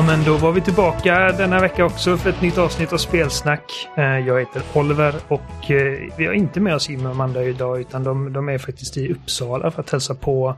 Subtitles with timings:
[0.00, 3.88] Ja, men då var vi tillbaka denna vecka också för ett nytt avsnitt av Spelsnack.
[3.96, 7.80] Eh, Jag heter Oliver och eh, vi har inte med oss Jimmy och Amanda idag
[7.80, 10.56] utan de, de är faktiskt i Uppsala för att hälsa på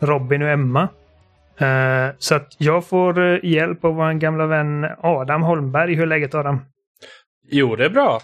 [0.00, 0.88] Robin och Emma.
[1.58, 5.94] Eh, Så att jag får hjälp av vår gamla vän Adam Holmberg.
[5.94, 6.60] Hur är läget Adam?
[7.50, 8.20] Jo, det är bra.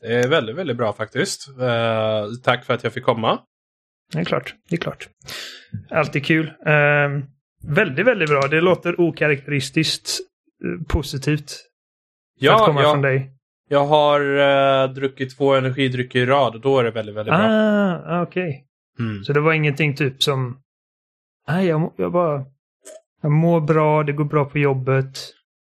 [0.00, 1.46] Det är väldigt, väldigt bra faktiskt.
[2.44, 3.38] Tack för att jag fick komma.
[4.12, 5.08] Det är klart, det är klart.
[5.90, 6.52] Alltid kul.
[7.68, 8.40] Väldigt, väldigt bra.
[8.50, 10.10] Det låter okaraktäristiskt
[10.64, 11.50] eh, positivt.
[12.40, 13.30] För att Ja, komma från jag, dig.
[13.68, 17.42] jag har eh, druckit två energidrycker i rad och då är det väldigt, väldigt bra.
[18.06, 18.64] Ah, okej.
[18.98, 19.24] Mm.
[19.24, 20.58] Så det var ingenting typ som...
[21.48, 22.44] Nej, jag, jag bara...
[23.22, 25.18] Jag mår bra, det går bra på jobbet.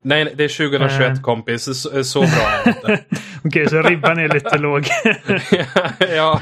[0.04, 1.22] Nej, det är 2021 Eh.
[1.22, 1.64] kompis.
[1.82, 3.04] Så, så bra är det inte.
[3.44, 4.84] Okej, så ribban är lite låg.
[6.16, 6.40] ja.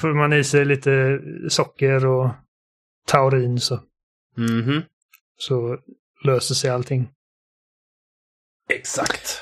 [0.00, 2.28] Får man i sig lite socker och
[3.10, 3.80] taurin så,
[4.36, 4.82] Mhm.
[5.36, 5.78] så
[6.24, 7.08] löser sig allting.
[8.70, 9.40] Exakt.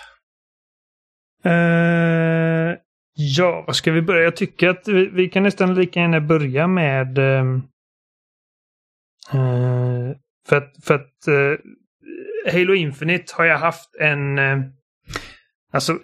[1.44, 2.76] Eh,
[3.14, 4.22] ja, vad ska vi börja?
[4.24, 7.18] Jag tycker att vi, vi kan nästan lika gärna börja med...
[7.18, 7.44] eh,
[10.48, 14.38] för att, för att eh, Halo Infinite har jag haft en...
[15.72, 15.98] alltså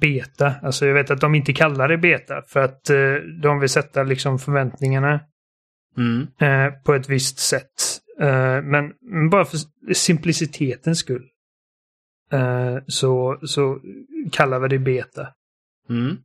[0.00, 0.54] beta.
[0.62, 2.84] Alltså jag vet att de inte kallar det beta för att
[3.42, 5.20] de vill sätta liksom förväntningarna
[5.96, 6.26] Mm.
[6.40, 8.00] eh, på ett visst sätt.
[8.20, 9.58] Eh, men, men bara för
[9.94, 11.24] simplicitetens skull.
[12.32, 13.80] Eh, så, så
[14.32, 15.28] kallar vi det beta.
[15.90, 16.16] Mm.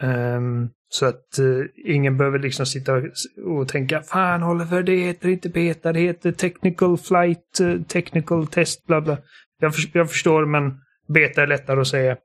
[0.00, 1.46] Ehm, så att eh,
[1.94, 3.02] ingen behöver liksom sitta och,
[3.46, 8.86] och tänka Fan Oliver, det heter inte beta, det heter technical flight, eh, technical test,
[8.86, 9.18] bla bla.
[9.60, 10.74] Jag, förs- jag förstår, men
[11.14, 12.16] beta är lättare att säga.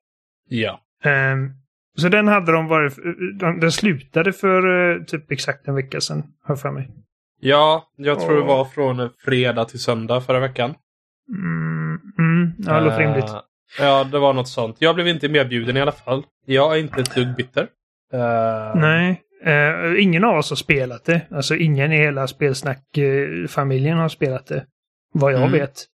[0.48, 0.82] Ja.
[1.04, 1.50] Ehm,
[1.98, 2.96] så den hade de varit,
[3.40, 6.90] de, den slutade för eh, typ exakt en vecka sedan, jag för mig.
[7.40, 8.48] Ja, jag tror det Åh.
[8.48, 10.74] var från fredag till söndag förra veckan.
[11.30, 13.32] Mm, mm, ja, det låter Eh, rimligt.
[13.80, 14.76] Ja, det var något sånt.
[14.80, 16.24] Jag blev inte medbjuden i alla fall.
[16.46, 17.68] Jag är inte ett dugg bitter.
[18.14, 21.22] Eh, Nej, eh, ingen av oss har spelat det.
[21.32, 24.66] Alltså ingen i hela spelsnack-familjen har spelat det.
[25.14, 25.52] Vad jag Mm.
[25.52, 25.86] vet.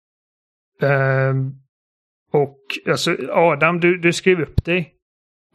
[2.33, 2.59] Och
[2.89, 4.93] alltså Adam, du, du skrev upp dig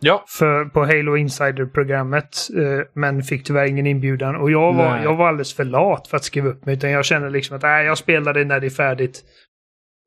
[0.04, 2.38] Ja, för, på Halo Insider-programmet.
[2.58, 4.36] eh, men fick tyvärr ingen inbjudan.
[4.36, 5.04] Och jag var, Nej.
[5.04, 6.76] jag var alldeles för lat för att skriva upp mig.
[6.76, 9.24] Utan jag kände liksom att nej, jag spelar det när det är färdigt.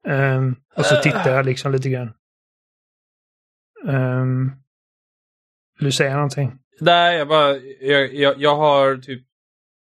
[0.08, 2.12] Ehm, och så tittar jag liksom lite grann.
[3.84, 4.52] Um,
[5.78, 6.52] vill du säga någonting?
[6.80, 9.22] Nej, jag, bara, jag, jag, jag har typ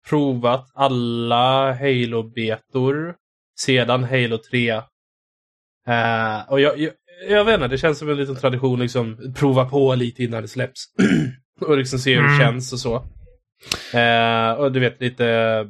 [0.09, 3.15] provat alla Halo-betor
[3.59, 4.69] sedan Halo 3.
[5.87, 6.91] Eh, och jag, jag,
[7.29, 10.47] jag vet inte, det känns som en liten tradition liksom prova på lite innan det
[10.47, 10.83] släpps.
[11.61, 12.39] och liksom se hur det Mm.
[12.39, 12.95] känns och så.
[13.97, 15.65] Eh, och du vet lite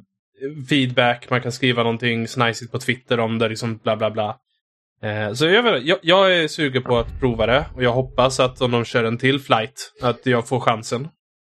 [0.70, 4.38] feedback, man kan skriva någonting snajsigt på Twitter om det, liksom bla bla bla.
[5.04, 8.40] Eh, så jag, vet, jag, jag är sugen på att prova det och jag hoppas
[8.40, 11.04] att om de kör en till flight, att jag får chansen.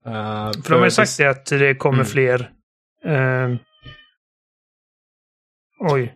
[0.06, 2.06] Eh, För de har ju sagt det att det kommer Mm.
[2.06, 2.50] fler.
[3.04, 3.58] ehm,
[5.80, 6.14] oj.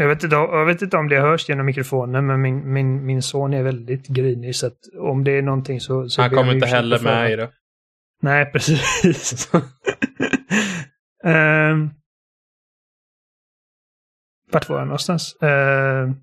[0.00, 3.22] Jag vet, inte, jag vet inte om det hörs genom mikrofonen, men min, min, min
[3.22, 4.56] son är väldigt grinig.
[4.56, 6.08] Så om det är någonting så...
[6.08, 7.50] så Han kommer om inte heller med i det.
[8.22, 9.50] Nej, precis.
[9.54, 9.62] um,
[14.50, 15.36] vart var jag någonstans?
[15.42, 16.16] Ehm,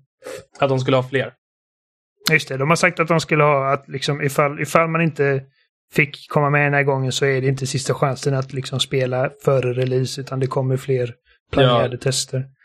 [0.58, 1.32] Att de skulle ha fler.
[2.32, 5.42] Just det, de har sagt att de skulle ha att liksom ifall, ifall man inte
[5.92, 9.30] fick komma med den här gången så är det inte sista chansen att liksom spela
[9.44, 11.14] före release utan det kommer fler
[11.52, 12.57] planerade tester.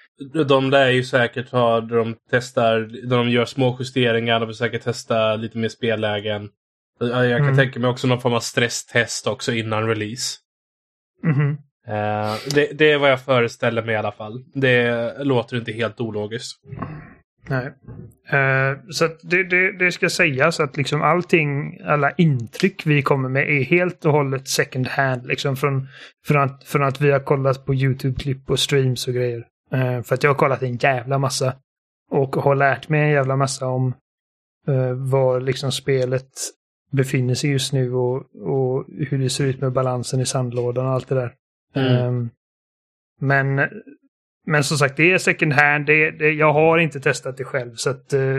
[0.48, 4.56] De lär ju säkert ha, där de testar, där de gör små justeringar, de vill
[4.56, 6.50] säkert testa lite mer spellägen.
[7.00, 7.58] Jag jag kan Mm.
[7.58, 10.38] tänka mig också någon form av stresstest också innan release.
[11.24, 11.58] Mhm.
[11.88, 14.44] Eh, det, det är vad jag föreställer mig i alla fall.
[14.54, 16.60] Det låter inte helt ologiskt.
[17.48, 17.66] Nej.
[18.30, 23.50] Eh, så det, det, det ska sägas att liksom allting, alla intryck vi kommer med
[23.50, 25.28] är helt och hållet second hand.
[25.28, 25.88] Liksom från,
[26.26, 29.44] från, att, från att vi har kollat på YouTube-klipp och streams och grejer.
[29.74, 31.56] Eh, för att jag har kollat en jävla massa.
[32.12, 33.96] Och har lärt mig en jävla massa om
[34.70, 36.30] uh, var liksom spelet
[36.92, 40.92] befinner sig just nu och, och hur det ser ut med balansen i sandlådan och
[40.92, 41.34] allt det där.
[41.76, 41.96] Mm.
[41.96, 42.30] Ehm,
[43.22, 43.70] men,
[44.48, 45.86] men som sagt, det är second hand.
[45.86, 47.76] Det, det, jag har inte testat det själv.
[47.76, 48.38] Så att, eh,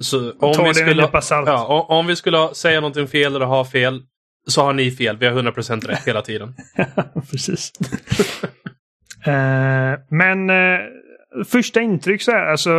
[0.00, 1.48] Så om ta vi en skulle, salt.
[1.48, 4.02] ja, o- om vi skulle säga någonting fel eller ha fel
[4.48, 5.16] så har ni fel.
[5.18, 6.54] Vi har 100% rätt hela tiden.
[7.30, 7.72] Precis.
[9.26, 10.80] Eh, men eh,
[11.46, 12.70] första intryck så här, alltså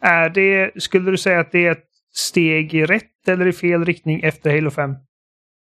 [0.00, 3.84] är det, skulle du säga att det är ett steg i rätt eller i fel
[3.84, 4.90] riktning efter Halo 5?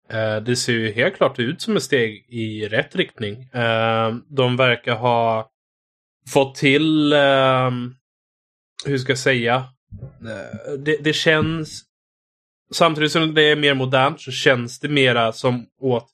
[0.09, 3.43] Eh, det ser ju helt klart ut som ett steg i rätt riktning.
[3.43, 5.49] Eh, de verkar ha
[6.33, 7.71] fått till, eh,
[8.85, 9.55] hur ska jag säga,
[10.21, 11.83] eh, det, det känns,
[12.73, 16.09] samtidigt som det är mer modernt så känns det mera som åt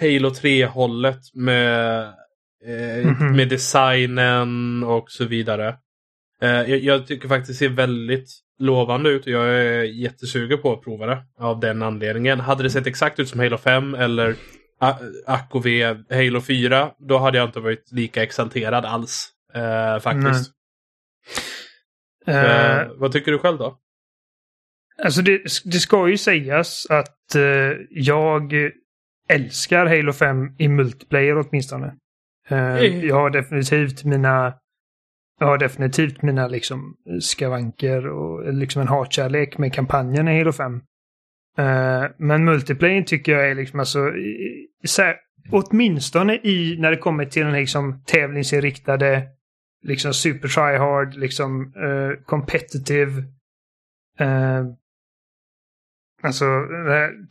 [0.00, 2.14] Halo 3-hållet med,
[2.64, 3.36] eh, mm -hmm.
[3.36, 5.76] med designen och så vidare.
[6.42, 10.72] Eh, jag, jag, tycker faktiskt det ser väldigt lovande ut och jag är jättesugen på
[10.72, 12.40] att prova det av den anledningen.
[12.40, 14.34] Hade det sett exakt ut som Halo 5 eller
[15.26, 15.66] AKV
[16.10, 19.30] Halo 4 då hade jag inte varit lika exalterad alls.
[19.54, 20.52] Eh, faktiskt.
[22.28, 23.78] Uh, vad tycker du själv då?
[25.02, 27.36] Alltså det, det ska ju sägas att
[27.90, 28.52] jag
[29.28, 31.94] älskar Halo 5 i multiplayer åtminstone.
[32.52, 34.54] Uh, jag har definitivt mina
[35.40, 40.74] jag har definitivt mina liksom skavanker och liksom en hatkärlek med kampanjen i Halo 5.
[41.58, 44.12] Uh, men multiplayer tycker jag är liksom alltså,
[44.84, 45.16] så här,
[45.50, 49.28] åtminstone i när det kommer till den liksom tävlingsinriktade,
[49.82, 53.22] liksom super try hard, liksom uh, competitive,
[54.20, 54.66] uh,
[56.22, 56.44] alltså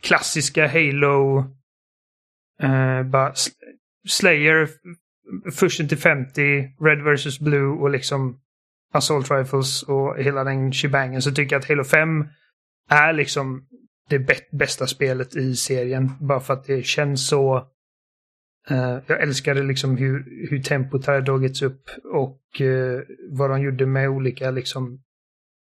[0.00, 1.44] klassiska Halo,
[3.04, 3.32] bara
[4.08, 4.68] Slayer
[5.52, 6.40] först till 50,
[6.80, 8.40] Red vs Blue och liksom
[8.92, 12.28] Assault Rifles och hela den shebangen så tycker jag att Halo 5
[12.90, 13.66] är liksom
[14.08, 16.10] det bästa spelet i serien.
[16.20, 17.68] Bara för att det känns så...
[18.70, 23.86] Uh, jag älskade liksom hur, hur tempot har dragits upp och uh, vad de gjorde
[23.86, 25.02] med olika liksom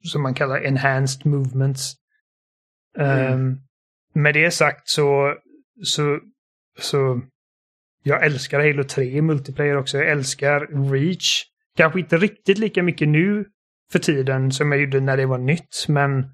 [0.04, 1.96] som man kallar enhanced movements.
[2.98, 3.34] Mm.
[3.34, 3.62] Um,
[4.13, 5.36] med det sagt så,
[5.84, 6.19] så,
[6.80, 7.22] så
[8.03, 9.98] jag älskar Halo 3 i multiplayer också.
[9.98, 11.44] Jag älskar Reach.
[11.77, 13.45] Kanske inte riktigt lika mycket nu
[13.92, 16.25] för tiden som jag gjorde när det var nytt, men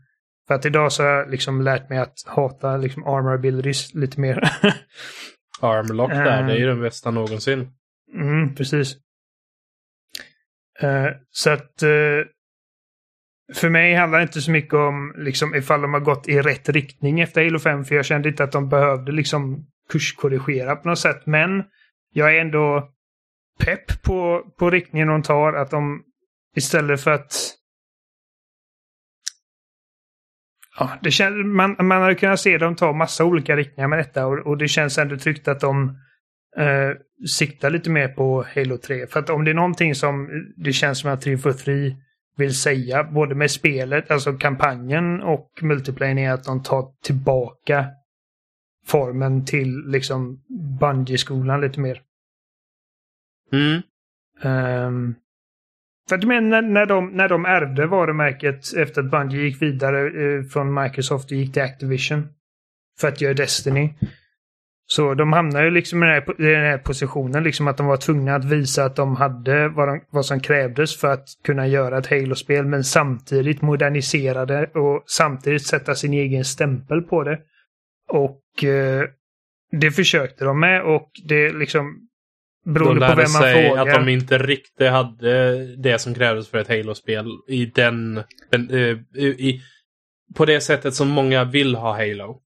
[0.47, 4.19] för att idag så har jag liksom lärt mig att hata liksom armor abilities lite
[4.19, 4.39] mer.
[5.61, 7.71] Armlock där, uh, det är ju den bästa någonsin.
[8.13, 8.95] Mm, precis.
[10.83, 12.25] Uh, så att uh,
[13.53, 16.69] för mig handlar det inte så mycket om liksom ifall de har gått i rätt
[16.69, 20.99] riktning efter Halo 5, för jag kände inte att de behövde liksom kurskorrigera på något
[20.99, 21.25] sätt.
[21.25, 21.63] Men
[22.13, 22.89] jag är ändå
[23.59, 25.53] pepp på, på riktningen de tar.
[25.53, 26.03] Att de
[26.55, 27.53] istället för att...
[30.79, 34.25] Ja, det känns, man, man hade kunnat se dem ta massa olika riktningar med detta
[34.25, 35.97] och, och det känns ändå tryggt att de
[36.57, 36.91] eh,
[37.27, 39.07] siktar lite mer på Halo 3.
[39.07, 41.95] För att om det är någonting som det känns som att 343
[42.37, 47.85] vill säga, både med spelet, alltså kampanjen och multiplayer, är att de tar tillbaka
[48.87, 50.41] formen till liksom
[50.79, 52.01] Bungie-skolan lite mer.
[53.51, 53.81] Mm.
[54.43, 55.15] Um,
[56.09, 60.07] för att men när, när, de, när de ärvde varumärket efter att Bungie gick vidare
[60.07, 62.27] eh, från Microsoft och gick till Activision
[62.99, 63.93] för att göra Destiny.
[64.89, 67.85] Så de hamnade ju liksom i den, här, i den här positionen, liksom att de
[67.85, 71.67] var tvungna att visa att de hade vad, de, vad som krävdes för att kunna
[71.67, 77.39] göra ett Halo-spel, men samtidigt modernisera det och samtidigt sätta sin egen stämpel på det.
[78.07, 79.03] Och eh,
[79.71, 82.07] det försökte de med och det liksom
[82.65, 83.87] Beroende de på vem man sig frågar.
[83.87, 88.23] att de inte riktigt hade det som krävdes för ett Halo-spel i den...
[88.51, 89.61] den uh, i,
[90.35, 92.41] på det sättet som många vill ha Halo.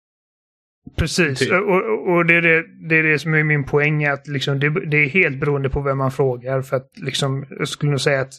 [0.97, 1.53] Precis, typ.
[1.53, 4.05] och, och det, är det, det är det som är min poäng.
[4.05, 6.63] Att liksom det, det, är helt beroende på vem man frågar.
[6.63, 8.35] För att liksom, jag skulle nog säga att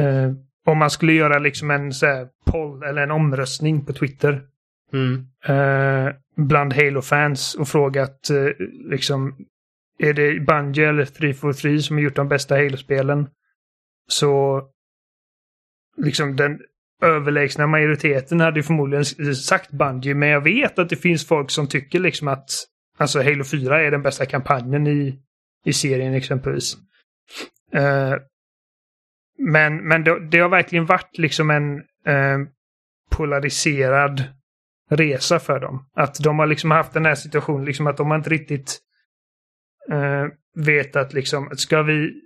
[0.00, 0.32] uh,
[0.66, 4.42] om man skulle göra liksom en så här, poll eller en omröstning på Twitter
[4.92, 5.26] Mm.
[5.44, 9.36] Eh, bland Halo-fans och frågat eh, liksom
[9.98, 13.28] är det Bungie eller 343 som har gjort de bästa Halo-spelen?
[14.08, 14.62] Så
[15.96, 16.60] liksom den
[17.02, 22.00] överlägsna majoriteten hade förmodligen sagt Bungie, men jag vet att det finns folk som tycker
[22.00, 22.50] liksom att
[22.96, 25.18] alltså Halo 4 är den bästa kampanjen i,
[25.64, 26.76] i serien exempelvis.
[27.74, 28.14] Uh,
[29.38, 31.76] men men det, det, har verkligen varit liksom en
[32.08, 32.48] uh,
[33.10, 34.24] polariserad
[34.90, 35.86] resa för dem.
[35.94, 38.78] Att de har liksom haft den här situationen, liksom att de har inte riktigt
[39.92, 42.22] uh, vetat liksom, ska vi...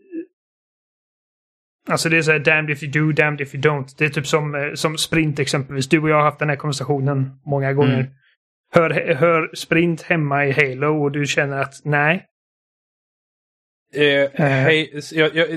[1.88, 3.94] Alltså det är så här damned if you do, damned if you don't.
[3.98, 5.88] Det är typ som, uh, som sprint exempelvis.
[5.88, 8.00] Du och jag har haft den här konversationen många gånger.
[8.00, 8.12] Mm.
[8.72, 12.26] Hör, hör sprint hemma i Halo och du känner att nej.
[13.94, 15.48] Eh, hej, jag, jag,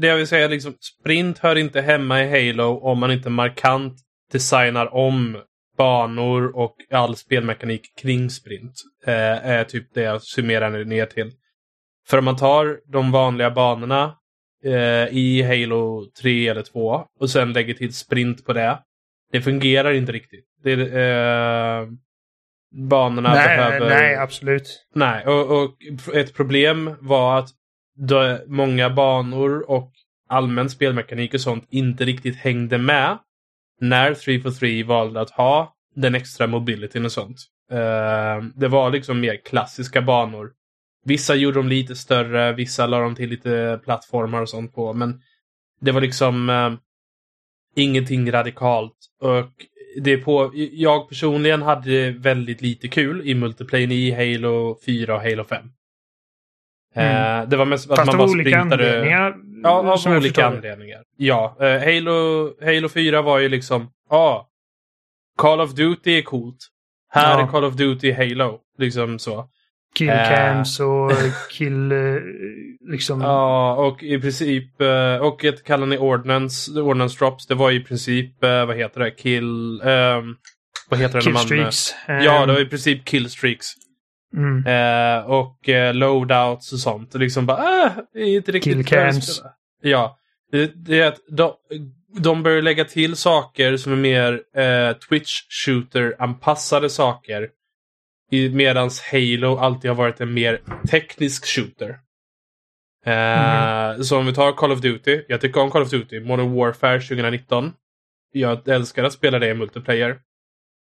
[0.00, 3.94] det jag vill säga liksom, sprint hör inte hemma i Halo om man inte markant
[4.32, 5.42] designar om
[5.80, 8.72] banor och all spelmekanik kring sprint.
[9.06, 11.32] Eh, är typ det jag summerar ner till.
[12.08, 14.16] För om man tar de vanliga banorna
[14.64, 18.78] eh, i Halo 3 eller 2 och sen lägger till sprint på det.
[19.32, 20.44] Det fungerar inte riktigt.
[20.62, 21.88] Det, eh,
[22.88, 23.88] banorna nej, behöver...
[23.88, 24.86] Nej, absolut.
[24.94, 25.76] Nej, och, och,
[26.14, 27.48] ett problem var att
[28.46, 29.92] många banor och
[30.28, 33.18] allmän spelmekanik och sånt inte riktigt hängde med
[33.80, 37.38] när 343 valde att ha den extra mobilityn och sånt.
[37.70, 40.52] Ehm, det var liksom mer klassiska banor.
[41.04, 44.92] Vissa gjorde dem lite större, vissa la de till lite plattformar och sånt på.
[44.92, 45.20] Men
[45.80, 46.78] det var liksom ehm,
[47.76, 48.96] ingenting radikalt.
[49.20, 49.50] Och
[50.02, 55.44] det på, jag personligen hade väldigt lite kul i multiplayer i Halo 4 och Halo
[55.44, 55.70] 5.
[56.94, 57.42] Mm.
[57.42, 58.88] Uh, det var mest att Fast man bara olika sprintade...
[58.88, 59.34] anledningar.
[59.62, 59.70] Ja,
[60.06, 61.02] av olika anledningar.
[61.16, 64.46] Ja, uh, Halo, Halo 4 var ju liksom, ja, ah,
[65.38, 66.56] Call of Duty är coolt.
[67.12, 67.44] Här Ja.
[67.44, 68.58] är Call of Duty Halo.
[68.78, 69.48] Liksom så.
[69.94, 71.12] Killcams och
[71.50, 71.92] kill...
[71.92, 71.98] eh,
[72.90, 73.20] Liksom...
[73.20, 77.80] Ja, och i princip, eh, och ett kallar ni Ordnance, Ordnance Drops, det var i
[77.80, 80.36] princip, eh, vad heter det, kill, ehm,
[80.88, 81.40] vad heter det när man...
[81.40, 81.94] Killstreaks.
[82.06, 83.66] Ja, det var i princip killstreaks.
[84.36, 84.66] Mm.
[84.66, 87.14] Eh, och eh, loadouts och sånt.
[87.14, 89.42] Och liksom bara, ah, det är inte riktigt Killcams.
[89.82, 90.18] Ja.
[90.52, 91.52] Det, det är att de,
[92.18, 97.48] de börjar lägga till saker som är mer eh, Twitch shooter-anpassade saker.
[98.52, 100.60] Medans Halo alltid har varit en mer
[100.90, 101.98] teknisk shooter.
[103.06, 105.22] Eh, Så om vi tar Call of Duty.
[105.28, 106.20] Jag tycker om Call of Duty.
[106.20, 107.72] Modern Warfare 2019.
[108.32, 110.18] Jag älskar att spela det i multiplayer.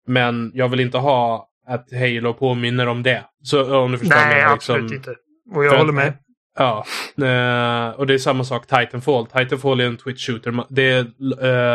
[0.06, 3.24] Men jag vill inte ha att Halo påminner om det.
[3.42, 4.42] Så om du förstår Nej, mig.
[4.44, 5.20] absolut liksom- inte.
[5.56, 6.12] Och jag håller med.
[6.58, 6.84] Ja,
[7.16, 9.26] eh, och det är samma sak Titanfall.
[9.26, 10.64] Titanfall är en Twitch shooter.
[10.68, 11.00] Det är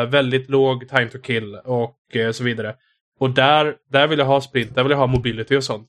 [0.01, 2.75] eh, väldigt låg time to kill och eh, så vidare.
[3.19, 5.88] Och där, där vill jag ha sprint, där vill jag ha mobility och sånt.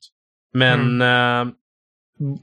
[0.52, 1.52] Men, eh,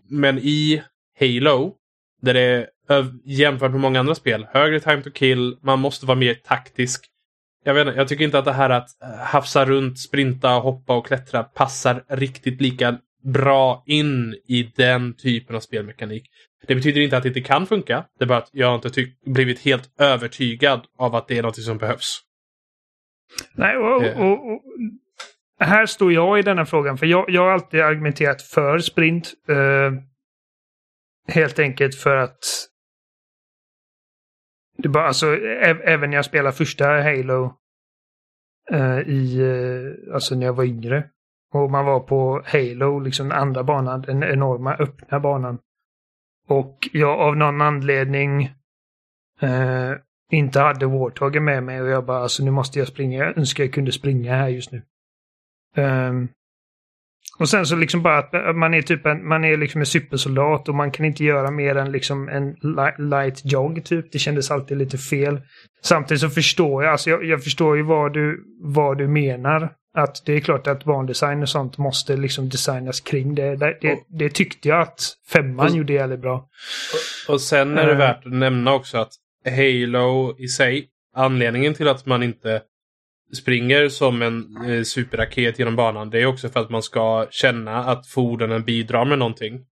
[0.09, 0.83] men i
[1.19, 1.75] Halo,
[2.21, 6.17] där det är jämfört med många andra spel, högre time to kill, man måste vara
[6.17, 7.05] mer taktisk.
[7.63, 10.97] Jag, vet, inte, jag tycker inte att det här att eh, hafsa runt, sprinta, hoppa
[10.97, 16.29] och klättra passar riktigt lika bra in i den typen av spelmekanik.
[16.67, 18.05] Det betyder inte att det inte kan funka.
[18.19, 21.77] Det är bara att jag inte blivit helt övertygad av att det är något som
[21.77, 22.21] behövs.
[23.53, 24.21] Nej, och, Eh.
[24.21, 24.61] och, och,
[25.59, 26.97] här står jag i denna frågan.
[26.97, 29.33] För jag, jag har alltid argumenterat för sprint.
[29.49, 29.91] Eh,
[31.33, 32.39] helt enkelt för att
[34.81, 35.35] det bara, alltså,
[35.85, 37.53] även när jag spelade första Halo
[38.71, 41.09] eh, i, eh, alltså när jag var yngre.
[41.53, 45.59] Och man var på Halo, liksom den andra banan, den enorma öppna banan.
[46.47, 48.43] Och jag av någon anledning
[49.41, 49.91] eh,
[50.31, 53.17] inte hade Warthogen med mig och jag bara alltså nu måste jag springa.
[53.17, 54.81] Jag önskar jag kunde springa här just nu.
[55.75, 56.29] Um,
[57.41, 60.69] och sen så liksom bara att man är typ en, man är liksom en supersoldat
[60.69, 64.11] och man kan inte göra mer än liksom en li- light jog typ.
[64.11, 65.41] Det kändes alltid lite fel.
[65.83, 69.71] Samtidigt så förstår jag, alltså jag, jag förstår ju vad du, vad du menar.
[69.97, 73.55] Att det är klart att bandesign och sånt måste liksom designas kring det.
[73.55, 74.99] Det, det, det tyckte jag att
[75.33, 76.47] femman Och- gjorde jävligt bra.
[77.27, 77.97] Och sen är det Eh.
[77.97, 79.11] värt att nämna också att
[79.45, 82.61] Halo i sig, anledningen till att man inte
[83.35, 87.77] springer som en eh, superraket genom banan, det är också för att man ska känna
[87.77, 89.65] att fordonen bidrar med någonting.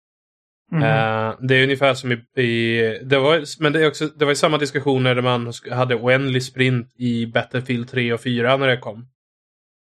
[0.71, 0.83] Mm.
[0.83, 2.41] Eh, det är ungefär som i...
[2.41, 5.95] i det var, men det, är också, det var i samma diskussioner där man hade
[5.95, 9.07] oändlig sprint i Battlefield 3 och 4 när det kom.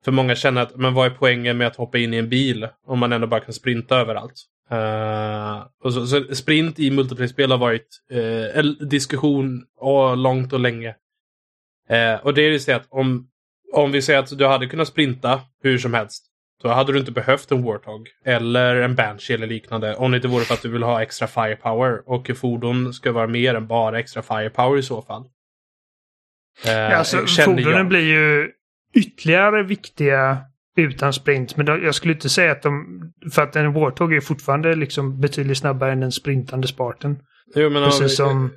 [0.05, 2.69] För många känner att, men vad är poängen med att hoppa in i en bil
[2.87, 4.35] om man ändå bara kan sprinta överallt?
[4.71, 7.89] Eh, och så, så sprint i multiplayer-spel har varit
[8.55, 10.95] en diskussion och långt och länge.
[11.89, 13.29] Eh, och det är ju så att om,
[13.77, 16.25] om vi säger att du hade kunnat sprinta hur som helst.
[16.63, 19.95] Då hade du inte behövt en Warthog eller en Banshee eller liknande.
[19.95, 22.03] Om det inte vore för att du vill ha extra firepower.
[22.07, 25.25] Och fordon ska vara mer än bara extra firepower i så fall.
[26.67, 27.89] Eh, alltså, fordonen jag.
[27.89, 28.51] blir ju
[28.95, 30.39] ytterligare viktiga
[30.77, 31.57] utan sprint.
[31.57, 33.03] Men jag skulle inte säga att de...
[33.33, 37.19] För att en Warthog är fortfarande liksom betydligt snabbare än den sprintande Spartan.
[37.55, 38.51] Jo, men om, Precis som...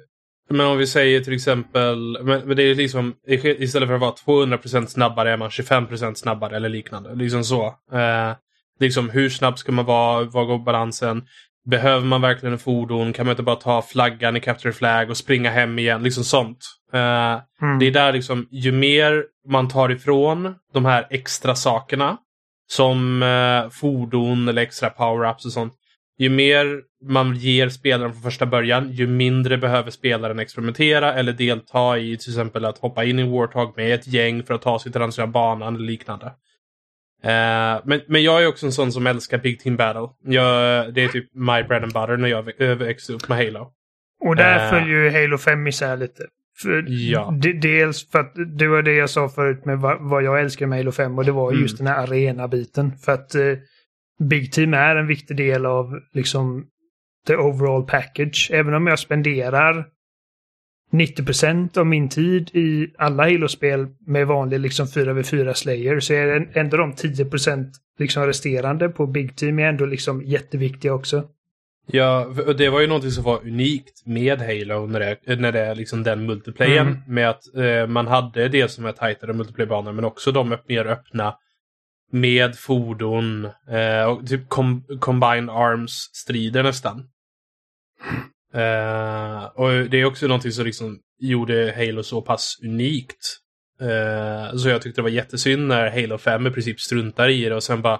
[0.50, 4.46] men om vi säger till exempel, men, men det är liksom istället för att vara
[4.48, 7.15] 200% snabbare är man 25% snabbare eller liknande.
[7.15, 7.65] Liksom så.
[7.94, 8.34] Eh,
[8.79, 10.24] liksom hur snabb ska man vara?
[10.24, 11.24] Vad går balansen?
[11.70, 13.13] Behöver man verkligen en fordon?
[13.13, 16.03] Kan man inte bara ta flaggan i Capture Flag och springa hem igen?
[16.03, 16.60] Liksom sånt.
[16.94, 17.79] Eh, Mm.
[17.79, 22.18] Det är där liksom, ju mer man tar ifrån de här extra sakerna,
[22.72, 25.74] som eh, fordon eller extra power-ups och sånt,
[26.20, 31.98] ju mer man ger spelaren från första början, ju mindre behöver spelaren experimentera eller delta
[31.98, 34.92] i till exempel att hoppa in i Warthog med ett gäng för att ta sig
[34.92, 36.26] till andra sidan banan eller liknande.
[37.24, 40.08] Eh, men, men jag är också en sån som älskar Big Team Battle.
[40.26, 43.72] Jag, det är typ my bread and butter när jag vä- växte upp med Halo.
[44.22, 44.70] Och där Eh.
[44.70, 46.24] följer ju Halo 5 isär lite.
[46.62, 47.34] För Ja.
[47.42, 50.66] de- Dels för att det var det jag sa förut med vad, vad jag älskar
[50.68, 51.62] med Halo 5 och det var Mm.
[51.62, 52.92] just den här arena-biten.
[52.98, 53.42] För att eh,
[54.20, 56.66] Big Team är en viktig del av liksom
[57.28, 58.50] the overall package.
[58.54, 59.86] Även om jag spenderar
[60.92, 66.78] 90% av min tid i alla Halo-spel med vanlig liksom 4v4 Slayer så är ändå
[66.78, 67.66] de 10%
[68.00, 71.24] liksom resterande på Big Team är ändå liksom jätteviktiga också.
[71.92, 75.60] Ja, och det var ju någonting som var unikt med Halo när det, när det
[75.60, 76.88] är liksom den multiplayern.
[76.88, 77.00] Mm.
[77.08, 81.36] Med att eh, man hade det som är tajtare multiplaybanor men också de mer öppna
[82.12, 87.04] med fordon eh, och typ com combined arms-strider nästan.
[88.54, 93.38] Eh, och det är också någonting som liksom gjorde Halo så pass unikt.
[93.82, 97.56] Eh, så jag tyckte det var jättesynd när Halo 5 i princip struntar i det
[97.56, 98.00] och sen bara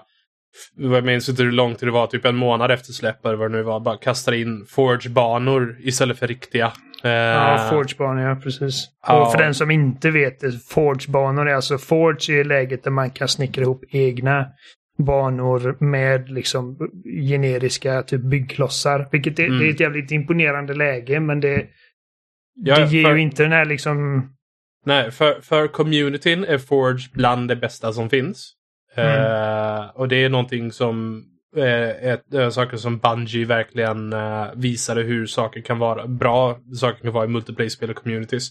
[0.76, 3.56] jag minns inte hur långt det var, typ en månad efter släpp eller vad det
[3.56, 6.72] nu var, bara kastar in Forge-banor istället för riktiga.
[7.04, 8.88] Uh, ja, Forge-banor, ja precis.
[9.06, 9.22] Ja.
[9.22, 13.10] Och för den som inte vet det, Forge-banor är alltså Forge är läget där man
[13.10, 14.46] kan snickra ihop egna
[14.98, 16.78] banor med liksom
[17.28, 19.08] generiska typ byggklossar.
[19.12, 19.58] Vilket är, mm.
[19.58, 21.66] det är ett jävligt imponerande läge men det,
[22.54, 24.28] ja, det ger för, ju inte den här liksom...
[24.86, 28.52] Nej, för, för communityn är Forge bland det bästa som finns.
[28.96, 29.22] Mm.
[29.22, 31.24] Uh, och det är någonting som
[31.56, 37.02] uh, är, är saker som Bungie verkligen uh, visade hur saker kan vara bra saker
[37.02, 38.48] kan vara i multiplayer-spel och communities.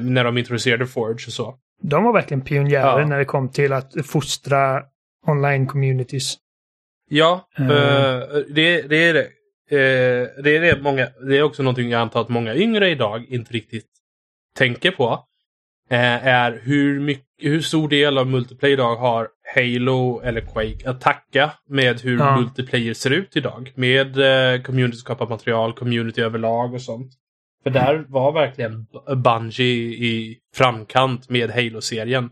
[0.00, 1.58] när de introducerade Forge och så.
[1.82, 3.06] De var verkligen pionjärer ja.
[3.06, 4.82] när det kom till att fostra
[5.26, 6.36] online communities.
[7.10, 7.48] Ja,
[8.48, 9.28] det, det, är det.
[10.42, 13.52] Det är det många, det är också någonting jag antar att många yngre idag inte
[13.52, 13.86] riktigt
[14.56, 15.24] tänker på.
[15.90, 21.50] Är hur, mycket, hur stor del av multiplayer idag har Halo eller Quake att tacka
[21.68, 22.40] med hur ja.
[22.40, 23.72] multiplayer ser ut idag.
[23.74, 27.12] Med uh, community-skapat material, community överlag och sånt.
[27.62, 32.30] För där var verkligen Bungie i framkant med Halo-serien.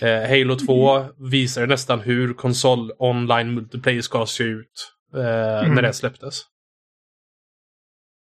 [0.00, 5.74] Eh, Halo 2 visade nästan hur konsol online multiplayer ska se ut eh, mm.
[5.74, 6.42] när det släpptes.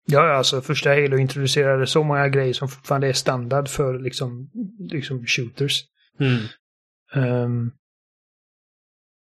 [0.05, 4.49] Ja, alltså första Halo introducerade så många grejer som fortfarande är standard för liksom,
[4.79, 5.83] liksom shooters.
[6.19, 6.43] Mm.
[7.15, 7.71] Um,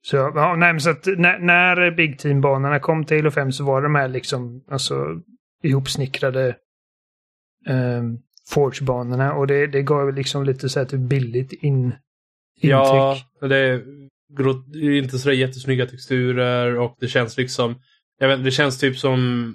[0.02, 3.64] så, ja, nej, men så att när, när Big Team-banorna kom till Halo 5 så
[3.64, 5.22] var de här liksom, alltså
[5.64, 6.56] ihopsnickrade
[7.70, 11.84] um, Forge-banorna och det, det gav liksom lite så här typ billigt in,
[12.56, 12.72] intryck.
[12.72, 13.84] Ja, det är,
[14.98, 17.76] inte så jättesnygga texturer och det känns liksom...
[18.20, 19.54] Jag vet, det känns typ som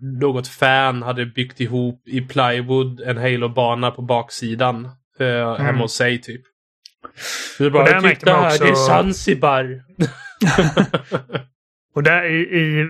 [0.00, 4.88] något fan hade byggt ihop i plywood en Halo-bana på baksidan.
[5.18, 5.66] Eh, mm.
[5.66, 6.42] Hemma hos sig typ.
[7.58, 8.64] Det bara, titta här, också...
[8.64, 9.82] det är Zanzibar!
[11.94, 12.80] och där i, i,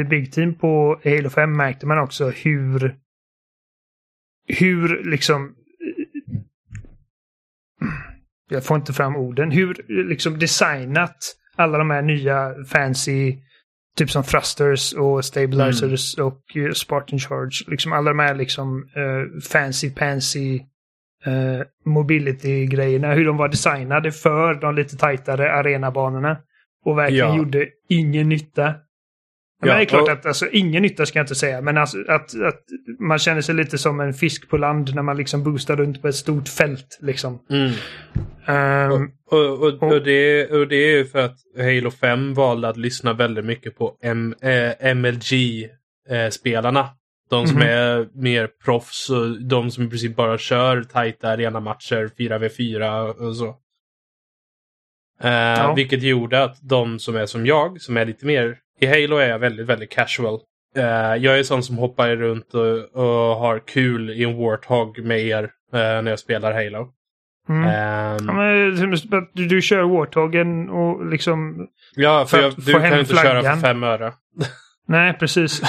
[0.00, 2.96] i Big Team på Halo 5 märkte man också hur
[4.48, 5.54] hur liksom
[8.50, 11.16] jag får inte fram orden, hur liksom designat
[11.56, 13.36] alla de här nya fancy,
[13.96, 16.26] typ som thrusters och stabilizers mm.
[16.26, 20.60] och uh, Spartan Charge, liksom alla de här liksom uh, fancy pansy
[21.26, 26.36] uh, mobility-grejerna, hur de var designade för de lite tajtare arenabanorna.
[26.84, 27.36] Och verkligen ja.
[27.36, 28.74] gjorde ingen nytta.
[29.60, 30.08] Ja, men det är klart och...
[30.08, 32.62] att alltså, ingen nytta ska jag inte säga, men alltså, att, att
[32.98, 36.08] man känner sig lite som en fisk på land när man liksom boostar runt på
[36.08, 36.98] ett stort fält.
[37.00, 37.38] Liksom.
[37.50, 37.72] Mm.
[38.48, 43.12] Um, och, och, och, det, och det är för att Halo 5 valde att lyssna
[43.12, 46.88] väldigt mycket på M, äh, MLG-spelarna.
[47.30, 47.72] De som mm -hmm.
[47.72, 53.36] är mer proffs och de som i princip bara kör tajta arena matcher 4v4 och
[53.36, 53.56] så.
[55.24, 55.72] Uh, ja.
[55.76, 59.28] Vilket gjorde att de som är som jag, som är lite mer i Halo är
[59.28, 60.40] jag väldigt, väldigt casual.
[60.76, 60.84] Uh,
[61.16, 65.42] jag är sån som hoppar runt och, och, har kul i en Warthog med er
[65.42, 66.92] uh, när jag spelar Halo.
[67.48, 67.62] Mm.
[67.62, 71.66] Um, ja, men, du, du kör Warthogen och liksom...
[71.94, 73.42] Ja, för, för jag, du kan ju inte flaggan.
[73.42, 74.12] köra för fem öre.
[74.86, 75.62] Nej, precis.
[75.62, 75.68] uh,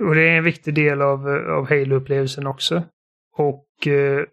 [0.08, 2.82] och det är en viktig del av, av Halo-upplevelsen också.
[3.36, 4.24] Och uh,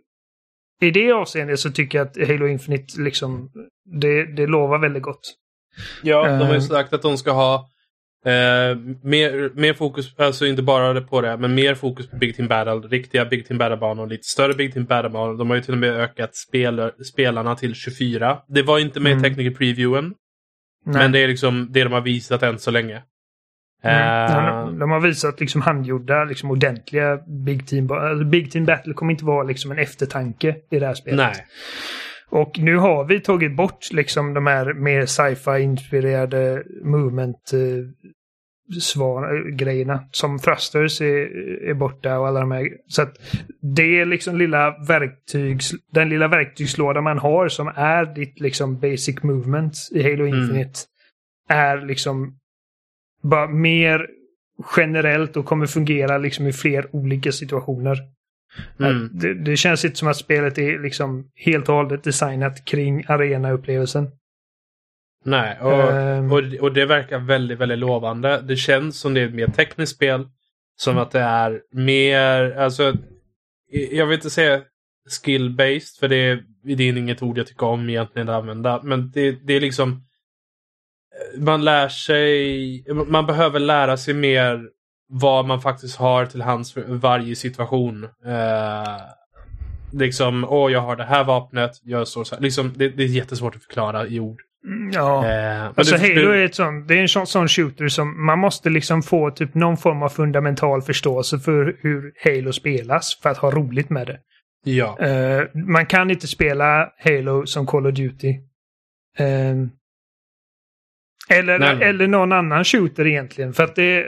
[0.81, 3.51] i det avseendet så tycker jag att Halo Infinite liksom,
[4.01, 5.35] det, det lovar väldigt gott.
[6.03, 7.69] Ja, de har ju sagt att de ska ha
[8.25, 12.47] Eh, mer, mer fokus, alltså inte bara på det, men mer fokus på Big Team
[12.47, 12.73] Battle.
[12.73, 15.37] Riktiga Big Team Battle-banor, lite större Big Team Battle-banor.
[15.37, 18.37] De har ju till och med ökat spel, spelarna till 24.
[18.47, 19.25] Det var inte med mm.
[19.25, 20.13] i Technical Previewen.
[20.83, 21.01] Nej.
[21.01, 23.01] Men det är liksom det de har visat än så länge.
[23.83, 24.67] Mm.
[24.67, 27.91] Uh, de har visat liksom handgjorda, liksom ordentliga Big Team.
[27.91, 31.17] Alltså Big Team Battle kommer inte vara liksom en eftertanke i det här spelet.
[31.17, 31.45] Nej.
[32.29, 37.59] Och nu har vi tagit bort liksom de här mer sci-fi inspirerade movement eh,
[38.81, 40.03] svar, grejerna.
[40.11, 41.27] Som thrusters är,
[41.69, 42.69] är borta och alla de här.
[42.87, 43.17] Så att
[43.61, 49.23] det är liksom lilla verktygs, den lilla verktygslåda man har som är ditt liksom basic
[49.23, 50.39] movement i Halo mm.
[50.39, 50.79] Infinite.
[51.49, 52.37] är liksom
[53.23, 54.07] bara mer
[54.77, 57.97] generellt och kommer fungera liksom i fler olika situationer.
[58.79, 59.09] Mm.
[59.13, 64.11] Det, det, känns inte som att spelet är liksom helt och hållet designat kring arenaupplevelsen.
[65.23, 68.41] Nej, och, um, och, och, det verkar väldigt, väldigt lovande.
[68.41, 70.27] Det känns som det är ett mer tekniskt spel.
[70.75, 72.93] Som att det är mer, alltså,
[73.91, 74.61] jag vill inte säga
[75.09, 78.81] skill-based, för det, det är inget ord jag tycker om egentligen att använda.
[78.83, 80.03] Men det, det är liksom,
[81.37, 84.69] man lär sig, man behöver lära sig mer
[85.09, 88.03] vad man faktiskt har till hands för varje situation.
[88.03, 89.01] Eh,
[89.93, 92.41] liksom, åh jag har det här vapnet, jag står så här.
[92.41, 94.41] Liksom, det, det är jättesvårt att förklara i ord.
[94.65, 97.87] Mm, ja, eh, alltså du, Halo är ett sånt, det är en sån, sån, shooter
[97.87, 103.19] som man måste liksom få typ någon form av fundamental förståelse för hur Halo spelas
[103.21, 104.19] för att ha roligt med det.
[104.63, 104.97] Ja.
[105.01, 108.29] Uh, man kan inte spela Halo som Call of Duty.
[109.19, 109.67] Uh,
[111.29, 113.53] eller, eller någon annan shooter egentligen.
[113.53, 114.05] För att det...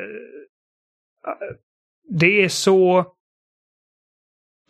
[2.09, 3.11] Det är så...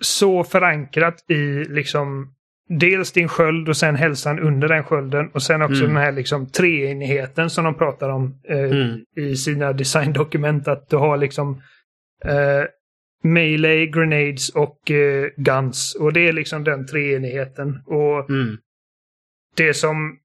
[0.01, 2.34] Så förankrat i liksom
[2.69, 5.93] dels din sköld och sen hälsan under den skölden och sen också mm.
[5.93, 8.99] den här liksom treenigheten som de pratar om eh, mm.
[9.15, 10.67] i sina designdokument.
[10.67, 11.61] Att du har liksom
[12.25, 12.63] eh,
[13.23, 15.95] melee, grenades och eh, guns.
[15.99, 17.79] Och det är liksom den treenigheten.
[17.85, 18.57] Och mm.
[19.55, 20.17] det som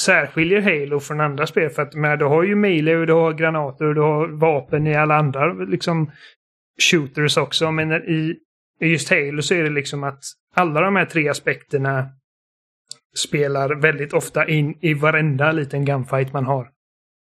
[0.00, 3.32] särskiljer Halo från andra spel för att med, du har ju melee och du har
[3.32, 6.10] granater och du har vapen i alla andra liksom
[6.90, 7.70] shooters också.
[7.70, 8.36] Men i,
[8.80, 10.22] i just Halo så är det liksom att
[10.54, 12.08] alla de här tre aspekterna
[13.16, 16.68] spelar väldigt ofta in i varenda liten gunfight man har.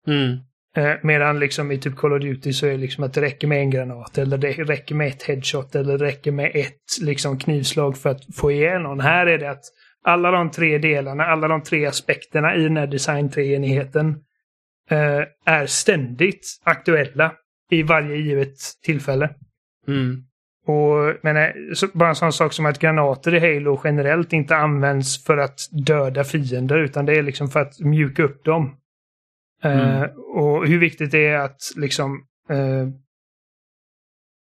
[0.07, 0.39] Mm.
[0.77, 3.47] Eh, medan liksom i typ Call of Duty så är det liksom att det räcker
[3.47, 7.39] med en granat eller det räcker med ett headshot eller det räcker med ett liksom
[7.39, 9.01] knivslag för att få ihjäl någon.
[9.01, 9.65] Här är det att
[10.05, 14.09] alla de tre delarna, alla de tre aspekterna i den här design-treenigheten
[14.91, 17.33] eh, är ständigt aktuella
[17.71, 19.31] i varje givet tillfälle.
[19.89, 20.25] Mm.
[20.67, 25.25] Och men, så, bara en sån sak som att granater i Halo generellt inte används
[25.25, 28.77] för att döda fiender utan det är liksom för att mjuka upp dem.
[29.63, 30.03] Eh, mm.
[30.03, 32.89] Uh, och hur viktigt det är att liksom uh,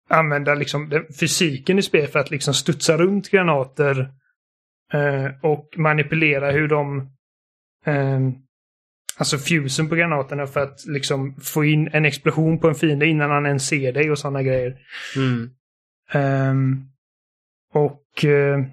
[0.08, 4.00] använda liksom fysiken i spel för att liksom studsa runt granater
[4.94, 7.12] uh, och manipulera hur de
[9.18, 13.30] Alltså fusen på granaterna för att liksom få in en explosion på en fiende innan
[13.30, 14.76] han ens ser dig och sådana grejer.
[15.16, 15.50] Mm.
[16.14, 16.88] Um,
[17.72, 18.64] och uh,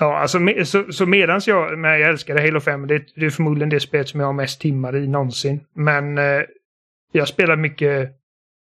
[0.00, 3.68] Ja, alltså så, så medans jag, men jag älskade Halo 5, det, det är förmodligen
[3.68, 5.60] det spel som jag har mest timmar i någonsin.
[5.74, 6.42] Men uh,
[7.12, 8.18] jag spelar mycket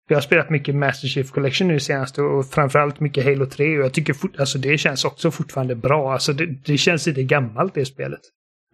[0.10, 3.86] jag har spelat mycket Master Chief Collection nu senast och framförallt mycket Halo 3 och
[3.86, 6.14] jag tycker fort, alltså det känns också fortfarande bra.
[6.14, 8.20] Alltså det, det känns inte gammalt det spelet.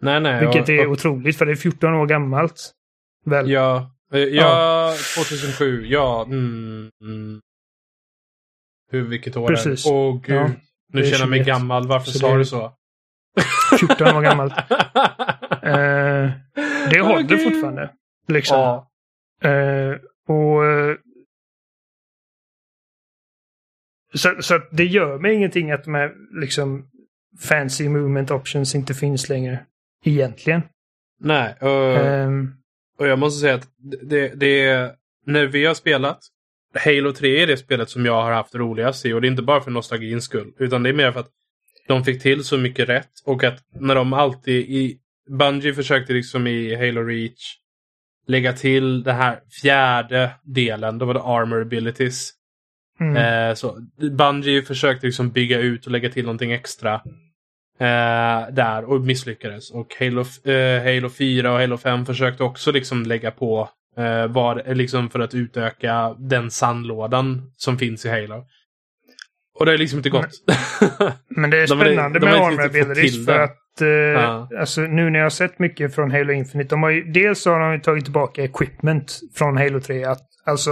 [0.02, 0.40] Nej, nej.
[0.40, 2.72] Vilket och, är otroligt för det är 14 år gammalt.
[3.26, 3.50] Väl?
[3.50, 4.94] Ja, ja, ja.
[5.18, 6.24] 2007, ja.
[6.24, 7.42] Mm, mm.
[8.94, 9.86] Hur, vilket år Precis.
[9.86, 9.98] är det?
[9.98, 10.36] Åh gud.
[10.36, 10.52] Ja,
[10.88, 11.88] nu känner jag mig gammal.
[11.88, 12.74] Varför så sa du så?
[13.80, 14.54] 14 år gammalt.
[14.54, 14.60] uh,
[16.92, 17.44] det håller gud.
[17.44, 17.92] fortfarande.
[18.28, 18.58] Liksom.
[18.58, 18.90] Ja.
[19.46, 20.64] Uh, och...
[20.64, 20.96] Uh,
[24.14, 26.90] så, så det gör mig ingenting att de här liksom
[27.40, 29.66] fancy movement options inte finns längre.
[30.06, 30.62] Egentligen.
[31.20, 31.56] Nej.
[31.62, 32.56] Och, um,
[33.00, 33.68] och jag måste säga att
[34.02, 36.20] det, det är när vi har spelat
[36.74, 39.42] Halo 3 är det spelet som jag har haft roligast i och det är inte
[39.42, 40.54] bara för nostalgins skull.
[40.60, 41.30] Utan det är mer för att
[41.88, 44.98] de fick till så mycket rätt och att när de alltid i
[45.30, 47.56] Bungie försökte liksom i Halo Reach
[48.28, 50.98] lägga till den här fjärde delen.
[50.98, 52.32] Då var det armor abilities.
[53.00, 53.18] Mm.
[53.18, 53.78] Eh, så
[54.18, 56.94] Bungie försökte liksom bygga ut och lägga till någonting extra.
[57.80, 59.72] Eh, där och misslyckades.
[59.72, 63.70] Och Halo, eh, Halo 4 och Halo 5 försökte också liksom lägga på
[64.30, 68.46] var liksom för att utöka den sandlådan som finns i Halo.
[69.60, 70.44] Och det har liksom inte gått.
[71.00, 74.50] Men, men det är spännande de, de med Armor Abilities för att eh, ja.
[74.60, 76.70] alltså, nu när jag har sett mycket från Halo Infinite.
[76.70, 80.04] De har ju, dels har de tagit tillbaka equipment från Halo 3.
[80.04, 80.72] Att, alltså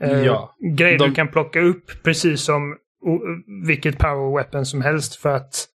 [0.00, 0.56] eh, ja.
[0.76, 1.08] grejer de...
[1.08, 3.20] du kan plocka upp precis som o,
[3.66, 5.66] vilket power weapon som helst för att,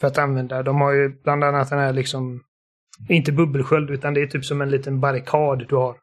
[0.00, 0.62] för att använda.
[0.62, 2.40] De har ju bland annat den här liksom
[3.08, 5.96] inte bubbelsköld utan det är typ som en liten barrikad du har.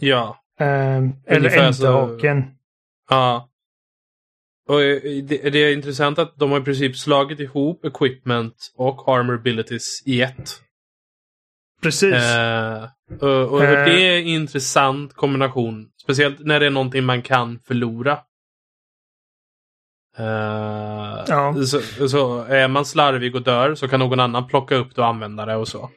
[0.00, 0.42] Ja.
[0.60, 2.44] Um, eller enterhaken.
[3.10, 3.48] Ja.
[4.68, 9.16] Och eh, det, det, är intressant att de har i princip slagit ihop equipment och
[9.16, 10.60] armor abilities i ett.
[11.82, 12.14] Precis.
[12.14, 12.88] Uh,
[13.20, 15.88] och, och uh, det är en intressant kombination.
[16.02, 18.18] Speciellt när det är någonting man kan förlora.
[20.18, 21.54] Uh, ja.
[21.66, 25.06] så, så är man slarvig och dör så kan någon annan plocka upp det och
[25.08, 25.90] använda det och så.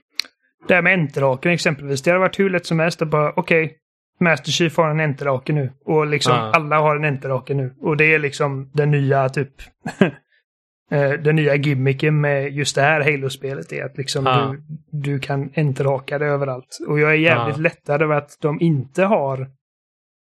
[0.67, 2.01] det här med enterhaken exempelvis.
[2.01, 3.77] Det hade varit hur lätt som helst att bara okej, okay,
[4.19, 5.71] Master Chief har en enterhake nu.
[5.85, 6.51] Och liksom Ja.
[6.55, 7.73] alla har en enterhake nu.
[7.81, 9.51] Och det är liksom den nya typ
[10.91, 14.55] eh, den nya gimmicken med just det här Halo-spelet är att liksom Ja.
[14.91, 16.77] du, du kan enterhaka det överallt.
[16.87, 17.61] Och jag är jävligt Ja.
[17.63, 19.47] lättad över att de inte har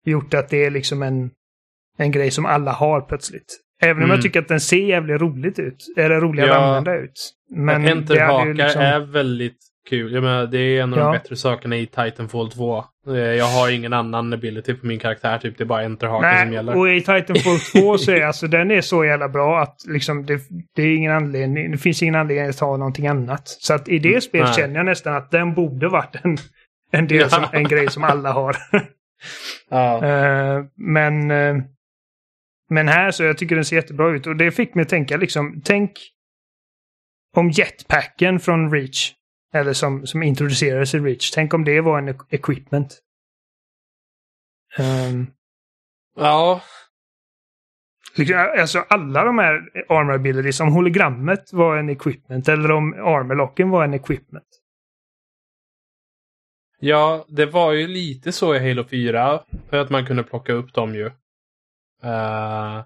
[0.05, 1.31] gjort att det är liksom en,
[1.97, 3.59] en grej som alla har plötsligt.
[3.81, 4.15] Även om Mm.
[4.15, 5.85] jag tycker att den ser jävligt roligt ut.
[5.97, 6.55] Eller rolig att Ja.
[6.55, 7.33] använda ut.
[7.49, 9.57] Men Enterhakar liksom- är väldigt
[9.89, 10.13] kul.
[10.13, 11.05] Jag menar, det är en av Ja.
[11.05, 12.83] de bättre sakerna i Titanfall 2.
[13.07, 15.37] Eh, Jag har ingen annan ability på min karaktär.
[15.37, 16.77] Typ, det är bara enterhaken som gäller.
[16.77, 20.41] och i Titanfall 2 så är alltså den är så jävla bra att liksom det,
[20.75, 23.47] det är ingen anledning, det finns ingen anledning att ta någonting annat.
[23.47, 24.55] Så att i det spelet Nej.
[24.55, 26.37] känner jag nästan att den borde varit en,
[26.91, 28.55] en, del som, en grej som alla har.
[29.69, 30.05] Ja.
[30.05, 31.55] Eh, men, eh,
[32.69, 35.17] men här så jag tycker den ser jättebra ut och det fick mig att tänka
[35.17, 35.91] liksom, tänk
[37.35, 39.11] om jetpacken från Reach,
[39.53, 42.99] eller som, som introducerades i Reach, tänk om det var en e- equipment.
[44.79, 45.27] Um,
[46.15, 46.61] ja.
[48.15, 49.53] Liksom, Alltså alla de här
[49.89, 54.47] armor abilities, om hologrammet var en equipment eller om armorlocken var en equipment.
[56.79, 59.43] Ja, det var ju lite så i Halo 4.
[59.69, 61.05] För att man kunde plocka upp dem ju.
[62.03, 62.83] Eh,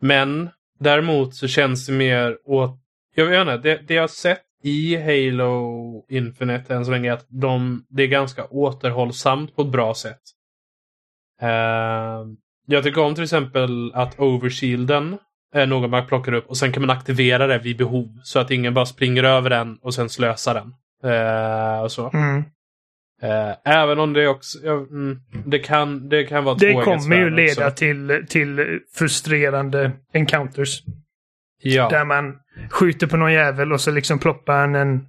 [0.00, 2.78] men däremot så känns det mer åt...
[3.14, 7.26] Jag vet inte, det, det jag har sett i Halo Infinite än så länge att
[7.28, 10.20] de, det är ganska återhållsamt på ett bra sätt.
[11.42, 12.26] Eh,
[12.66, 15.18] jag tycker om till exempel att overshielden
[15.54, 18.08] är något man plockar upp och sen kan man aktivera det vid behov.
[18.22, 20.74] Så att ingen bara springer över den och sen slösar den.
[21.12, 22.10] Eh, och så.
[22.14, 22.44] Mm.
[23.22, 24.58] Eh, även om det också...
[24.62, 27.76] Ja, mm, det, kan, det kan vara Det kommer ju leda också.
[27.76, 30.82] till, till frustrerande encounters.
[31.62, 31.88] Ja.
[31.88, 32.38] Där man
[32.70, 35.06] skjuter på någon jävel och så liksom ploppar han en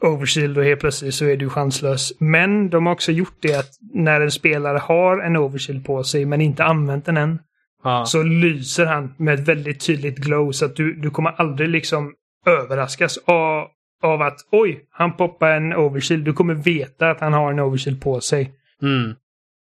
[0.00, 2.12] overshield och helt plötsligt så är du chanslös.
[2.20, 6.24] Men de har också gjort det att när en spelare har en overshield på sig
[6.24, 7.38] men inte använt den än
[7.84, 8.04] ja.
[8.06, 12.14] så lyser han med ett väldigt tydligt glow så att du, du kommer aldrig liksom
[12.46, 13.66] överraskas av,
[14.02, 16.24] av att oj, han poppar en overshield.
[16.24, 18.52] Du kommer veta att han har en overshield på sig.
[18.82, 19.14] Mm.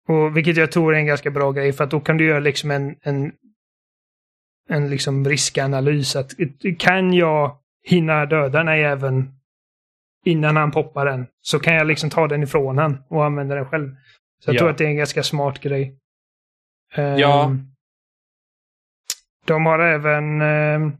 [0.09, 2.41] Och vilket jag tror är en ganska bra grej för att då kan du göra
[2.41, 3.33] liksom en, en,
[4.69, 6.17] en liksom riskanalys.
[6.17, 6.31] Att,
[6.79, 9.31] kan jag hinna döda den här jäveln
[10.25, 13.67] innan han poppar den så kan jag liksom ta den ifrån han och använda den
[13.67, 13.97] själv.
[14.41, 14.59] Så jag Ja.
[14.59, 15.99] tror att det är en ganska smart grej.
[16.95, 17.57] Ehm, Ja.
[19.47, 20.41] De har även...
[20.41, 20.93] ehm,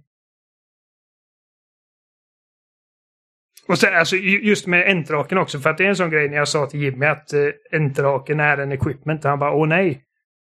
[3.69, 6.29] och sen, alltså, ju- just med entraken också, för att det är en sån grej
[6.29, 9.25] när jag sa till Jimmy att uh, entraken är en equipment.
[9.25, 10.05] Han bara, åh nej,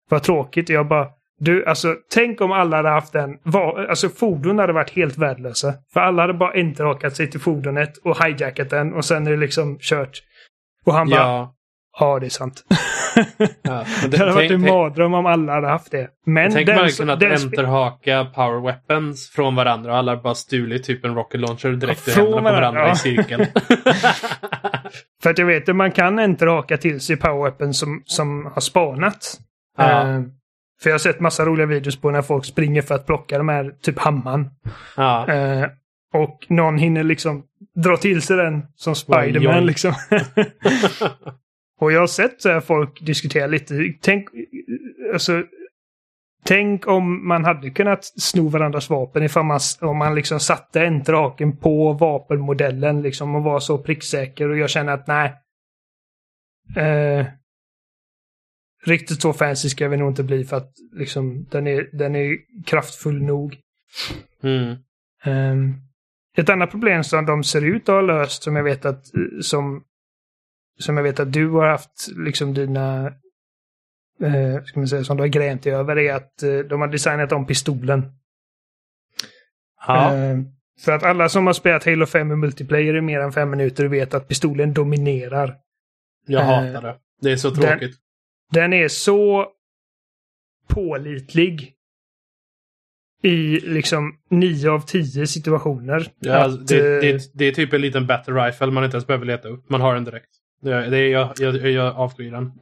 [0.09, 0.69] vad tråkigt.
[0.69, 3.15] Jag bara, du, alltså tänk om alla hade haft.
[3.43, 5.73] Var, alltså fordon hade varit helt värdelösa.
[5.93, 9.37] För alla hade bara entrakat sig till fordonet och hijackat den och sen är det
[9.37, 10.21] liksom kört.
[10.85, 11.53] Och han bara, ja,
[11.99, 12.19] Ja.
[12.19, 12.63] det är sant.
[13.61, 13.85] ja.
[14.01, 16.09] Men det hade varit en mardröm om alla hade haft det.
[16.25, 20.35] Men tänk den, man hade kunnat enterhaka power weapons från varandra och alla hade bara
[20.35, 23.39] stulit typ en rocket launcher direkt Ja, i händerna på varandra varandra, i cirkel.
[25.23, 28.51] För att jag vet att man kan inte raka till sig power weapon som, som
[28.53, 29.39] har spanat.
[29.77, 30.07] Ja.
[30.07, 30.21] Eh,
[30.81, 33.49] för jag har sett massa roliga videos på när folk springer för att plocka de
[33.49, 34.49] här, typ hammaren.
[34.95, 35.33] ja.
[35.33, 35.67] Eh,
[36.13, 37.43] och någon hinner liksom
[37.75, 39.93] dra till sig den som Spiderman liksom.
[41.79, 43.93] och jag har sett så här folk diskutera lite.
[44.01, 44.29] Tänk,
[45.13, 45.43] alltså,
[46.45, 51.03] tänk om man hade kunnat sno varandras vapen ifall man, om man liksom satte en
[51.03, 55.33] draken på vapenmodellen liksom och var så pricksäker och jag känner att nej.
[56.77, 57.25] Eh,
[58.87, 62.37] riktigt så fancy ska vi nog inte bli för att liksom den är, den är
[62.65, 63.57] kraftfull nog.
[64.43, 64.75] Mm.
[65.23, 65.73] Ehm,
[66.37, 69.05] ett annat problem som de ser ut att ha löst som jag vet att
[69.41, 69.83] som,
[70.79, 73.05] som jag vet att du har haft liksom dina
[74.21, 76.87] eh, ska man säga, som du har gränt dig över är att eh, de har
[76.87, 78.11] designat om pistolen.
[79.87, 80.13] Ja.
[80.13, 80.45] Ehm,
[80.79, 83.85] för att alla som har spelat Halo 5 i multiplayer i mer än fem minuter
[83.85, 85.55] vet att pistolen dominerar.
[86.25, 86.97] Jag eh, hatar det.
[87.21, 87.79] Det är så tråkigt.
[87.79, 88.06] Den
[88.55, 89.45] är så
[90.67, 91.73] pålitlig
[93.23, 96.07] i liksom nio av tio situationer.
[96.19, 98.95] Ja, att, alltså, det, eh, det, det är typ en liten battle rifle man inte
[98.97, 99.69] ens behöver leta upp.
[99.69, 100.29] Man har den direkt.
[100.61, 102.51] Det, det, är- jag, jag, jag avskyr den.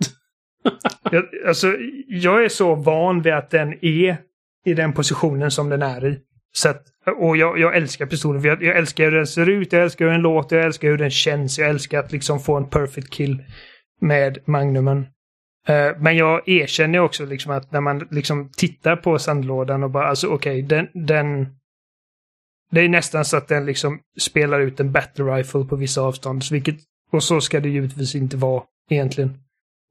[1.11, 1.67] Jag, alltså,
[2.07, 4.17] jag är så van vid att den är
[4.65, 6.19] i den positionen som den är i.
[6.53, 6.83] Så att,
[7.17, 8.43] och jag, jag älskar pistolen.
[8.43, 10.97] Jag, jag älskar hur den ser ut, jag älskar hur den låter, jag älskar hur
[10.97, 11.59] den känns.
[11.59, 13.43] Jag älskar att liksom få en perfect kill
[14.01, 15.05] med Magnumen.
[15.67, 20.07] Eh, men jag erkänner också liksom att när man liksom tittar på sandlådan och bara
[20.07, 21.47] alltså okej, den, den...
[22.71, 26.43] det är nästan så att den liksom spelar ut en battle rifle på vissa avstånd.
[26.51, 26.77] Vilket,
[27.11, 29.37] och så ska det givetvis inte vara egentligen.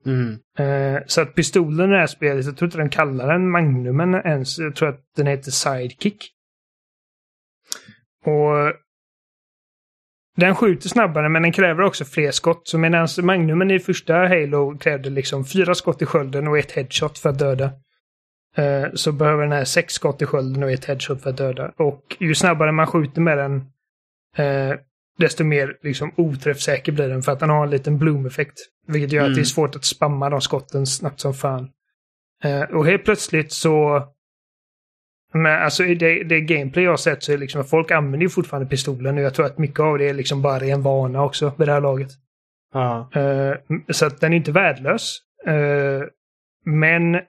[0.06, 0.38] Mm.
[0.58, 4.14] Eh, så att pistolen i det här spelet, jag tror inte den kallar den Magnumen
[4.14, 4.58] ens.
[4.58, 6.30] Jag tror att den heter Sidekick.
[8.24, 8.83] Och
[10.36, 12.68] den skjuter snabbare men den kräver också fler skott.
[12.68, 17.18] Så medan Magnumen i första Halo krävde liksom fyra skott i skölden och ett headshot
[17.18, 17.70] för att döda.
[18.56, 21.72] Eh, så behöver den här sex skott i skölden och ett headshot för att döda.
[21.76, 23.56] Och ju snabbare man skjuter med den
[24.36, 24.76] eh,
[25.18, 28.58] desto mer liksom, oträffsäker blir den för att den har en liten bloom-effekt.
[28.86, 29.32] Vilket gör mm.
[29.32, 31.70] att det är svårt att spamma de skotten snabbt som fan.
[32.44, 34.08] Eh, och helt plötsligt så...
[35.34, 38.68] Men alltså det, det gameplay jag har sett så är liksom folk använder ju fortfarande
[38.68, 41.68] pistolen och jag tror att mycket av det är liksom bara ren vana också vid
[41.68, 42.10] det här laget.
[42.72, 43.10] Ja.
[43.16, 45.18] Uh, så att den är inte värdelös.
[45.48, 46.02] Uh,
[46.64, 47.20] men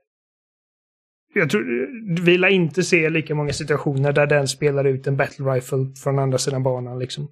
[1.34, 1.88] jag tror,
[2.22, 6.20] vi lär inte se lika många situationer där den spelar ut en battle rifle från
[6.20, 7.30] andra sidan banan liksom.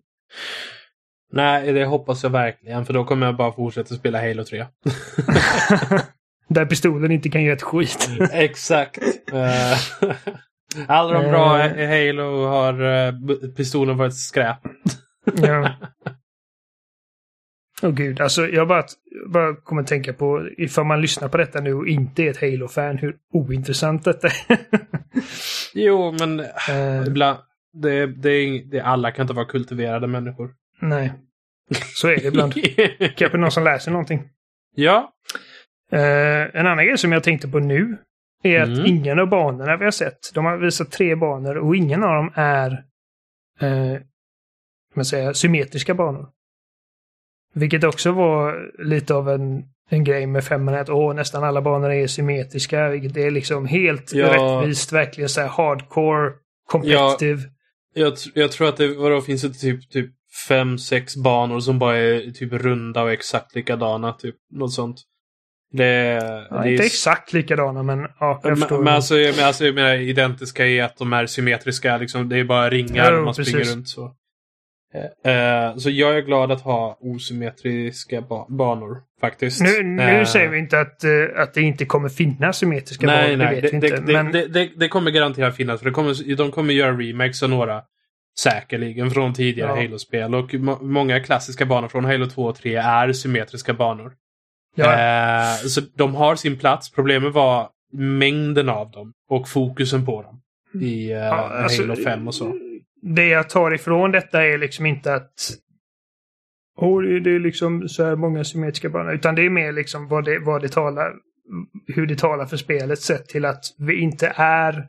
[1.31, 4.57] Nej, det hoppas jag verkligen för då kommer jag bara fortsätta spela Halo 3.
[6.47, 8.09] där pistolen inte kan göra ett skit.
[8.31, 8.99] Exakt.
[10.87, 13.13] Alla de bra i Halo har uh,
[13.57, 14.57] pistolen varit skräp.
[15.41, 15.75] ja.
[17.83, 18.83] Åh oh, gud, alltså jag bara,
[19.27, 22.41] bara kommer att tänka på ifall man lyssnar på detta nu och inte är ett
[22.41, 24.57] Halo-fan, hur ointressant detta är.
[25.73, 27.39] jo, men uh, ibland,
[27.73, 30.51] det, det, det, alla kan inte vara kultiverade människor.
[30.81, 31.13] Nej,
[31.95, 32.53] så är det ibland.
[33.15, 34.29] Kanske någon som läser någonting.
[34.75, 35.13] Ja.
[35.93, 35.99] Uh,
[36.59, 37.97] en annan grej som jag tänkte på nu
[38.43, 38.85] är att mm.
[38.85, 42.31] ingen av banorna vi har sett, de har visat tre banor och ingen av dem
[42.35, 42.71] är
[43.63, 43.99] uh,
[44.95, 46.29] man säga, symmetriska banor.
[47.53, 51.91] Vilket också var lite av en, en grej med femman att åh, nästan alla banor
[51.91, 52.89] är symmetriska.
[52.89, 54.27] Vilket är liksom helt ja.
[54.27, 56.31] rättvist, verkligen så här hardcore,
[56.67, 57.41] competitive.
[57.93, 60.11] Ja, jag, jag tror att det vadå, finns det typ, typ
[60.47, 64.13] fem, sex banor som bara är typ runda och exakt likadana.
[64.13, 65.01] Typ något sånt.
[65.73, 66.85] Det, ja, det inte är...
[66.85, 68.57] exakt likadana men ja, jag.
[68.57, 71.97] Men, men, alltså, men alltså, jag menar identiska i att de är symmetriska.
[71.97, 73.53] Liksom, det är bara ringar jo, man precis.
[73.53, 74.15] springer runt så.
[74.95, 79.61] Uh, så jag är glad att ha osymmetriska ba banor faktiskt.
[79.61, 83.37] Nu, nu uh, säger vi inte att, uh, att det inte kommer finnas symmetriska nej,
[83.37, 83.51] banor.
[83.51, 84.31] Nej, det, det, det, men...
[84.31, 85.79] det, det, kommer garanterat finnas.
[85.79, 87.81] För det kommer, de kommer göra remakes av några
[88.39, 89.75] säkerligen från tidigare ja.
[89.75, 90.35] Halo-spel.
[90.35, 94.13] Och må många klassiska banor från Halo 2 och 3 är symmetriska banor.
[94.75, 95.57] Ja.
[95.67, 96.91] så de har sin plats.
[96.91, 100.41] Problemet var mängden av dem och fokusen på dem
[100.81, 102.53] i ja, alltså, Halo 5 och så
[103.03, 105.33] det jag tar ifrån detta är liksom inte att
[106.75, 109.13] oh, det är liksom så här många symmetriska banor.
[109.13, 111.13] Utan det är mer liksom vad det, vad det talar,
[111.87, 114.87] hur det talar för spelet sett till att vi inte är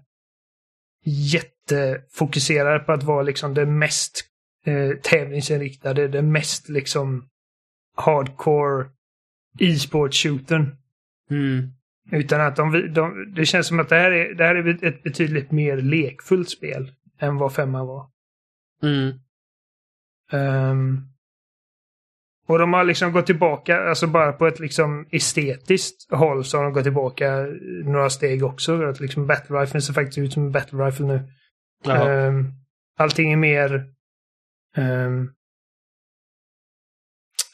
[1.04, 4.24] jättefokuserade på att vara liksom det mest
[4.66, 7.28] eh, tävlingsinriktade, det mest liksom
[7.96, 8.86] hardcore
[9.58, 10.76] e-sport-shootern.
[11.30, 11.68] Mm.
[12.12, 15.02] Utan att de, de, det känns som att det här är, det här är ett
[15.02, 18.10] betydligt mer lekfullt spel än vad femman var.
[18.82, 19.18] Mm.
[20.32, 21.08] Um,
[22.46, 26.64] och de har liksom gått tillbaka, alltså bara på ett liksom estetiskt håll så har
[26.64, 27.46] de gått tillbaka
[27.84, 28.82] några steg också.
[28.82, 31.28] Att liksom Battle Rifle ser faktiskt ut som en Battle Rifle nu.
[31.92, 32.52] Um,
[32.96, 33.86] allting är mer
[34.76, 35.34] um,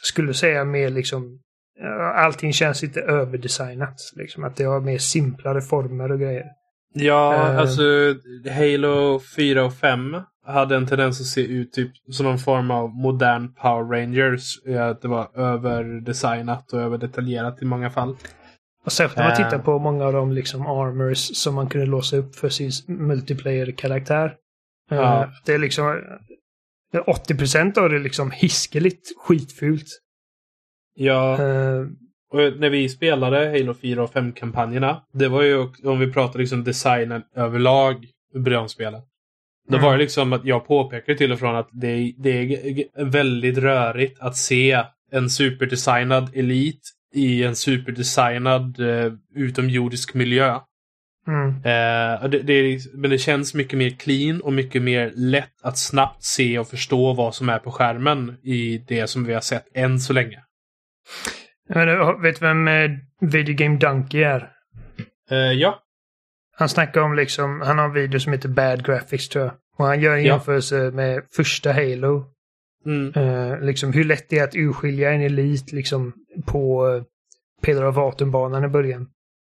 [0.02, 1.42] skulle säga mer liksom
[2.14, 3.96] allting känns lite överdesignat.
[4.16, 6.44] Liksom att det har mer simplare former och grejer.
[6.94, 7.82] Ja, uh, alltså
[8.50, 10.16] Halo 4 och 5
[10.46, 14.58] hade en tendens att se ut typ som någon form av modern Power Rangers.
[14.90, 18.16] Att det var överdesignat och överdetaljerat i många fall.
[18.84, 19.62] Och särskilt när man tittar eh.
[19.62, 24.34] på många av de liksom armors som man kunde låsa upp för sin multiplayer-karaktär.
[24.90, 25.28] Eh, ja.
[25.44, 26.00] Det är liksom
[26.92, 29.86] 80% av det är liksom hiskeligt skitfult.
[31.00, 31.38] Ja.
[31.40, 31.86] Uh,
[32.32, 35.02] och när vi spelade Halo 4 och 5-kampanjerna.
[35.12, 39.04] Det var ju, om vi pratar liksom designen överlag i början spelet.
[39.68, 39.84] Då mm.
[39.84, 43.58] var det liksom att jag påpekade till och från att det är, det är väldigt
[43.58, 46.80] rörigt att se en superdesignad elit
[47.14, 50.58] i en superdesignad uh, utomjordisk miljö.
[51.26, 51.48] Mm.
[51.48, 56.24] Uh, det, det men det känns mycket mer clean och mycket mer lätt att snabbt
[56.24, 60.00] se och förstå vad som är på skärmen i det som vi har sett än
[60.00, 60.42] så länge.
[61.68, 62.90] Men, vet du vem uh,
[63.20, 64.52] Video Game Donkey är?
[65.32, 65.82] Uh, ja.
[66.56, 69.54] Han snackar om liksom, han har en video som heter Bad Graphics tror jag.
[69.76, 70.32] Och han gör en ja.
[70.32, 72.24] jämförelse med första Halo.
[72.86, 73.12] Mm.
[73.16, 76.12] Uh, liksom hur lätt det är att urskilja en elit liksom
[76.46, 77.02] på uh,
[77.62, 79.08] Pillar of Atom-banan i början.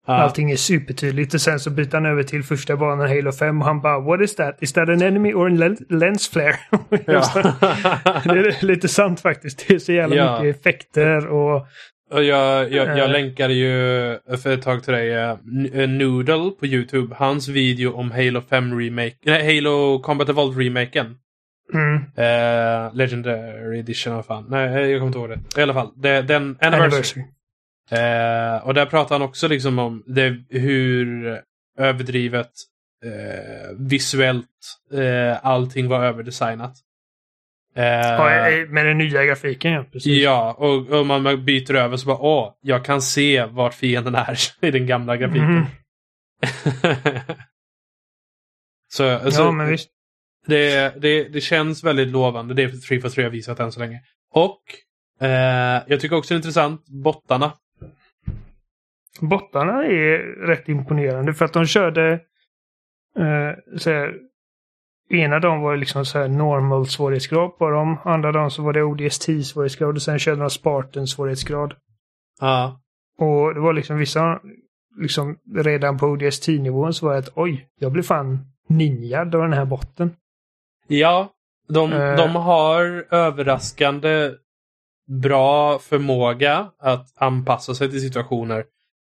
[0.07, 0.13] Ja.
[0.13, 3.67] Allting är supertydligt och sen så byter han över till första banan Halo 5 och
[3.67, 4.57] han bara What is that?
[4.61, 6.55] Is that an enemy or a lens flare?
[6.89, 9.67] Det är lite sant faktiskt.
[9.67, 10.41] Det är så jävla ja.
[10.41, 11.67] mycket effekter och...
[12.11, 13.11] och jag, jag, jag äh...
[13.11, 17.15] länkade ju för ett tag till dig uh, Noodle på YouTube.
[17.15, 21.15] Hans video om Halo 5 remake, nej Halo Combat Evolved remaken.
[21.73, 21.95] Mm.
[21.95, 24.45] Uh, Legendary edition av fan.
[24.49, 25.59] Nej, jag kommer inte ihåg det.
[25.59, 26.85] I alla fall, det, den Anniversary.
[26.85, 27.23] anniversary.
[27.91, 31.41] Eh, och där pratar han också liksom om det, hur
[31.77, 32.51] överdrivet
[33.05, 34.47] eh, visuellt
[34.93, 36.75] eh, allting var överdesignat.
[37.75, 39.83] Eh, ja, med den nya grafiken ja.
[39.83, 40.23] Precis.
[40.23, 44.37] Ja, och, och man byter över så bara åh, jag kan se vart fienden är
[44.61, 45.49] i den gamla grafiken.
[45.49, 45.65] Mm.
[48.91, 49.89] så, alltså, ja, men visst.
[50.47, 54.01] Det, det, det känns väldigt lovande, det 343 har visat än så länge.
[54.33, 54.61] Och
[55.25, 57.53] eh, jag tycker också det är intressant, bottarna
[59.19, 62.11] Bottarna är rätt imponerande för att de körde
[63.17, 64.15] eh, så här,
[65.09, 67.97] Ena dagen var det liksom så här normal svårighetsgrad på dem.
[68.03, 71.73] Andra dagen så var det ODST svårighetsgrad och sen körde de Spartan svårighetsgrad.
[72.39, 72.79] Ja.
[73.17, 74.39] Och det var liksom vissa,
[75.01, 79.53] liksom redan på ODST-nivån så var det att oj, jag blev fan ninjad av den
[79.53, 80.15] här botten.
[80.87, 81.29] Ja,
[81.67, 84.31] de, uh, de har överraskande
[85.21, 88.65] bra förmåga att anpassa sig till situationer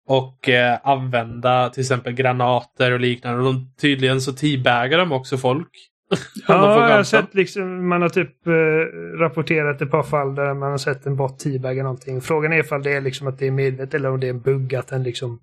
[0.08, 3.40] och eh, använda till exempel granater och liknande.
[3.40, 5.70] Och de, tydligen så teabaggar de också folk.
[6.48, 10.72] ja, jag har sett liksom, man har typ eh, rapporterat ett par fall där man
[10.72, 12.22] har sett en bot teabagga någonting.
[12.22, 14.42] Frågan är ifall det är liksom att det är medvetet eller om det är en
[14.42, 15.40] bugg att den liksom...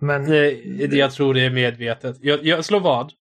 [0.00, 0.30] Men...
[0.30, 2.16] Det, jag tror det är medvetet.
[2.20, 3.12] Jag, jag slår vad?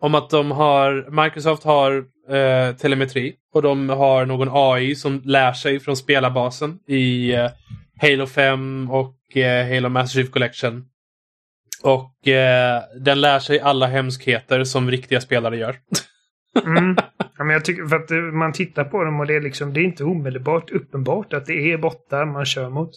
[0.00, 5.52] Om att de har, Microsoft har eh, telemetri och de har någon AI som lär
[5.52, 7.50] sig från spelarbasen i eh,
[8.00, 10.84] Halo 5 och eh, Halo Master Chief Collection.
[11.82, 15.76] Och eh, den lär sig alla hemskheter som riktiga spelare gör.
[16.64, 16.96] mm.
[17.38, 19.72] ja, men jag tycker för att eh, man tittar på dem och det är liksom,
[19.72, 22.90] det är inte omedelbart uppenbart att det är bottar man kör mot.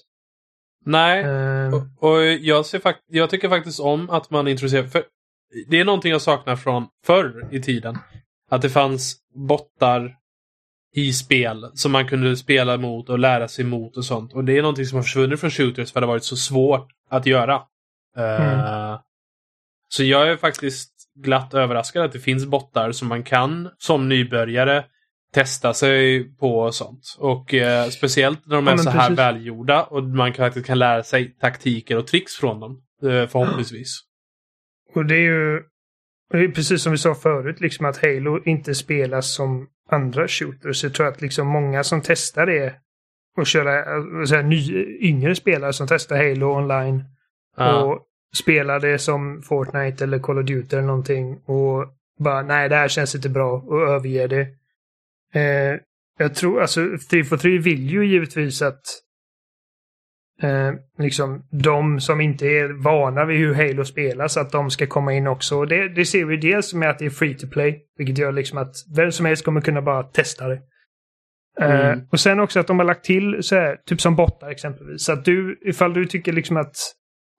[0.86, 1.74] Nej, uh...
[1.74, 5.04] och, och, jag, ser fakt jag tycker faktiskt om att man introducerar, för
[5.68, 7.98] det är någonting jag saknar från förr i tiden.
[8.50, 10.16] Att det fanns bottar
[10.94, 14.34] i spel som man kunde spela mot och lära sig mot och sånt.
[14.34, 16.88] Och det är någonting som har försvunnit från shooters för det har varit så svårt
[17.10, 17.62] att göra.
[18.18, 18.60] Mm.
[18.60, 19.00] Uh,
[19.90, 24.86] så jag är faktiskt glatt överraskad att det finns bottar som man kan som nybörjare
[25.34, 27.16] testa sig på och sånt.
[27.20, 29.20] Och uh, speciellt när de är ja, så här precis.
[29.20, 32.82] välgjorda och man faktiskt kan lära sig taktiker och tricks från dem.
[33.04, 34.00] Uh, förhoppningsvis.
[34.96, 39.68] Och det är ju precis som vi sa förut, liksom att Halo inte spelas som
[39.92, 40.84] andra shooters.
[40.84, 42.74] Jag tror att liksom många som testar det
[43.38, 43.84] och köra,
[44.26, 47.04] så här, ny, yngre spelare som testar Halo online
[47.58, 47.84] ja.
[47.84, 48.00] och
[48.36, 51.86] spelar det som Fortnite eller Call of Duty eller någonting och
[52.20, 54.48] bara nej, det här känns inte bra och överger det.
[55.40, 55.80] Eh,
[56.20, 58.82] jag tror, alltså 343 vill ju givetvis att
[60.42, 65.14] eh, liksom de som inte är vana vid hur Halo spelas, att de ska komma
[65.14, 65.58] in också.
[65.58, 68.32] Och det, det ser vi dels med att det är free to play, vilket gör
[68.32, 70.62] liksom att vem som helst kommer kunna bara testa det.
[71.60, 72.00] Eh, mm.
[72.00, 75.04] Uh, och sen också att de har lagt till så här, typ som bottar exempelvis.
[75.04, 76.76] Så att du, ifall du tycker liksom att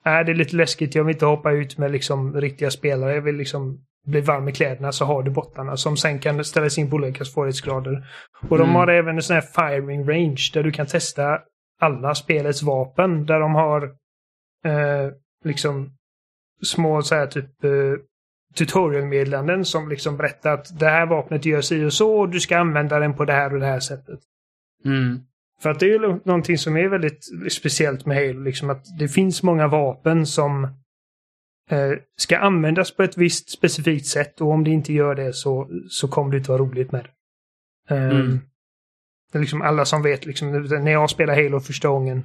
[0.04, 3.14] är äh, det är lite läskigt, jag vill inte hoppa ut med liksom riktiga spelare,
[3.14, 6.78] jag vill liksom bli varm i kläderna så har du bottarna som sen kan ställas
[6.78, 8.06] in på olika svårighetsgrader.
[8.48, 8.68] Och mm.
[8.68, 11.38] de har även en sån här firing range där du kan testa
[11.82, 13.82] alla spelets vapen där de har
[14.64, 15.12] eh,
[15.44, 15.92] liksom
[16.62, 17.70] små så här typ eh,
[18.54, 22.58] tutorialmeddelanden som liksom berättar att det här vapnet gör sig och så och du ska
[22.58, 24.20] använda den på det här och det här sättet.
[24.84, 25.20] Mm.
[25.62, 29.08] För att det är ju någonting som är väldigt speciellt med Halo, liksom att det
[29.08, 30.64] finns många vapen som
[31.70, 35.70] eh, ska användas på ett visst specifikt sätt och om det inte gör det så,
[35.88, 37.94] så kommer det inte vara roligt med det.
[37.94, 38.40] Um, mm.
[39.32, 42.24] Det är liksom alla som vet, liksom, när jag spelade Halo första gången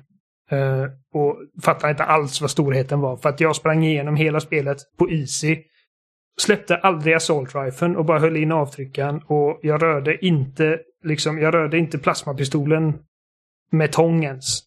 [0.51, 3.17] uh, och fattade inte alls vad storheten var.
[3.17, 5.63] För att jag sprang igenom hela spelet på Easy.
[6.39, 9.21] Släppte aldrig Assault Riflen och bara höll in avtryckaren.
[9.25, 12.99] Och jag rörde inte, liksom, jag rörde inte plasmapistolen
[13.71, 14.63] med tång ens.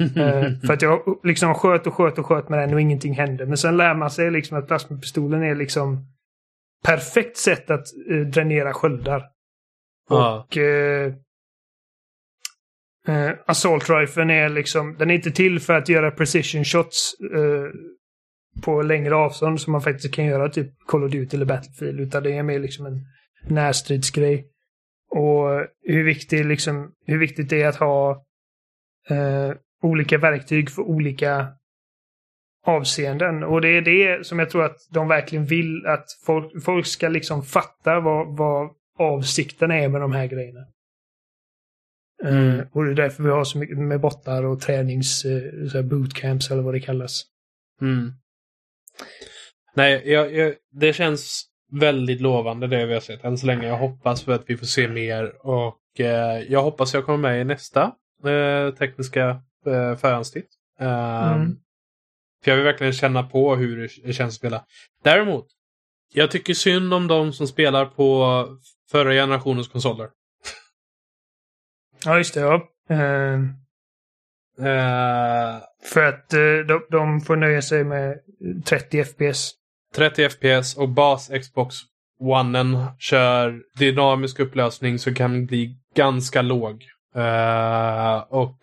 [0.00, 3.46] uh, för att jag liksom sköt och sköt och sköt med den och ingenting hände.
[3.46, 6.06] Men sen lär man sig liksom att plasmapistolen är liksom
[6.84, 9.24] perfekt sätt att uh, dränera sköldar.
[10.10, 10.38] Ah.
[10.38, 11.14] Och uh,
[13.08, 17.68] Uh, Assault Riflen är liksom, den är inte till för att göra precision shots uh,
[18.62, 22.00] på längre avstånd som man faktiskt kan göra typ Call of Duty eller Battlefield.
[22.00, 23.00] Utan det är mer liksom en
[23.48, 24.46] närstridsgrej.
[25.10, 28.24] Och hur, viktigt, liksom, hur viktigt det är att ha
[29.10, 29.52] uh,
[29.82, 31.46] olika verktyg för olika
[32.66, 33.42] avseenden.
[33.42, 37.08] Och det är det som jag tror att de verkligen vill att folk, folk ska
[37.08, 40.60] liksom fatta vad, vad avsikten är med de här grejerna.
[42.24, 42.58] Mm.
[42.58, 46.50] Uh, och det är därför vi har så mycket med bottar och tränings uh, bootcamps
[46.50, 47.22] eller vad det kallas.
[47.80, 48.12] Mm.
[49.74, 53.68] Nej, jag, jag, det känns väldigt lovande det vi har sett än så länge.
[53.68, 57.40] Jag hoppas för att vi får se mer och eh, jag hoppas jag kommer med
[57.40, 57.92] i nästa
[58.24, 59.28] eh, tekniska
[59.66, 60.48] eh, förhandstitt.
[60.80, 61.56] Um, mm.
[62.44, 64.64] För jag vill verkligen känna på hur det känns att spela.
[65.04, 65.46] Däremot,
[66.12, 68.44] jag tycker synd om de som spelar på
[68.90, 70.08] förra generationens konsoler.
[72.04, 72.40] Ja, just det.
[72.40, 72.68] Ja.
[72.90, 73.40] Uh,
[74.60, 78.18] uh, för att uh, de, de får nöja sig med
[78.64, 79.52] 30 FPS.
[79.94, 81.76] 30 FPS och bas Xbox
[82.20, 86.84] One kör dynamisk upplösning som kan bli ganska låg.
[87.16, 88.58] Uh, och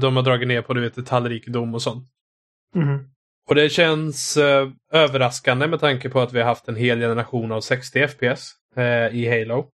[0.00, 2.08] de har dragit ner på du vet, detaljrikedom och sånt.
[2.74, 2.98] Mm.
[3.48, 4.38] Och det känns
[4.92, 8.52] överraskande med tanke på att vi har haft en hel generation av 60 FPS
[9.12, 9.70] i Halo.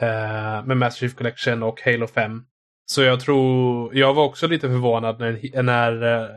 [0.00, 2.42] Eh, med Master Chief Collection och Halo 5.
[2.86, 6.28] Så jag tror, jag var också lite förvånad när, när eh,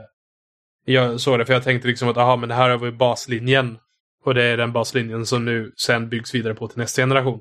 [0.85, 1.45] jag såg det.
[1.45, 3.77] För jag tänkte liksom att aha, men det här var vi baslinjen.
[4.25, 7.39] Och det är den baslinjen som nu sen byggs vidare på till nästa generation.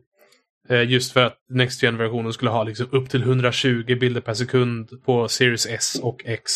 [0.69, 5.05] Eh, just för att Next Gen-versionen skulle ha liksom upp till 120 bilder per sekund
[5.05, 6.53] på Series S och X.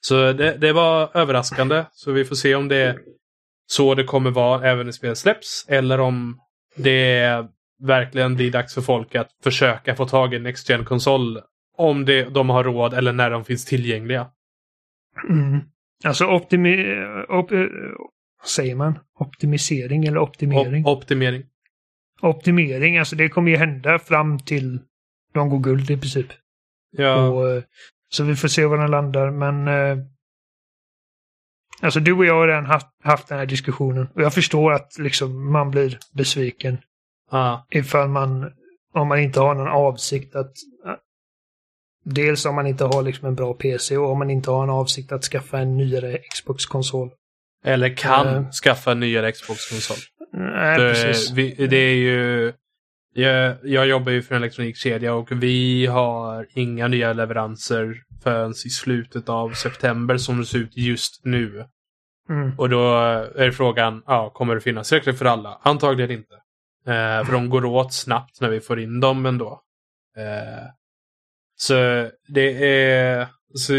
[0.00, 1.84] Så det, det var överraskande.
[1.92, 2.98] Så vi får se om det är
[3.66, 5.66] så det kommer vara även när spelet släpps.
[5.68, 6.38] Eller om
[6.76, 7.48] det är
[7.86, 11.40] verkligen blir dags för folk att försöka få tag i en Next Gen-konsol.
[11.76, 14.26] Om det, de har råd eller när de finns tillgängliga.
[15.28, 15.60] Mm.
[16.04, 17.04] Alltså optimi...
[17.28, 17.50] Op,
[18.44, 18.98] säger man?
[19.18, 20.86] Optimisering eller optimering?
[20.86, 21.42] Op optimering
[22.22, 24.80] optimering, alltså det kommer ju hända fram till
[25.34, 26.26] de går guld i princip.
[26.90, 27.28] Ja.
[27.28, 27.62] Och, eh,
[28.08, 30.04] så vi får se var den landar, men eh,
[31.80, 34.08] Alltså du och jag har redan haft, haft den här diskussionen.
[34.14, 36.78] Och jag förstår att liksom man blir besviken.
[37.32, 37.58] Ah.
[37.70, 38.52] Ifall man,
[38.94, 40.52] om man inte har någon avsikt att
[42.04, 44.70] Dels om man inte har liksom en bra PC och om man inte har en
[44.70, 47.10] avsikt att skaffa en nyare Xbox-konsol.
[47.64, 49.96] Eller kan uh, skaffa en nyare Xbox-konsol.
[50.32, 51.30] Nej, det, precis.
[51.30, 52.52] Vi, det är ju...
[53.14, 58.70] Jag, jag, jobbar ju för en elektronikkedja och vi har inga nya leveranser förrän i
[58.70, 61.64] slutet av september som det ser ut just nu.
[62.30, 62.58] Mm.
[62.58, 62.96] Och då
[63.36, 65.60] är frågan, ja, kommer det finnas tillräckligt för alla?
[65.62, 66.34] Antagligen inte.
[66.86, 69.60] Eh, för de går åt snabbt när vi får in dem ändå.
[70.16, 70.66] Eh,
[71.56, 71.74] så
[72.28, 73.28] det är...
[73.54, 73.72] Så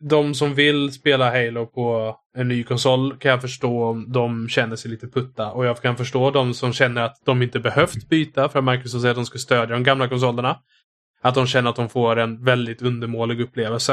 [0.00, 4.76] de som vill spela Halo på en ny konsol kan jag förstå om de känner
[4.76, 5.50] sig lite putta.
[5.50, 9.02] Och jag kan förstå de som känner att de inte behövt byta för att Microsoft
[9.02, 10.58] säger att de ska stödja de gamla konsolerna.
[11.22, 13.92] Att de känner att de får en väldigt undermålig upplevelse.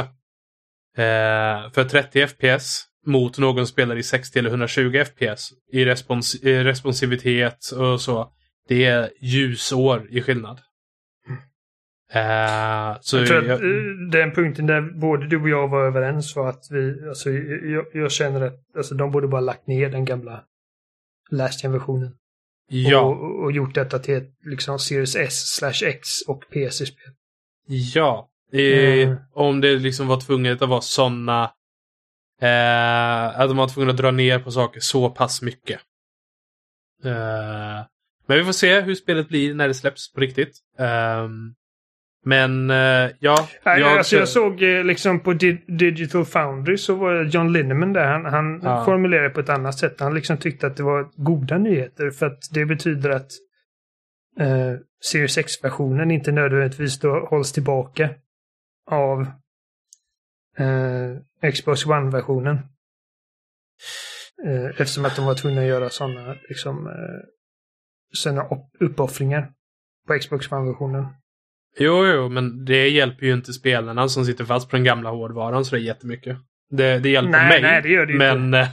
[0.97, 6.63] Eh, för 30 FPS mot någon spelare i 60 eller 120 FPS i, respons i
[6.63, 8.31] responsivitet och så.
[8.67, 10.59] Det är ljusår i skillnad.
[12.15, 13.63] Uh, så jag tror att jag...
[13.63, 17.85] Eh, den punkten där både du och jag var överens var att vi, alltså jag,
[17.93, 20.43] jag känner att alltså, de borde bara lagt ner den gamla
[21.29, 22.11] last gen-versionen.
[22.67, 23.01] Ja.
[23.01, 27.13] Och, och, gjort detta till ett liksom Series S slash X och PC-spel.
[27.67, 28.29] Ja.
[28.53, 29.15] Mm.
[29.33, 31.51] Om det liksom var tvunget att vara sådana
[32.41, 35.79] eh, att de var tvungna att dra ner på saker så pass mycket.
[37.05, 37.85] Eh,
[38.27, 40.59] men vi får se hur spelet blir när det släpps på riktigt.
[40.77, 41.55] Um,
[42.25, 43.47] men uh, ja.
[43.65, 47.93] Nej, jag, alltså, jag såg eh, liksom på Di Digital Foundry så var John Linneman
[47.93, 48.05] där.
[48.05, 48.85] Han, han ja.
[48.85, 49.99] formulerade på ett annat sätt.
[49.99, 53.31] Han liksom tyckte att det var goda nyheter för att det betyder att
[54.41, 58.09] uh, Series X-versionen inte nödvändigtvis då hålls tillbaka
[58.91, 59.27] av
[60.59, 62.57] uh, Xbox One-versionen.
[64.45, 66.89] Uh, eftersom att de var tvungna att göra sådana liksom,
[68.13, 68.45] såna
[68.79, 69.51] uppoffringar
[70.07, 71.05] på Xbox One-versionen.
[71.77, 75.65] Jo, jo, men det hjälper ju inte spelarna som sitter fast på den gamla hårdvaran
[75.65, 76.37] så det är jättemycket.
[76.69, 77.61] Det, det hjälper nej, mig.
[77.61, 78.59] Nej, det gör det men inte.
[78.59, 78.67] Eh,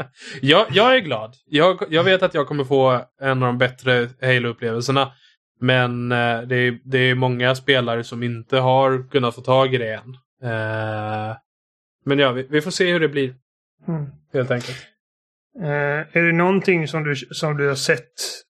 [0.42, 1.34] jag, jag är glad.
[1.46, 5.12] Jag, jag vet att jag kommer få en av de bättre Halo-upplevelserna.
[5.60, 9.78] Men eh, det, är, det är många spelare som inte har kunnat få tag i
[9.78, 10.16] det än.
[10.44, 11.36] Uh,
[12.04, 13.34] men ja, vi, vi, får se hur det blir.
[13.88, 14.06] Mm.
[14.32, 14.78] Helt enkelt.
[15.60, 18.44] Uh, är det någonting som du, som du har sett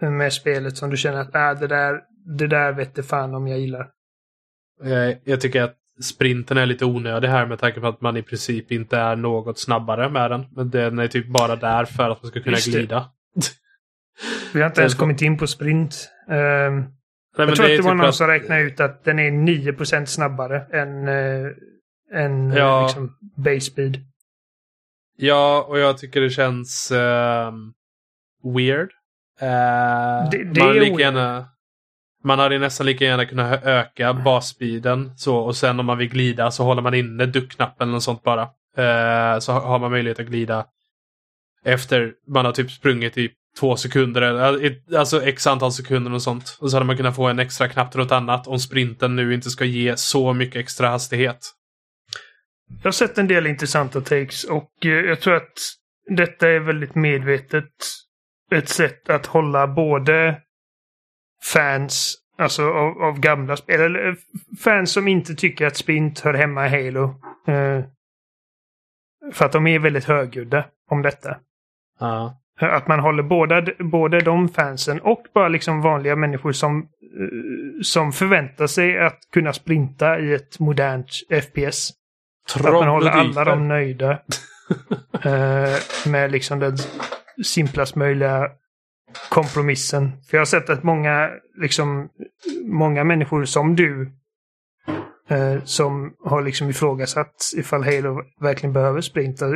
[0.00, 2.00] med spelet som du känner att äh, det där
[2.38, 3.88] det där vet fan om jag gillar.
[4.82, 8.22] Jag, jag tycker att sprinten är lite onödig här med tanke på att man i
[8.22, 10.46] princip inte är något snabbare med den.
[10.56, 13.10] Men den är typ bara där för att man ska kunna glida.
[14.52, 16.10] Vi har inte ens kommit in på sprint.
[16.28, 16.86] Um,
[17.38, 18.14] Nej, jag tror att det var typ någon att...
[18.14, 21.52] som räknade ut att den är 9% snabbare än, uh,
[22.14, 22.82] än ja.
[22.82, 24.04] liksom base speed.
[25.16, 27.52] Ja, och jag tycker det känns uh,
[28.56, 28.90] weird.
[29.42, 31.48] Uh, det, det man, är lika gärna,
[32.24, 36.50] man hade nästan lika gärna kunnat öka basspeeden så och sen om man vill glida
[36.50, 38.48] så håller man inne duckknappen eller något sånt bara.
[39.40, 40.66] Så har man möjlighet att glida
[41.64, 46.58] efter man har typ sprungit i två sekunder, eller alltså x antal sekunder och sånt.
[46.60, 49.34] Och så hade man kunnat få en extra knapp till något annat om sprinten nu
[49.34, 51.38] inte ska ge så mycket extra hastighet.
[52.82, 55.52] Jag har sett en del intressanta takes och eh, jag tror att
[56.16, 57.70] detta är väldigt medvetet
[58.50, 60.40] ett sätt att hålla både
[61.52, 64.14] fans alltså av, av gamla spel, eller eh,
[64.64, 67.04] fans som inte tycker att sprint hör hemma i Halo.
[67.46, 67.84] Eh,
[69.32, 71.36] för att de är väldigt högljudda om detta.
[71.98, 72.36] Ja.
[72.60, 76.88] Att man håller båda, både de fansen och bara liksom vanliga människor som,
[77.82, 81.10] som förväntar sig att kunna sprinta i ett modernt
[81.42, 81.90] FPS.
[82.54, 84.10] Att man håller alla dem nöjda.
[85.24, 86.76] eh, med liksom den
[87.44, 88.50] simplast möjliga
[89.30, 90.12] kompromissen.
[90.30, 92.08] För jag har sett att många, liksom,
[92.64, 94.12] många människor som du
[95.28, 99.46] eh, som har liksom ifrågasatt ifall Halo verkligen behöver sprinta.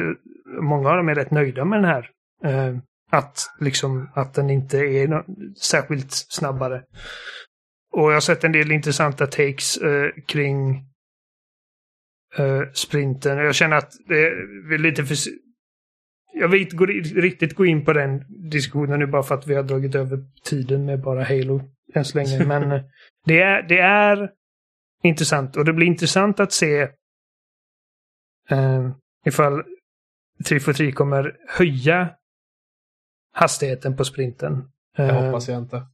[0.61, 2.11] Många av dem är rätt nöjda med den här.
[2.44, 2.76] Eh,
[3.11, 5.24] att, liksom, att den inte är
[5.61, 6.84] särskilt snabbare.
[7.92, 10.76] Och jag har sett en del intressanta takes eh, kring
[12.36, 13.38] eh, sprinten.
[13.38, 14.26] Jag känner att det
[14.74, 15.16] är lite för...
[16.32, 19.55] Jag vill inte gå, riktigt gå in på den diskussionen nu bara för att vi
[19.55, 21.61] har dragit över tiden med bara Halo
[21.94, 22.44] än så länge.
[22.46, 22.82] Men eh,
[23.26, 24.30] det är, det är
[25.02, 26.80] intressant och det blir intressant att se
[28.50, 28.90] eh,
[29.26, 29.62] ifall
[30.48, 32.09] 343 kommer höja
[33.35, 34.68] hastigheten på sprinten.
[34.97, 35.87] Det eh, hoppas jag inte.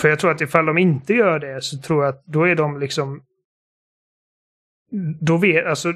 [0.00, 2.54] För jag tror att ifall de inte gör det så tror jag att då är
[2.54, 3.24] de liksom...
[5.20, 5.92] Då, vet, alltså,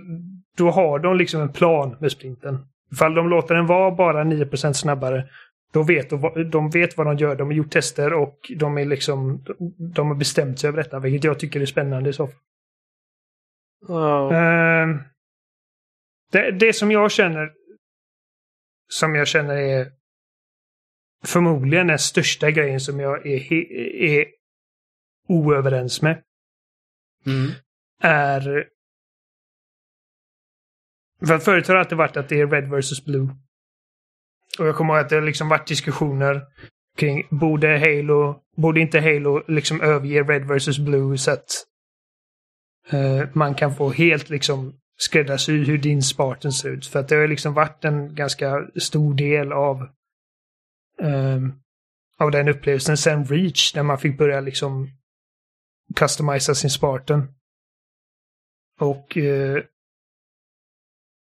[0.57, 2.67] då har de liksom en plan med sprinten.
[2.93, 5.29] Ifall de låter den vara bara 9% snabbare
[5.73, 7.37] då vet de, de vet vad de gör.
[7.37, 9.45] De har gjort tester och de är liksom...
[9.95, 12.37] De har bestämt sig över detta, vilket jag tycker är spännande i så fall.
[13.89, 14.33] Oh.
[14.33, 15.01] Uh,
[16.33, 17.53] det, det som jag känner
[18.89, 19.93] som jag känner är
[21.25, 23.53] förmodligen den största grejen som jag är,
[24.03, 24.27] är
[25.29, 26.23] oöverens med.
[27.27, 27.51] Mm.
[28.03, 28.69] Är...
[31.27, 33.29] För förut har det alltid varit att det är Red vs Blue.
[34.59, 36.43] Och jag kommer ihåg att det har liksom varit diskussioner
[36.97, 41.65] kring borde Halo, borde inte Halo liksom överge Red vs Blue så att
[42.93, 46.87] uh, man kan få helt liksom skräddarsy hur din Spartan ser ut.
[46.87, 49.89] För att det har liksom varit en ganska stor del av
[51.03, 51.53] Ehm,
[52.19, 54.89] av den upplevelsen sen Reach, när man fick börja liksom
[55.97, 57.29] customisa sin Spartan.
[58.81, 59.63] Och eh,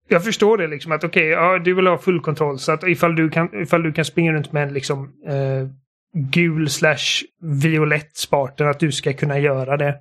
[0.09, 2.83] jag förstår det liksom att okej, okay, ja, du vill ha full kontroll så att
[2.83, 5.69] ifall du kan, ifall du kan springa runt med en liksom eh,
[6.13, 10.01] gul slash violett Spartan, att du ska kunna göra det.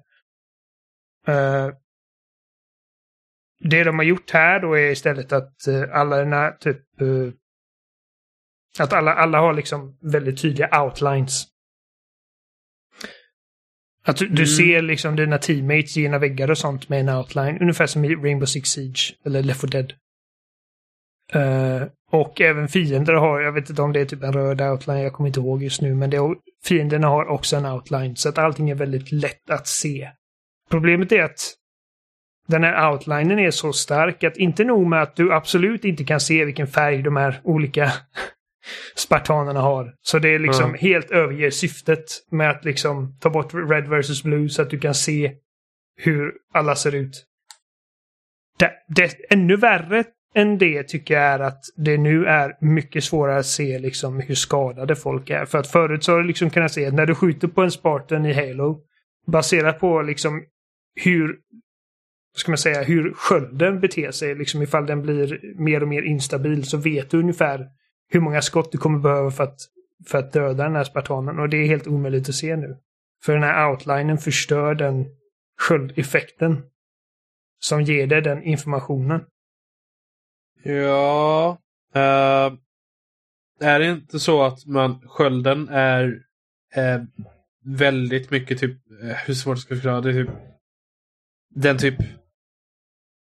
[1.27, 1.69] Eh,
[3.59, 7.33] det de har gjort här då är istället att eh, alla den här typ eh,
[8.79, 11.47] att alla, alla har liksom väldigt tydliga outlines.
[14.03, 14.35] Att du, mm.
[14.35, 17.57] du ser liksom dina teammates i dina väggar och sånt med en outline.
[17.61, 19.93] Ungefär som i Rainbow Six Siege eller Left 4 Dead.
[21.35, 25.03] Uh, och även fiender har, jag vet inte om det är typ en röd outline,
[25.03, 28.15] jag kommer inte ihåg just nu, men det, fienderna har också en outline.
[28.15, 30.09] Så att allting är väldigt lätt att se.
[30.69, 31.55] Problemet är att
[32.47, 36.19] den här outlinen är så stark att inte nog med att du absolut inte kan
[36.19, 37.91] se vilken färg de här olika
[38.95, 39.93] spartanerna har.
[40.01, 40.77] Så det är liksom mm.
[40.79, 44.95] helt överger syftet med att liksom ta bort Red vs Blue så att du kan
[44.95, 45.31] se
[45.97, 47.25] hur alla ser ut.
[48.59, 50.03] Det, det, ännu värre
[50.35, 54.35] än det tycker jag är att det nu är mycket svårare att se liksom hur
[54.35, 55.45] skadade folk är.
[55.45, 57.71] För att förut så har du liksom kunnat se att när du skjuter på en
[57.71, 58.81] Spartan i Halo
[59.27, 60.43] baserat på liksom
[60.95, 61.35] hur
[62.37, 66.63] ska man säga, hur skölden beter sig, liksom ifall den blir mer och mer instabil
[66.63, 67.65] så vet du ungefär
[68.09, 69.59] hur många skott du kommer behöva för att,
[70.07, 71.39] för att döda den här spartanen.
[71.39, 72.77] Och det är helt omöjligt att se nu.
[73.23, 75.05] För den här outlinen förstör den
[75.57, 76.63] sköldeffekten.
[77.61, 79.21] Som ger dig den informationen.
[80.63, 81.57] Ja.
[81.95, 82.57] Uh,
[83.61, 86.07] är det inte så att man, skölden är
[86.77, 87.03] uh,
[87.65, 90.13] väldigt mycket typ, uh, hur svårt ska jag förklara det?
[90.13, 90.29] Typ,
[91.49, 91.95] den typ,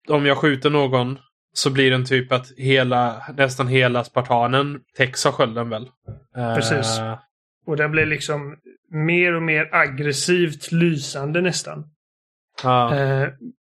[0.08, 1.18] om jag skjuter någon
[1.52, 5.90] så blir den typ att hela, nästan hela spartanen täcks av skölden väl?
[6.34, 6.98] Precis.
[6.98, 7.18] Uh...
[7.66, 8.56] Och den blir liksom
[8.90, 11.78] mer och mer aggressivt lysande nästan.
[12.64, 12.92] Uh.
[12.92, 13.28] Uh,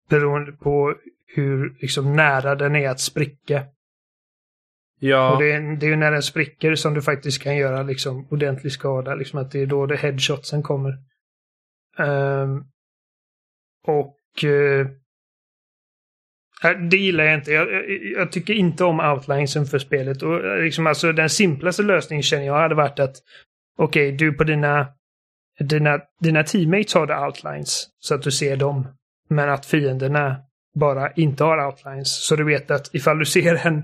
[0.09, 0.95] beroende på
[1.35, 3.63] hur liksom nära den är att spricka.
[4.99, 5.33] Ja.
[5.33, 8.71] Och det är, det är när den spricker som du faktiskt kan göra liksom ordentlig
[8.71, 9.15] skada.
[9.15, 10.97] Liksom att det är då det headshotsen kommer.
[11.97, 12.63] Ehm,
[13.87, 14.87] och uh,
[16.89, 17.51] det gillar jag inte.
[17.51, 17.67] Jag,
[18.17, 20.23] jag, tycker inte om outlinesen för spelet.
[20.23, 23.15] Och eh, liksom alltså den simplaste lösningen känner jag hade varit att
[23.77, 24.87] okej, okay, du på dina,
[25.59, 28.87] dina, dina teammates har det outlines så att du ser dem.
[29.29, 30.37] Men att fienderna
[30.79, 32.25] bara inte har outlines.
[32.25, 33.83] Så du vet att ifall du ser en,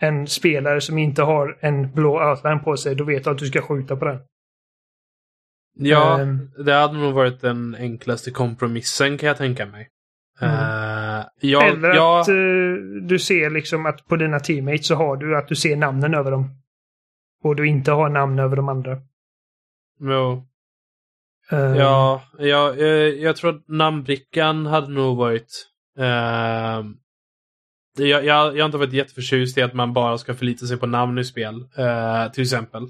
[0.00, 3.46] en spelare som inte har en blå outline på sig, då vet du att du
[3.46, 4.18] ska skjuta på den.
[5.74, 9.88] Ja, um, det hade nog varit den enklaste kompromissen kan jag tänka mig.
[10.40, 10.54] Mm.
[10.54, 12.20] Uh, jag, Eller jag...
[12.20, 15.76] att uh, du ser liksom att på dina teammates så har du att du ser
[15.76, 16.50] namnen över dem.
[17.42, 18.96] Och du inte har namn över de andra.
[20.00, 20.46] Jo.
[21.52, 25.66] Uh, ja, ja jag, jag tror att namnbrickan hade nog varit...
[25.98, 26.86] Uh,
[27.98, 30.86] jag, jag, jag har inte varit jätteförtjust i att man bara ska förlita sig på
[30.86, 31.54] namn i spel.
[31.54, 32.82] Uh, till exempel.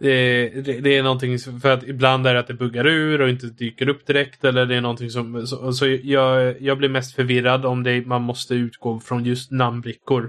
[0.00, 3.28] Det, det, det, är någonting för att ibland är det att det buggar ur och
[3.28, 5.46] inte dyker upp direkt eller det är någonting som...
[5.46, 10.24] Så, så jag, jag blir mest förvirrad om det, man måste utgå från just namnbrickor.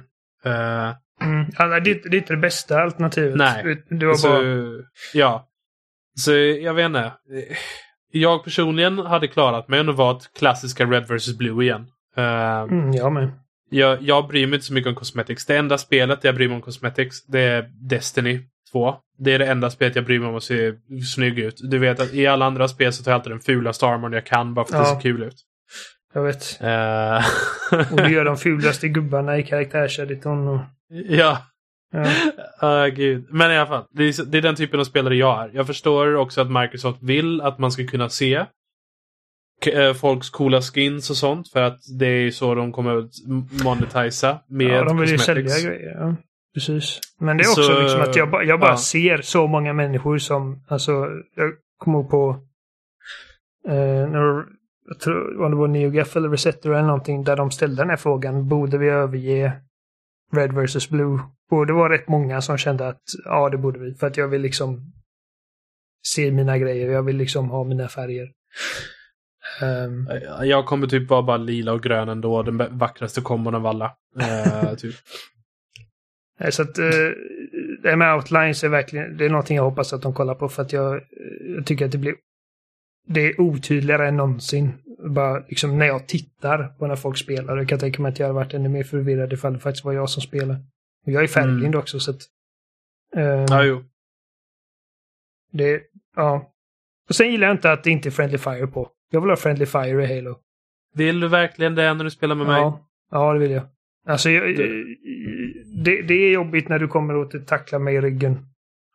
[0.45, 1.45] Uh, mm.
[1.57, 3.35] ja, det, det, är inte det bästa alternativet.
[3.35, 3.83] Nej.
[3.89, 4.83] Det var så, bara...
[5.13, 5.47] Ja.
[6.15, 7.11] Så jag vet inte.
[8.11, 11.87] Jag personligen hade klarat mig om det var klassiska Red vs Blue igen.
[12.17, 13.31] Uh, mm, jag med.
[13.69, 15.45] Jag, jag bryr mig inte så mycket om cosmetics.
[15.45, 18.39] Det enda spelet jag bryr mig om cosmetics, det är Destiny
[18.75, 18.95] 2.
[19.17, 20.73] Det är det enda spelet jag bryr mig om att se
[21.13, 21.55] snygg ut.
[21.63, 24.25] Du vet att i alla andra spel så tar jag alltid den fulaste armorn jag
[24.25, 24.93] kan bara för att ja.
[24.93, 25.35] det ser kul ut.
[26.13, 26.59] Jag vet.
[26.61, 27.93] Uh...
[27.93, 30.47] och du gör de fulaste gubbarna i karaktärseditorn.
[30.47, 30.59] Och...
[30.89, 31.37] Ja.
[31.91, 32.85] Ja.
[32.85, 33.27] Uh, gud.
[33.29, 35.51] Men i alla fall, det är, det är, den typen av spelare jag är.
[35.53, 38.45] Jag förstår också att Microsoft vill att man ska kunna se
[39.65, 41.51] eh, folks coola skins och sånt.
[41.51, 43.11] För att det är så de kommer att
[43.63, 45.97] monetisa med Ja, de vill ju sälja grejer.
[45.99, 46.15] Ja.
[46.55, 46.99] Precis.
[47.19, 48.77] Men det är också så, liksom att jag, jag bara ja.
[48.77, 50.91] ser så många människor som, alltså,
[51.35, 52.29] jag kommer ihåg på,
[53.67, 54.45] eh, när,
[54.87, 58.47] jag tror det var NeoGaf eller Resetter eller någonting, där de ställde den här frågan,
[58.47, 59.51] borde vi överge
[60.35, 61.19] Red vs Blue?
[61.51, 63.93] Och det var rätt många som kände att ja, det borde vi.
[63.93, 64.93] För att jag vill liksom
[66.07, 66.91] se mina grejer.
[66.91, 68.31] Jag vill liksom ha mina färger.
[69.61, 70.09] Um,
[70.43, 72.43] jag kommer typ vara bara lila och grön ändå.
[72.43, 73.85] Den vackraste kombon av alla.
[74.17, 74.95] Uh, typ.
[76.49, 77.11] Så att uh,
[77.83, 80.61] det med outlines är verkligen, det är någonting jag hoppas att de kollar på för
[80.61, 81.01] att jag,
[81.55, 82.15] jag tycker att det blir
[83.07, 84.73] det är otydligare än någonsin.
[85.09, 87.57] Bara liksom när jag tittar på när folk spelar.
[87.57, 89.93] Jag kan tänka mig att jag hade varit ännu mer förvirrad ifall det faktiskt var
[89.93, 90.59] jag som spelade.
[91.05, 91.79] Och jag är färgblind mm.
[91.79, 92.21] också så att...
[93.17, 93.83] Uh, ja, jo.
[95.51, 95.81] Det,
[96.15, 96.51] ja.
[97.09, 98.89] Och sen gillar jag inte att det inte är Friendly Fire på.
[99.11, 100.39] Jag vill ha Friendly Fire i Halo.
[100.93, 102.69] Vill du verkligen det när du spelar med ja.
[102.69, 102.79] mig?
[103.11, 103.63] Ja, det vill jag.
[104.07, 104.59] Alltså, jag,
[105.75, 108.45] det, det är jobbigt när du kommer och tacklar mig i ryggen.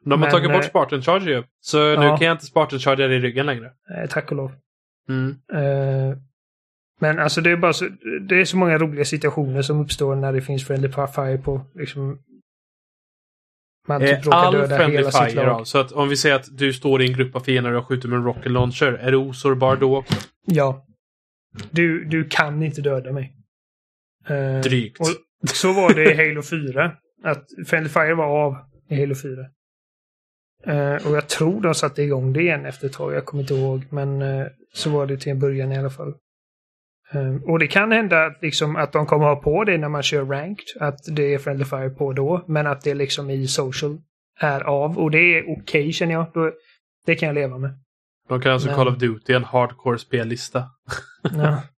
[0.04, 1.42] De har Men, tagit bort eh, Spartan Charger ju.
[1.60, 2.00] Så ja.
[2.00, 3.66] nu kan jag inte Spartan Charger i ryggen längre.
[3.66, 4.52] Eh, tack och lov.
[5.08, 5.28] Mm.
[5.30, 6.16] Uh,
[7.00, 7.88] men alltså det är bara så,
[8.28, 11.60] det är så många roliga situationer som uppstår när det finns Friendly Fire på.
[11.74, 12.18] Liksom,
[13.88, 15.64] man typ råkar all döda friendly hela fire då?
[15.64, 18.08] Så att om vi säger att du står i en grupp av fiender och skjuter
[18.08, 18.92] med en rocket launcher.
[18.92, 20.14] Är du osårbar då också?
[20.46, 20.86] Ja.
[21.70, 23.36] Du, du kan inte döda mig.
[24.30, 25.00] Uh, Drygt.
[25.00, 25.06] Och
[25.44, 26.92] så var det i Halo 4.
[27.22, 28.56] Att Friendly Fire var av
[28.88, 29.30] i Halo 4.
[30.66, 33.14] Uh, eh, och jag tror de satte igång det igen efter ett tag.
[33.14, 33.84] Jag kommer inte ihåg.
[33.90, 36.14] Men uh, så var det till en början i alla fall.
[37.12, 40.24] Um, och det kan hända liksom att de kommer ha på det när man kör
[40.24, 40.66] ranked.
[40.80, 42.44] Att det är Friendly Fire på då.
[42.46, 43.98] Men att det liksom i social
[44.40, 44.98] är av.
[44.98, 46.26] Och det är okej okay, känner jag.
[46.34, 46.52] Då,
[47.06, 47.70] det kan jag leva med.
[48.28, 48.76] De kan alltså men...
[48.76, 50.64] Call of Duty en hardcore spellista.
[51.22, 51.62] ja.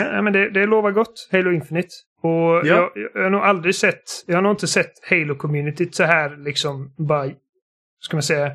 [0.00, 1.88] Ja, men det, det lovar gott, Halo Infinite.
[2.22, 2.64] Och ja.
[2.64, 6.94] jag, jag, har nog aldrig sett, jag har nog inte sett Halo-communityt så här liksom
[6.98, 7.30] bara,
[8.00, 8.46] ska man säga,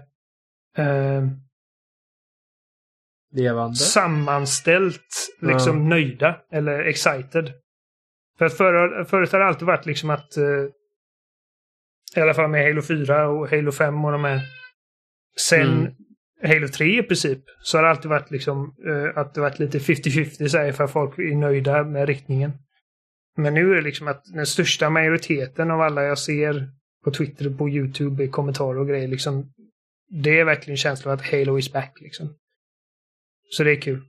[0.77, 1.23] eh,
[3.31, 3.75] Levande.
[3.75, 5.87] sammanställt, liksom ja.
[5.87, 7.53] nöjda eller excited.
[8.37, 10.65] För att för, förut har det alltid varit liksom att, eh,
[12.15, 14.41] i alla fall med Halo 4 och Halo 5 och de här,
[15.37, 15.91] sen mm.
[16.43, 19.79] Halo 3 i princip så har det alltid varit liksom uh, att det varit lite
[19.79, 22.51] 50-50 säger för att folk är nöjda med riktningen.
[23.37, 26.69] Men nu är det liksom att den största majoriteten av alla jag ser
[27.03, 29.51] på Twitter och på YouTube i kommentarer och grejer liksom
[30.09, 32.35] det är verkligen känslan att Halo is back liksom.
[33.49, 34.01] Så det är kul.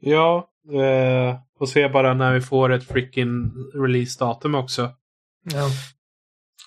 [0.00, 4.90] Ja, eh, får se bara när vi får ett freaking release-datum också.
[5.42, 5.70] Ja.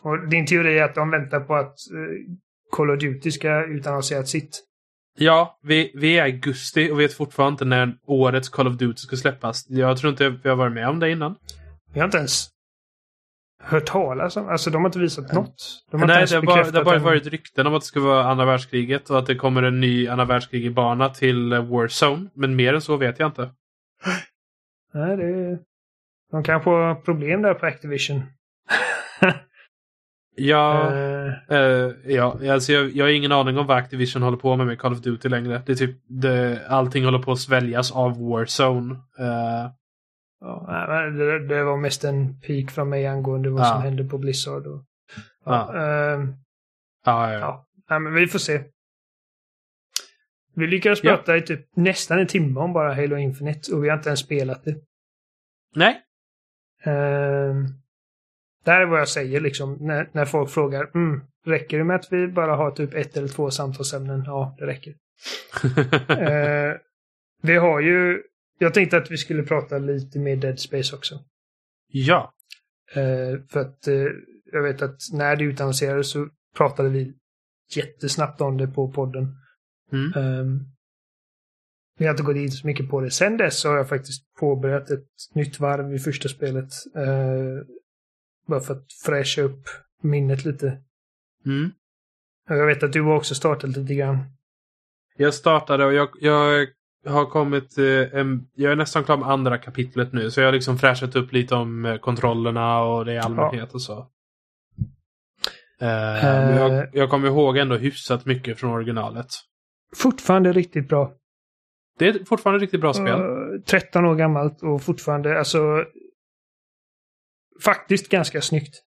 [0.03, 2.35] Och din teori är att de väntar på att eh,
[2.71, 4.63] Call of Duty ska utannonsera sitt?
[5.17, 8.97] Ja, vi, vi är i augusti och vet fortfarande inte när årets Call of Duty
[8.97, 9.65] ska släppas.
[9.69, 11.35] Jag tror inte vi har varit med om det innan.
[11.93, 12.49] Vi har inte ens
[13.63, 14.49] hört talas om.
[14.49, 15.85] Alltså de har inte visat något.
[15.91, 17.81] De har Nej, inte det har bara, det har bara en- varit rykten om att
[17.81, 21.65] det ska vara andra världskriget och att det kommer en ny andra världskrig-bana till eh,
[21.65, 22.29] Warzone.
[22.33, 23.51] Men mer än så vet jag inte.
[24.93, 25.59] Nej, det...
[26.31, 28.21] De kanske har problem där på Activision.
[30.35, 34.55] Ja, Eh, eh, ja alltså jag, jag har ingen aning om vad Activision håller på
[34.55, 35.61] med med Call of Duty längre.
[35.65, 38.95] Det är typ, det, allting håller på att sväljas av Warzone.
[39.19, 39.71] Eh,
[40.39, 44.67] ja, det, det var mest en peak från mig angående vad som hände på Blizzard.
[44.67, 44.83] Och,
[45.45, 46.13] ja, Ja.
[46.13, 46.33] ehm,
[47.05, 47.33] ja,
[47.89, 47.99] ja.
[47.99, 48.63] men vi får se.
[50.55, 53.97] Vi lyckades prata i typ nästan en timme om bara Halo Infinite och vi har
[53.97, 54.75] inte ens spelat det.
[55.75, 55.99] Nej,
[56.85, 57.65] Ehm,
[58.63, 61.95] det här är vad jag säger liksom när, när folk frågar mm, räcker det med
[61.95, 64.23] att vi bara har typ ett eller två samtalsämnen?
[64.25, 64.93] Ja, det räcker.
[66.09, 66.73] Eh,
[67.41, 68.23] vi har ju,
[68.59, 71.19] jag tänkte att vi skulle prata lite mer Dead Space också.
[71.87, 72.33] ja.
[72.93, 74.05] Eh, för att eh,
[74.51, 77.13] jag vet att när det utannonserades så pratade vi
[77.75, 79.35] jättesnabbt om det på podden.
[79.91, 80.13] Mm.
[80.15, 80.59] Ehm,
[81.97, 83.11] vi har inte gått in så mycket på det.
[83.11, 86.69] Sen dess så har jag faktiskt påbörjat ett nytt varv i första spelet.
[86.95, 87.65] eh,
[88.47, 89.69] bara för att fräscha upp
[90.01, 90.77] minnet lite.
[91.45, 91.71] Mm.
[92.49, 94.17] Jag vet att du har också startat lite grann.
[95.17, 96.67] Jag startade och jag, jag
[97.05, 97.77] har kommit...
[97.77, 100.31] Eh, en, jag är nästan klar med andra kapitlet nu.
[100.31, 103.81] Så jag har liksom fräschat upp lite om eh, kontrollerna och det i allmänhet och
[103.81, 104.07] så.
[105.79, 109.27] Men jag, jag kommer ihåg ändå hyfsat mycket från originalet.
[109.95, 111.13] Fortfarande riktigt bra.
[111.99, 113.07] Det är fortfarande riktigt bra spel.
[113.07, 115.85] Eh, 13 år gammalt och fortfarande, alltså...
[117.61, 118.83] Faktiskt ganska snyggt.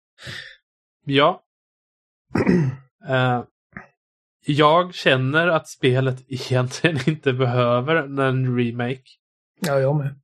[1.05, 1.43] Ja.
[3.09, 3.45] Eh,
[4.47, 9.03] jag känner att spelet egentligen inte behöver en remake.
[9.61, 10.21] Ja, jag med.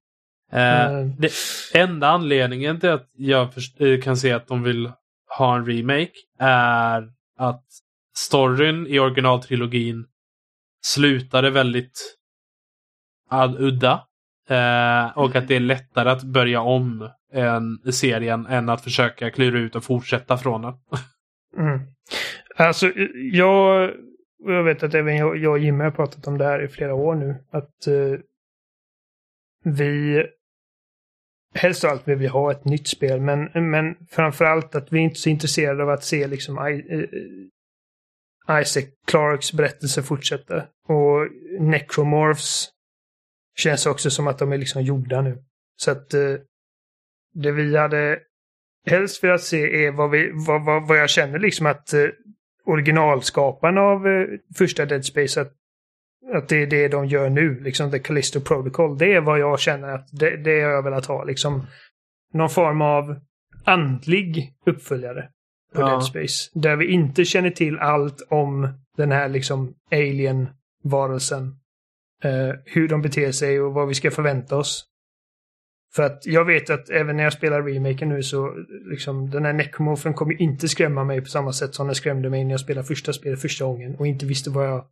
[0.52, 1.16] Mm.
[1.18, 1.32] det
[1.74, 4.92] enda anledningen till att jag eh, kan se att de vill
[5.38, 7.08] ha en remake är
[7.38, 7.64] att
[8.16, 10.06] storyn i originaltrilogin
[10.84, 12.16] slutade väldigt
[13.58, 14.06] udda.
[14.48, 19.58] Eh, och att det är lättare att börja om en serien än att försöka klura
[19.58, 20.74] ut och fortsätta från den.
[21.58, 21.80] Mm.
[22.56, 22.92] Alltså,
[23.32, 23.92] jag,
[24.38, 26.94] jag vet att även jag, jag och Jimmy har pratat om det här i flera
[26.94, 27.44] år nu.
[27.50, 28.20] Att eh,
[29.64, 30.26] vi
[31.54, 35.14] helst av allt vill vi ha ett nytt spel, men, men framförallt att vi inte
[35.14, 40.56] är så intresserade av att se liksom eh, Isaac Clarks berättelse fortsätta.
[40.88, 41.28] Och
[41.60, 42.75] Necromorphs
[43.56, 45.42] känns också som att de är liksom gjorda nu.
[45.76, 46.34] Så att eh,
[47.34, 48.18] det vi hade
[48.86, 52.08] helst velat se är vad, vi, vad, vad, vad jag känner liksom att eh,
[52.64, 54.26] originalskaparna av eh,
[54.56, 55.52] första Dead Space, att,
[56.34, 58.98] att det är det de gör nu, liksom The Callisto Protocol.
[58.98, 61.66] Det är vad jag känner att det, det har jag velat ha, liksom
[62.32, 63.20] någon form av
[63.64, 65.28] andlig uppföljare
[65.74, 65.88] på Ja.
[65.88, 66.50] Dead Space.
[66.54, 71.56] Där vi inte känner till allt om den här liksom alien-varelsen.
[72.24, 74.86] Eh, hur de beter sig och vad vi ska förvänta oss.
[75.94, 78.54] För att jag vet att även när jag spelar remaken nu så
[78.90, 82.44] liksom den här necromorphen kommer inte skrämma mig på samma sätt som den skrämde mig
[82.44, 84.86] när jag spelade första spelet första gången och inte visste vad jag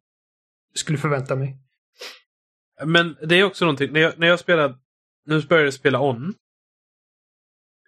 [0.75, 1.57] skulle förvänta mig.
[2.85, 4.75] Men det är också någonting, när jag, när jag spelade,
[5.27, 6.35] nu började jag spela on.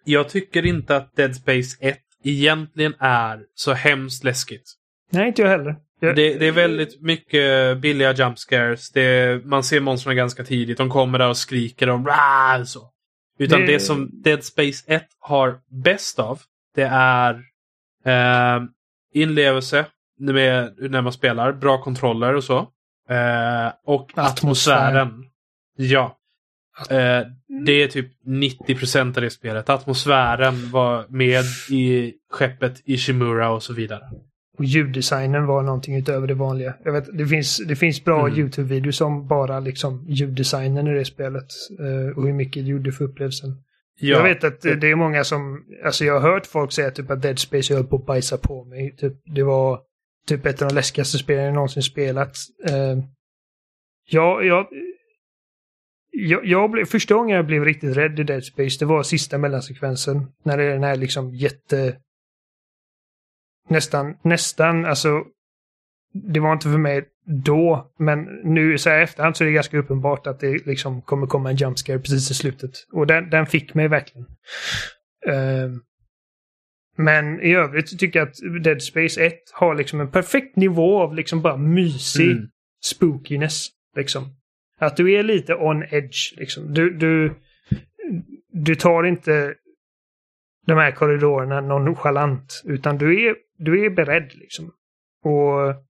[0.03, 4.73] Jag tycker inte att Dead Space 1 egentligen är så hemskt läskigt.
[5.11, 5.75] Nej, inte jag heller.
[5.99, 8.91] Det, det är väldigt mycket billiga jump scares.
[8.91, 10.77] Det, man ser monstren ganska tidigt.
[10.77, 12.89] De kommer där och skriker och "Rah!" så.
[13.39, 13.65] Utan det...
[13.67, 16.39] Det- som Dead Space 1 har bäst av,
[16.75, 17.33] det är
[18.05, 18.63] eh,
[19.13, 19.85] inlevelse
[20.19, 22.57] med, när man spelar, bra kontroller och så.
[23.09, 24.23] Eh, och Atmosfär.
[24.23, 25.23] atmosfären.
[25.77, 26.17] Ja.
[26.89, 27.21] Eh,
[27.65, 29.69] det är typ 90% av det spelet.
[29.69, 34.03] Atmosfären var med i skeppet Ishimura och så vidare.
[34.57, 36.73] Och ljuddesignen var någonting utöver det vanliga.
[36.83, 38.39] Jag vet, det finns, det finns bra Mm.
[38.39, 41.45] YouTube-videos som bara liksom ljuddesignen i det spelet.
[41.79, 43.49] eh, och hur mycket det gjorde för upplevelsen.
[43.99, 44.17] Ja.
[44.17, 47.11] Jag vet att eh, det är många som, alltså jag har hört folk säga typ
[47.11, 48.95] att Dead Space höll på att bajsa på mig.
[48.95, 49.79] Typ, det var
[50.27, 52.37] typ ett av de läskigaste spelen jag någonsin spelat.
[52.69, 53.03] Uh,
[54.09, 54.67] ja, jag,
[56.11, 59.37] jag, jag blev, första gången jag blev riktigt rädd i Dead Space, det var sista
[59.37, 60.27] mellansekvensen.
[60.43, 61.95] När det är den här liksom jätte...
[63.67, 65.23] Nästan, nästan, alltså...
[66.13, 69.77] Det var inte för mig då, men nu så här efterhand så är det ganska
[69.77, 72.71] uppenbart att det liksom kommer komma en jump scare precis i slutet.
[72.91, 74.27] Och den, den fick mig verkligen.
[75.27, 75.81] Ehm,
[76.97, 81.01] men i övrigt så tycker jag att Dead Space 1 har liksom en perfekt nivå
[81.01, 82.47] av liksom bara mysig Mm.
[82.85, 83.67] spookiness.
[83.95, 84.23] Liksom.
[84.79, 86.33] Att du är lite on edge.
[86.37, 86.73] Liksom.
[86.73, 87.33] Du, du,
[88.51, 89.53] du tar inte
[90.65, 92.61] de här korridorerna nonchalant.
[92.65, 94.71] Utan du är, du är beredd liksom.
[95.23, 95.83] Och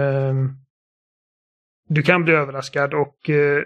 [0.00, 0.48] ehm,
[1.88, 3.62] du kan bli överraskad och eh,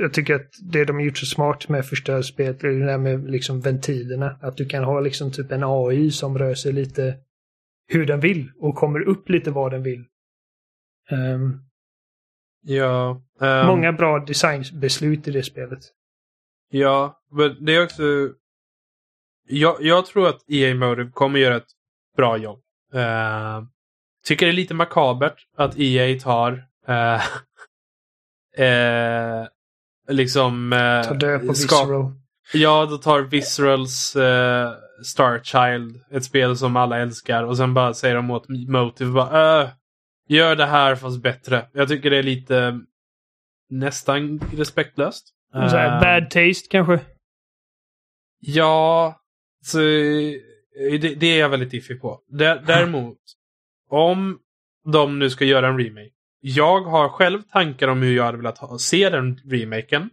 [0.00, 2.98] jag tycker att det de har gjort så smart med första spelet är det där
[2.98, 4.38] med liksom ventilerna.
[4.42, 7.18] Att du kan ha liksom typ en AI som rör sig lite
[7.88, 10.04] hur den vill och kommer upp lite vad den vill.
[11.10, 11.58] Ehm,
[12.64, 13.22] Ja.
[13.40, 15.80] ehm, Många bra designbeslut i det spelet.
[16.70, 18.02] Ja, men det är också...
[19.48, 21.72] Jag, jag tror att EA Motive kommer göra ett
[22.16, 22.60] bra jobb.
[22.94, 23.62] Uh,
[24.24, 27.22] tycker det är lite makabert att EA tar eh,
[28.66, 29.46] eh,
[30.08, 30.72] liksom...
[30.72, 32.12] eh, Ta död på Visceral.
[32.54, 34.70] Ja, då tar Viscerals uh,
[35.04, 39.62] Star Child, ett spel som alla älskar, och sen bara säger de åt Motive bara,
[39.62, 39.68] "Äh,
[40.28, 41.68] gör det här fast bättre.
[41.72, 42.80] Jag tycker det är lite
[43.70, 45.28] nästan respektlöst.
[45.52, 47.00] Så bad taste kanske?
[48.40, 49.20] Ja,
[49.64, 49.78] så,
[50.74, 52.20] det, det är jag väldigt iffy på.
[52.32, 53.18] Dä- Däremot,
[53.90, 54.38] om
[54.92, 56.10] de nu ska göra en remake.
[56.40, 60.10] Jag har själv tankar om hur jag hade velat ha, se den remaken.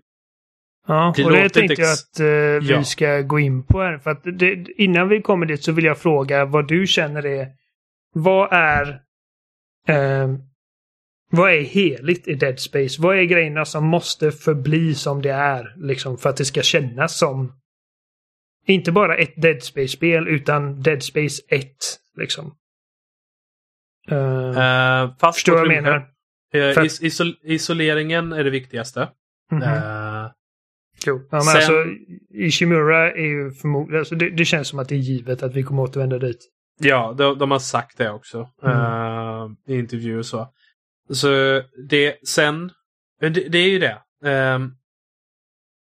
[0.88, 2.26] Ja, Det och det tänkte jag att eh,
[2.68, 2.84] vi Ja.
[2.84, 3.98] ska gå in på här.
[3.98, 7.48] För att det, innan vi kommer dit så vill jag fråga vad du känner är...
[8.14, 9.02] Vad är...
[9.88, 10.30] Eh,
[11.32, 13.02] vad är heligt i Dead Space?
[13.02, 15.74] Vad är grejerna som måste förbli som det är?
[15.88, 17.54] Liksom för att det ska kännas som...
[18.70, 21.68] Inte bara ett Dead Space-spel utan Dead Space 1.
[22.18, 22.56] Liksom.
[24.12, 25.96] Eh, Uh, fast förstår vad jag menar?
[26.54, 29.10] Eh, För- is- isol- isoleringen är det viktigaste.
[29.52, 29.62] Mhm.
[29.64, 30.32] Eh,
[31.06, 31.16] Jo.
[31.18, 31.86] Ja, men Sen- alltså,
[32.30, 34.00] Ishimura är ju förmodligen...
[34.00, 36.50] Alltså, det, det känns som att det är givet att vi kommer återvända dit.
[36.80, 38.50] ja, de, de har sagt det också.
[38.64, 39.56] Mm.
[39.68, 40.54] I intervjuer och så.
[41.10, 41.28] Så
[41.90, 42.72] det, sen,
[43.20, 43.98] det, det är ju det.
[44.26, 44.72] Ehm,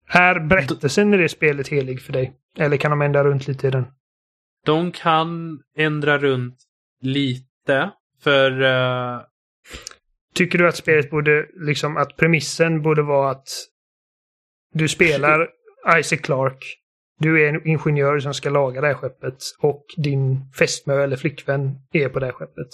[0.07, 2.33] Är berättelsen i det spelet helig för dig?
[2.57, 3.85] Eller kan de ändra runt lite i den?
[4.65, 6.57] De kan ändra runt
[7.01, 7.91] lite.
[8.23, 9.21] För eh,
[10.33, 13.47] Tycker du att spelet borde, liksom att premissen borde vara att
[14.73, 15.47] du spelar
[15.99, 16.65] Isaac Clarke,
[17.19, 21.75] du är en ingenjör som ska laga det här skeppet och din fästmö eller flickvän
[21.91, 22.67] är på det här skeppet.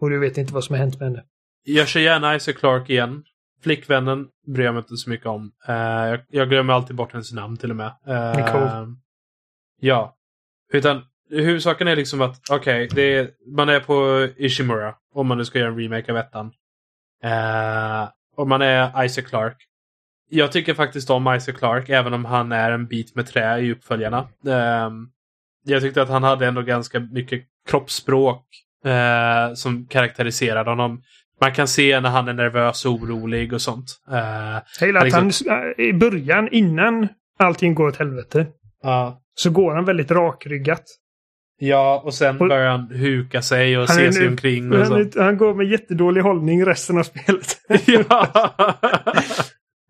[0.00, 1.22] Och du vet inte vad som har hänt med henne.
[1.64, 3.24] jag kör gärna Isaac Clarke igen.
[3.62, 5.52] Flickvännen bryr jag mig inte så mycket om.
[5.68, 7.92] Eh, jag, jag glömmer alltid bort hennes namn till och med.
[8.06, 8.86] Eh, Nicole.
[9.84, 10.16] Ja.
[10.72, 14.94] Utan huvudsaken är liksom att, okej, är- man är på Ishimura.
[15.14, 16.52] Om man nu ska göra en remake av ettan.
[17.24, 19.56] Eh, och man är Isaac Clarke.
[20.30, 23.72] Jag tycker faktiskt om Isaac Clarke, även om han är en bit med trä i
[23.72, 24.28] uppföljarna.
[24.48, 25.08] Ehm,
[25.64, 28.46] jag tyckte att han hade ändå ganska mycket kroppsspråk
[28.84, 31.02] eh, som karaktäriserade honom.
[31.40, 34.00] Man kan se när han är nervös och orolig och sånt.
[34.10, 34.16] Eh,
[34.80, 37.08] Jag gillar att liksom- han i början, innan
[37.38, 38.46] allting går åt helvete,
[38.82, 39.21] ja.
[39.34, 40.82] Så går han väldigt rakryggat.
[41.58, 44.72] ja, och sen Och- börjar han huka sig och se sig omkring.
[44.72, 47.58] Och Han, han går med jättedålig hållning resten av spelet.
[47.86, 48.28] ja.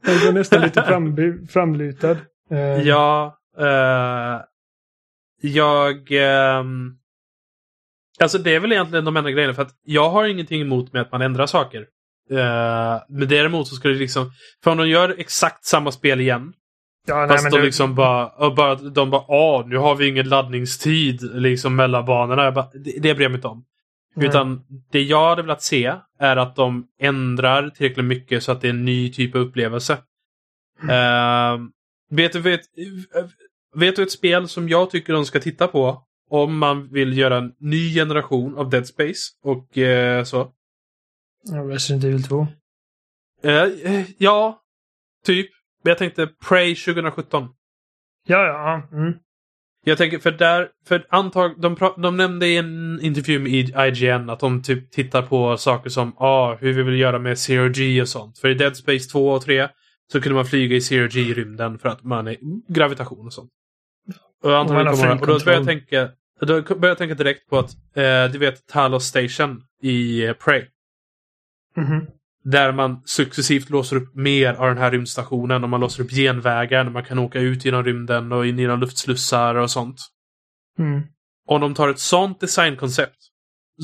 [0.05, 1.17] Han går nästan lite fram,
[1.51, 2.17] framlutad.
[2.51, 3.39] Eh, ja.
[3.59, 4.41] eh,
[5.43, 6.13] jag...
[6.13, 6.91] ehm,
[8.21, 9.55] alltså det är väl egentligen de enda grejerna.
[9.55, 11.87] För att jag har ingenting emot med att man ändrar saker.
[12.31, 14.31] Uh, men däremot så skulle det liksom...
[14.65, 16.53] För om de gör exakt samma spel igen.
[17.07, 18.51] Ja, nej, fast men de det- liksom bara...
[18.51, 22.45] Bara de bara Åh, nu har vi ingen laddningstid liksom mellan banorna.
[22.45, 23.65] Jag bara, det, det bryr jag mig inte om.
[24.15, 24.29] Nej.
[24.29, 28.67] Utan det jag hade velat se är att de ändrar tillräckligt mycket så att det
[28.69, 29.99] är en ny typ av upplevelse.
[30.91, 31.71] Ehm,
[32.11, 32.61] vet, du, vet,
[33.75, 37.37] vet du ett spel som jag tycker de ska titta på om man vill göra
[37.37, 40.53] en ny generation av Dead Space och eh, så?
[41.69, 42.47] Resident Evil 2.
[43.43, 44.61] Eh, eh, ja,
[45.27, 45.51] typ.
[45.83, 47.49] Men jag tänkte Prey 2017.
[48.27, 48.99] Ja, ja.
[48.99, 49.15] Mm.
[49.85, 54.41] Jag tänker för där, för antag, de, de nämnde i en intervju med IGN att
[54.41, 58.09] de typ tittar på saker som ah, hur vi vill göra med Zero G och
[58.09, 58.39] sånt.
[58.39, 59.69] För i Dead Space 2 och 3
[60.13, 62.37] så kunde man flyga i Zero G i rymden för att man är
[62.69, 63.51] gravitation och sånt.
[64.43, 66.09] Och har kommer, och då börjar jag tänka,
[66.41, 70.67] då börjar jag tänka direkt på att eh, du vet Talos Station i eh, Prey.
[71.77, 72.07] Mhm.
[72.45, 76.85] Där man successivt låser upp mer av den här rymdstationen och man låser upp genvägar
[76.85, 79.97] när man kan åka ut genom rymden och in genom luftslussar och sånt.
[80.79, 81.03] Mm.
[81.49, 83.17] Om de tar ett sånt designkoncept.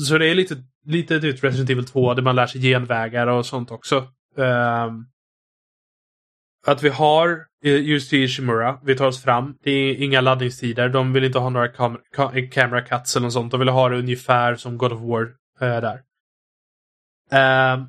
[0.07, 0.55] Så det är lite,
[0.85, 4.07] lite typ Resident Evil 2 där man lär sig genvägar och sånt också.
[4.37, 5.05] Ehm,
[6.67, 9.55] att vi har eh, just i Ishimura, vi tar oss fram.
[9.63, 10.89] Det är inga laddningstider.
[10.89, 13.51] De vill inte ha några kam ka- camera cuts eller något sånt.
[13.51, 15.21] De vill ha det ungefär som God of War
[15.61, 16.01] eh, där.
[17.31, 17.85] Ehm,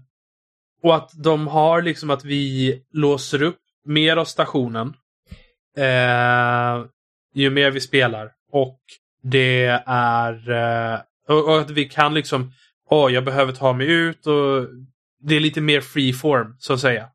[0.83, 4.95] och att de har liksom att vi låser upp mer av stationen.
[5.77, 6.85] Eh,
[7.35, 8.81] ju mer vi spelar och
[9.23, 10.51] det är...
[10.51, 12.53] eh, och, och att vi kan liksom...
[12.91, 14.67] Åh, jag behöver ta mig ut och
[15.21, 17.09] det är lite mer free form, så att säga.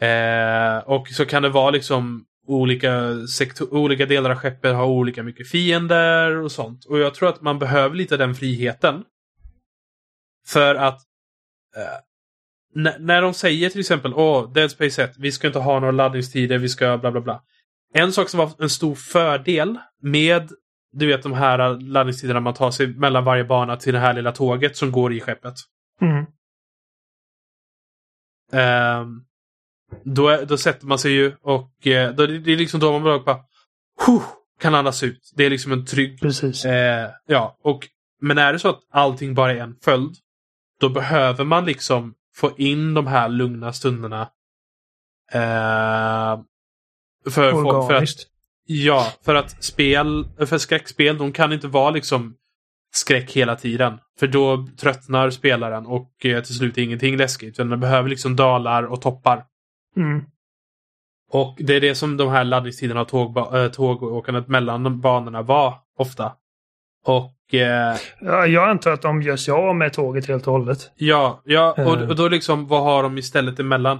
[0.00, 5.22] Eh, och så kan det vara liksom olika, sektor, olika delar av skeppet har olika
[5.22, 6.84] mycket fiender och sånt.
[6.84, 9.04] Och jag tror att man behöver lite den friheten.
[10.46, 11.00] För att
[11.76, 11.98] eh,
[12.74, 16.58] när, de säger till exempel Åh, Dead Space 1, vi ska inte ha några laddningstider,
[16.58, 17.42] vi ska bla bla bla.
[17.94, 20.52] En sak som var en stor fördel med
[20.92, 24.32] du vet de här laddningstiderna man tar sig mellan varje bana till det här lilla
[24.32, 25.54] tåget som går i skeppet.
[26.00, 26.26] Mm.
[28.52, 29.24] Ehm,
[30.04, 33.36] då, då sätter man sig ju och eh, då, det är liksom då man bara
[34.06, 34.22] "Huh",
[34.60, 35.32] kan andas ut.
[35.36, 36.20] Det är liksom en trygg...
[36.20, 36.64] Precis.
[36.64, 37.88] Eh, ja, och
[38.20, 40.14] men är det så att allting bara är en följd,
[40.80, 44.22] då behöver man liksom få in de här lugna stunderna.
[45.32, 46.40] Eh,
[47.24, 48.08] för, för, för att,
[48.66, 52.34] ja, för att spel, för skräckspel, de kan inte vara liksom
[52.94, 53.98] skräck hela tiden.
[54.18, 57.48] För då tröttnar spelaren och eh, till slut är ingenting läskigt.
[57.48, 59.44] Utan den behöver liksom dalar och toppar.
[59.96, 60.24] Mm.
[61.30, 65.74] Och det är det som de här laddningstiderna och tågba- äh, tågåkandet mellan banorna var
[65.98, 66.32] ofta.
[67.06, 70.78] Och eh, Ja, jag antar att de gör sig av med tåget helt och hållet.
[70.96, 72.08] ja, ja och, Eh.
[72.08, 73.98] och då liksom vad har de istället emellan?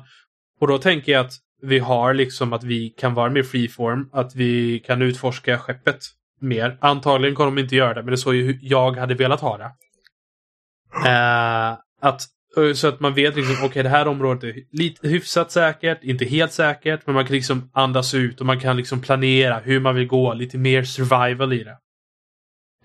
[0.60, 1.32] Och då tänker jag att
[1.62, 5.98] vi har liksom att vi kan vara mer freeform, att vi kan utforska skeppet
[6.40, 6.78] mer.
[6.80, 9.70] Antagligen kommer de inte göra det, men det är så jag hade velat ha det.
[11.06, 12.20] Eh, att,
[12.56, 16.24] eh, så att man vet liksom, okej det här området är lite hyfsat säkert, inte
[16.24, 19.94] helt säkert, men man kan liksom andas ut och man kan liksom planera hur man
[19.94, 21.76] vill gå, lite mer survival i det.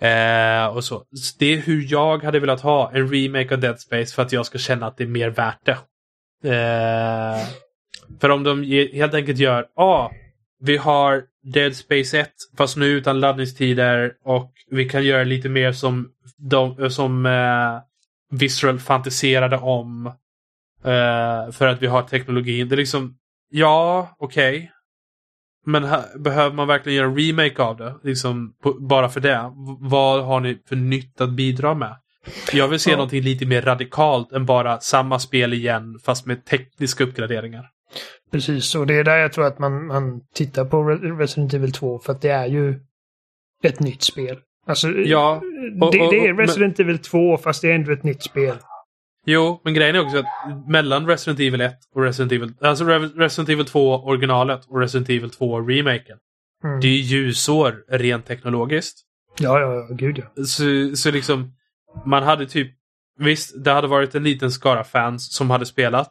[0.04, 0.95] Eh, och så.
[0.97, 4.32] Så Det är hur jag hade velat ha en remake av Dead Space för att
[4.32, 5.78] jag ska känna att det är mer värt det.
[6.49, 7.47] Eh,
[8.22, 10.10] för om de helt enkelt gör, ah,
[10.60, 15.72] vi har Dead Space 1 fast nu utan laddningstider och vi kan göra lite mer
[15.72, 17.80] som, de, som eh,
[18.32, 20.08] Visceral fantiserade om
[20.84, 22.70] eh, för att vi har teknologin.
[22.70, 23.18] Det är liksom,
[23.49, 24.72] ja, okej.
[25.66, 27.95] Men här, behöver man verkligen göra en remake av det?
[28.03, 29.51] Liksom, på, bara för det?
[29.55, 31.95] V- vad har ni för nytt att bidra med?
[32.53, 32.95] Jag vill se Ja.
[32.97, 37.66] någonting lite mer radikalt än bara samma spel igen fast med tekniska uppgraderingar.
[38.32, 41.72] Precis, och det är där jag tror att man, man tittar på Re- Resident Evil
[41.72, 42.80] 2 för att det är ju
[43.64, 44.38] ett nytt spel.
[44.68, 45.41] Alltså, Ja,
[45.82, 48.55] och- det, och- det är Resident Evil 2 fast det är ändå ett nytt spel.
[49.26, 50.26] Jo, men grejen är också att
[50.67, 55.09] mellan Resident Evil 1 och Resident Evil, alltså Re- Resident Evil 2 originalet och Resident
[55.09, 56.17] Evil 2 remaken.
[56.63, 56.80] Mm.
[56.80, 58.99] Det är ljusår rent teknologiskt.
[59.39, 60.43] Ja, ja, ja, gud ja.
[60.43, 61.53] Så, så liksom,
[62.05, 62.71] man hade typ,
[63.19, 66.10] visst, det hade varit en liten skara fans som hade spelat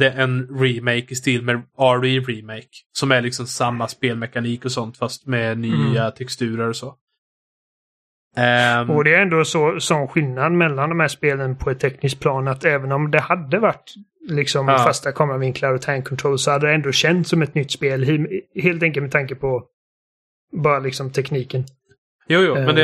[0.00, 2.68] en remake i stil med RE Remake.
[2.92, 6.94] Som är liksom samma spelmekanik och sånt fast med nya texturer och så.
[8.36, 12.20] Ehm, Och det är ändå så, sån skillnad mellan de här spelen på ett tekniskt
[12.20, 13.94] plan att även om det hade varit
[14.28, 14.78] liksom Ja.
[14.78, 18.04] fasta kameravinklar och tank control så hade det ändå känts som ett nytt spel.
[18.04, 19.64] He- Helt enkelt med tanke på
[20.62, 21.64] bara liksom tekniken.
[22.28, 22.74] Jo, jo, men Eh.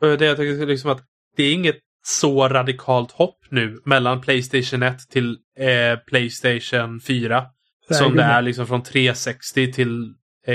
[0.00, 1.00] det, det jag tycker liksom att
[1.36, 1.76] det är inget
[2.06, 7.44] så radikalt hopp nu mellan Playstation 1 till eh, Playstation 4.
[7.90, 10.14] Nej, som det är- liksom från 360 till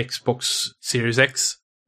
[0.10, 0.46] Xbox
[0.92, 1.42] Series X.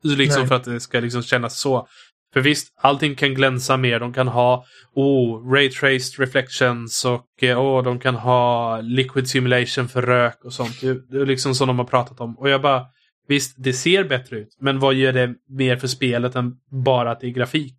[0.03, 0.47] Liksom Nej.
[0.47, 1.87] för att det ska liksom kännas så.
[2.33, 3.99] För visst, allting kan glänsa mer.
[3.99, 10.01] De kan ha oh, Ray Traced Reflections och oh, de kan ha Liquid Simulation för
[10.01, 10.81] rök och sånt.
[10.81, 12.39] Det, är liksom som de har pratat om.
[12.39, 12.85] Och jag bara,
[13.27, 14.57] visst, det ser bättre ut.
[14.59, 17.77] Men vad gör det mer för spelet än bara att det är grafik?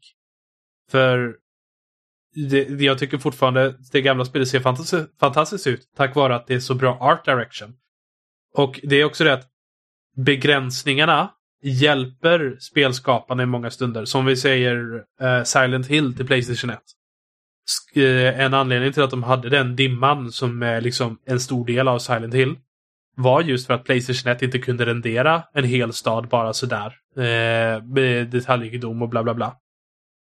[0.90, 1.36] För
[2.34, 6.46] det, det- jag tycker fortfarande det gamla spelet ser fantastiskt, fantastiskt ut tack vare att
[6.46, 7.74] det är så bra art direction.
[8.56, 9.48] Och det är också det att
[10.16, 11.30] begränsningarna
[11.64, 14.04] hjälper spelskaparna i många stunder.
[14.04, 16.78] Som vi säger eh, Silent Hill till Playstation 1.
[17.96, 21.66] Sk- eh, en anledning till att de hade den dimman som är liksom en stor
[21.66, 22.56] del av Silent Hill
[23.16, 26.92] var just för att Playstation 1 inte kunde rendera en hel stad bara sådär.
[27.16, 29.56] Eh, med detaljrikedom och bla bla bla.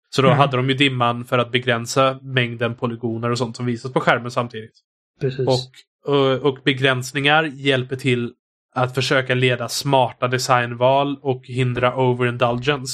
[0.09, 0.37] Så då Mm.
[0.39, 4.31] hade de ju dimman för att begränsa mängden polygoner och sånt som visas på skärmen
[4.31, 4.73] samtidigt.
[5.21, 5.47] Precis.
[5.47, 8.33] Och, och, och begränsningar hjälper till
[8.75, 12.93] att försöka leda smarta designval och hindra overindulgence.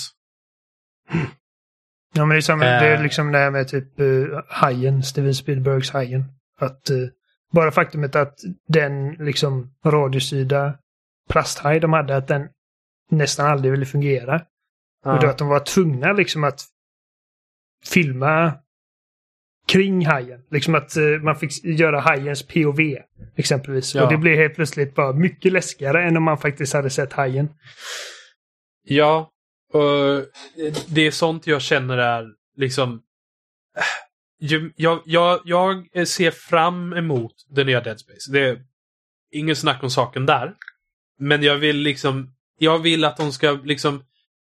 [2.14, 3.04] Ja, men det är, samma, det är Eh.
[3.04, 6.24] liksom det här med typ uh, Hajen, Steven Spielbergs Hajen.
[6.60, 6.98] Att eh,
[7.52, 10.74] bara faktumet att den liksom radiostyrda
[11.30, 12.50] plasthaj de hade, att den
[13.12, 14.42] nästan aldrig ville fungera.
[15.06, 16.62] Och då att de var tvungna liksom att
[17.86, 18.54] filma
[19.70, 20.41] kring hajen.
[20.52, 22.80] Liksom att eh, man fick göra hajens POV
[23.38, 23.96] exempelvis.
[23.96, 24.04] Ja.
[24.04, 27.50] Och det blev helt plötsligt bara mycket läskigare än om man faktiskt hade sett hajen.
[28.84, 29.32] Ja,
[29.74, 30.26] och
[30.88, 32.26] det är sånt jag känner är
[32.58, 33.02] liksom...
[34.76, 38.32] Jag, jag, jag ser fram emot det nya Dead Space.
[38.32, 38.58] Det är
[39.32, 40.54] ingen snack om saken där.
[41.20, 42.34] Men jag vill liksom...
[42.58, 44.04] Jag vill att de ska liksom...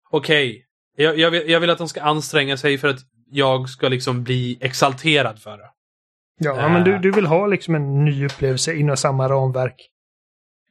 [0.09, 0.49] Okej.
[0.49, 0.63] Okay,
[1.05, 2.99] jag, jag, vill, jag vill att de ska anstränga sig för att
[3.33, 5.69] jag ska liksom bli exalterad för det.
[6.39, 9.89] Ja, uh, men du, du vill ha liksom en ny upplevelse inom samma ramverk.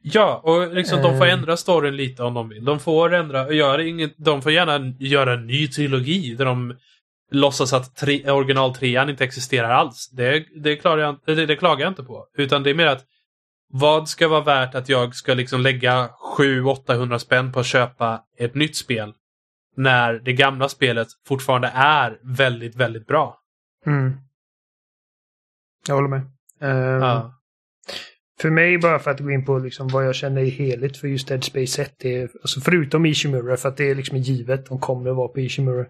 [0.03, 2.65] Ja, och liksom uh, de får ändra storyn lite om de vill.
[2.65, 6.75] De får ändra, gör inget, de får gärna göra en ny trilogi där de
[7.31, 10.09] låtsas att tre, original inte existerar alls.
[10.11, 12.25] Det, det, klarar jag, det, det klagar jag inte på.
[12.37, 13.05] Utan det är mer att
[13.75, 18.55] vad ska vara värt att jag ska liksom lägga 700-800 spänn på att köpa ett
[18.55, 19.13] nytt spel
[19.75, 23.39] när det gamla spelet fortfarande är väldigt, väldigt bra.
[23.85, 24.17] Mm.
[25.87, 26.21] Jag håller med.
[26.59, 27.39] Um, ja.
[28.39, 31.07] För mig, bara för att gå in på liksom vad jag känner är heligt för
[31.07, 34.65] just Dead Space 1, det är, alltså förutom Ishimura, för att det är liksom givet,
[34.65, 35.85] de kommer att vara på Ishimura.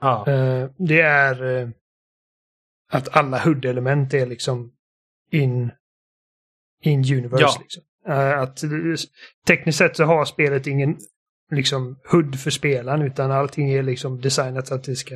[0.00, 0.24] Ja.
[0.28, 1.68] Uh, det är uh,
[2.92, 4.72] att alla HUD-element är liksom
[5.30, 5.70] in,
[6.82, 7.44] in universe.
[7.44, 7.56] Ja.
[7.60, 7.82] Liksom.
[8.08, 8.60] Uh, att
[9.46, 10.98] tekniskt sett så har spelet ingen
[11.50, 15.14] liksom HUD för spelaren utan allting är liksom designat så att det ska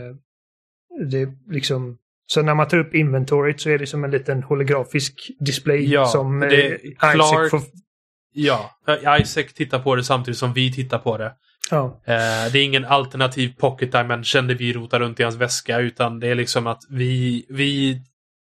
[1.10, 5.30] det liksom så när man tar upp inventoriet så är det som en liten holografisk
[5.38, 7.60] display ja, som det, eh, Clark, får...
[8.32, 8.70] Ja,
[9.20, 11.32] Isaac tittar på det samtidigt som vi tittar på det.
[11.70, 12.00] Ja.
[12.04, 16.20] Eh, det är ingen alternativ pocket dimension där vi rotar runt i hans väska utan
[16.20, 18.00] det är liksom att vi, vi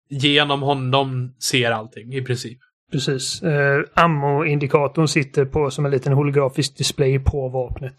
[0.10, 2.60] genom honom ser allting i princip.
[2.92, 3.44] Precis.
[3.44, 7.96] Eh, Ammo-indikatorn sitter på som en liten holografisk display på vapnet.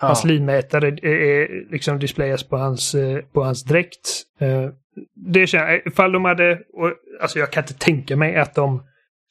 [0.00, 0.06] Ja.
[0.06, 4.22] Hans livmätare är, är, liksom displayas på hans, eh, på hans dräkt.
[4.40, 4.68] Eh,
[5.14, 8.82] det känner ifall de hade, och, alltså jag kan inte tänka mig att de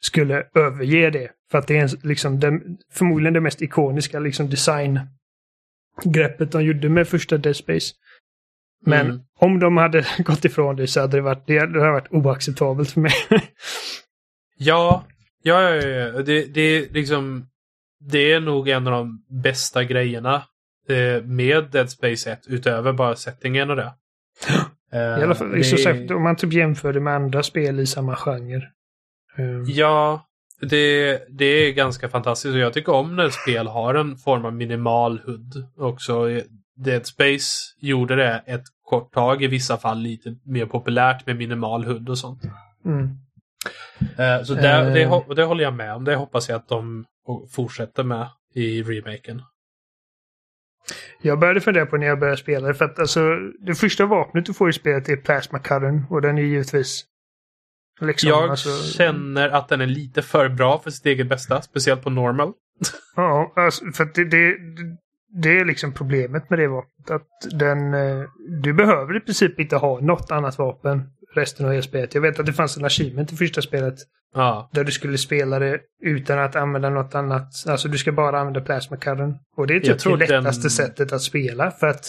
[0.02, 1.32] skulle överge det.
[1.52, 7.08] För att det är liksom den, förmodligen det mest ikoniska liksom designgreppet de gjorde med
[7.08, 7.94] första Dead Space.
[8.86, 9.20] Men mm.
[9.40, 13.02] om de hade gått ifrån det så hade det varit, det hade varit oacceptabelt för
[13.02, 13.14] mig.
[14.64, 15.04] ja,
[15.44, 16.22] ja, ja, ja.
[16.22, 17.48] Det, det, liksom,
[18.00, 20.44] det är nog en av de bästa grejerna
[20.90, 23.94] eh, med Dead Space 1 utöver bara settingen och det.
[24.94, 25.64] I alla fall, det...
[25.64, 28.68] sagt, om man typ jämför det med andra spel i samma genre.
[29.38, 29.66] Um...
[29.68, 30.26] Ja,
[30.62, 34.54] det, det är ganska fantastiskt och jag tycker om när spel har en form av
[34.54, 36.42] minimal HUD också.
[36.76, 37.48] Dead Space
[37.80, 42.18] gjorde det ett kort tag, i vissa fall lite mer populärt med minimal HUD och
[42.18, 42.42] sånt.
[42.86, 43.10] Mm.
[44.20, 44.94] Uh, så det, uh...
[45.28, 46.04] det, det håller jag med om.
[46.04, 47.06] Det hoppas jag att de
[47.56, 49.42] fortsätter med i remaken.
[51.22, 53.36] Jag började fundera på när jag började spela för att alltså
[53.66, 57.06] det första vapnet du får i spelet är Plasma Cuttern och den är givetvis
[58.02, 62.04] liksom, Jag alltså, känner att den är lite för bra för sitt eget bästa, speciellt
[62.04, 62.54] på normal.
[63.16, 64.56] ja, alltså, för att det, det,
[65.42, 67.12] det är liksom problemet med det vapnet.
[67.12, 68.24] Att den, eh,
[68.62, 72.16] du behöver i princip inte ha något annat vapen resten av spelet.
[72.16, 73.96] Jag vet att det fanns en achievement i första spelet.
[74.34, 74.70] Ja.
[74.74, 77.48] Där du skulle spela det utan att använda något annat.
[77.68, 79.36] Alltså du ska bara använda plasmakarren.
[79.58, 80.72] Och det är typ det lättaste den...
[80.72, 82.06] sättet att spela för att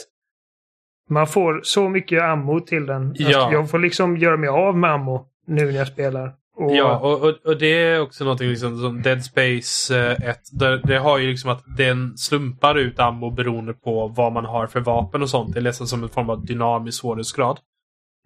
[1.11, 3.09] man får så mycket ammo till den.
[3.09, 3.53] Alltså, ja.
[3.53, 6.35] jag får liksom göra mig av med ammo nu när jag spelar.
[6.57, 6.77] Och...
[6.77, 10.23] Ja, och, och, och, det är också någonting liksom, som Dead Space 1.
[10.23, 14.44] Eh, det, det, har ju liksom att den slumpar ut ammo beroende på vad man
[14.44, 15.55] har för vapen och sånt.
[15.55, 17.59] Det är nästan som en form av dynamisk svårighetsgrad.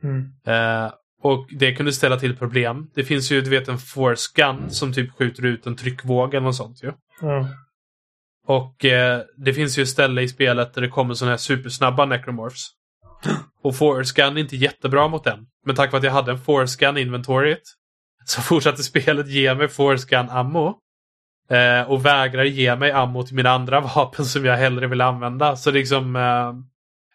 [0.02, 0.32] Mm.
[0.46, 0.92] Eh,
[1.22, 2.90] och det kunde ställa till problem.
[2.94, 6.44] Det finns ju, du vet, en force gun som typ skjuter ut en tryckvåg eller
[6.44, 6.92] något sånt ju.
[7.22, 7.46] Mm.
[8.46, 12.68] Och eh, det finns ju ställe i spelet där det kommer sådana här supersnabba necromorphs.
[13.62, 15.46] Och force gun är inte jättebra mot den.
[15.64, 17.62] Men tack vare att jag hade en force gun inventoriet
[18.24, 20.78] så fortsatte spelet ge mig force gun ammo.
[21.50, 25.56] Eh, och vägrar ge mig ammo till mina andra vapen som jag hellre vill använda.
[25.56, 26.52] Så liksom eh,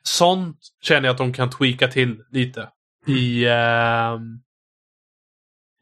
[0.04, 2.70] Sånt känner jag att de kan tweaka till lite
[3.08, 3.46] i,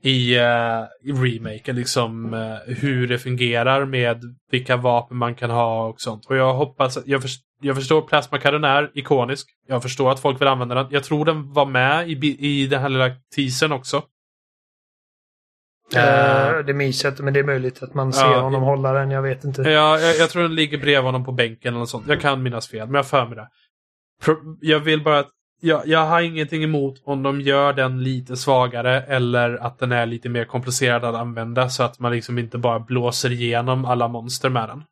[0.02, 1.76] i, uh, i remaken.
[1.76, 6.26] Liksom uh, hur det fungerar med vilka vapen man kan ha och sånt.
[6.26, 7.32] Och jag hoppas, jag, för,
[7.62, 9.50] jag förstår plasmakarren är ikonisk.
[9.68, 10.88] Jag förstår att folk vill använda den.
[10.90, 14.04] Jag tror den var med i, i den här lilla teasern också.
[15.96, 18.94] Uh, det minns jag inte, men det är möjligt att man ser ja, honom hålla
[18.94, 19.12] den.
[19.12, 19.62] Jag vet inte.
[19.62, 22.08] Ja, jag, jag, tror den ligger bredvid honom på bänken eller något sånt.
[22.08, 23.48] Jag kan minnas fel, men jag för mig det.
[24.62, 25.26] Jag vill bara
[25.62, 30.06] jag, jag har ingenting emot om de gör den lite svagare eller att den är
[30.06, 34.50] lite mer komplicerad att använda så att man liksom inte bara blåser igenom alla monster
[34.50, 34.84] med den.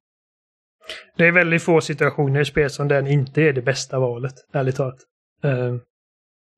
[1.18, 4.76] Det är väldigt få situationer i spel som den inte är det bästa valet, ärligt
[4.76, 5.00] talat.
[5.46, 5.78] Uh,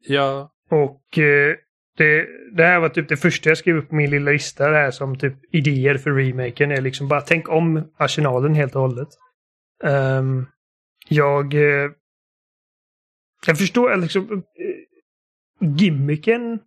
[0.07, 0.51] ja.
[0.69, 1.55] Och uh,
[1.97, 4.91] det, det här var typ det första jag skrev upp på min lilla lista här
[4.91, 9.09] som typ idéer för remaken är liksom bara tänk om arsenalen helt och hållet.
[9.83, 10.47] Um,
[11.09, 11.53] jag...
[11.53, 11.91] Eh,
[13.47, 14.43] jag förstår liksom...
[15.61, 16.59] Gimmicken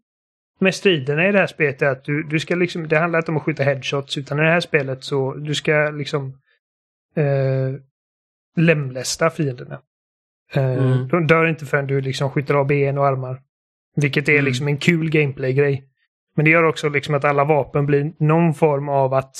[0.58, 2.88] med striderna i det här spelet är att du, du ska liksom...
[2.88, 5.90] Det handlar inte om att skjuta headshots utan i det här spelet så du ska
[5.90, 6.38] liksom...
[7.16, 7.80] Eh,
[8.56, 9.80] lemlästa fienderna.
[10.52, 11.08] Eh, mm.
[11.08, 13.42] De dör inte förrän du liksom skjuter av ben och armar.
[13.96, 14.44] Vilket är mm.
[14.44, 15.88] liksom en kul gameplay-grej.
[16.34, 19.36] Men det gör också liksom att alla vapen blir någon form av att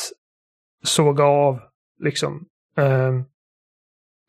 [0.83, 1.61] såga av
[2.01, 2.47] liksom
[2.77, 3.21] eh,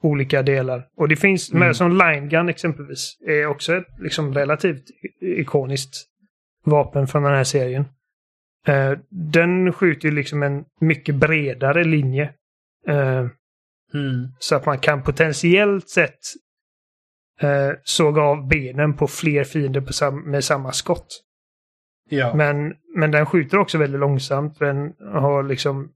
[0.04, 0.88] olika delar.
[0.98, 1.60] Och det finns, mm.
[1.68, 4.84] med, som line gun exempelvis, är också ett liksom relativt
[5.22, 5.96] ikoniskt
[6.66, 7.86] vapen från den här serien.
[8.68, 12.34] Eh, den skjuter ju liksom en mycket bredare linje.
[12.88, 13.28] Eh,
[13.94, 14.28] mm.
[14.40, 16.20] Så att man kan potentiellt sett
[17.42, 21.24] eh, såga av benen på fler fiender på sam med samma skott.
[22.10, 22.36] Ja.
[22.36, 24.60] Men, men den skjuter också väldigt långsamt.
[24.60, 25.92] Den har liksom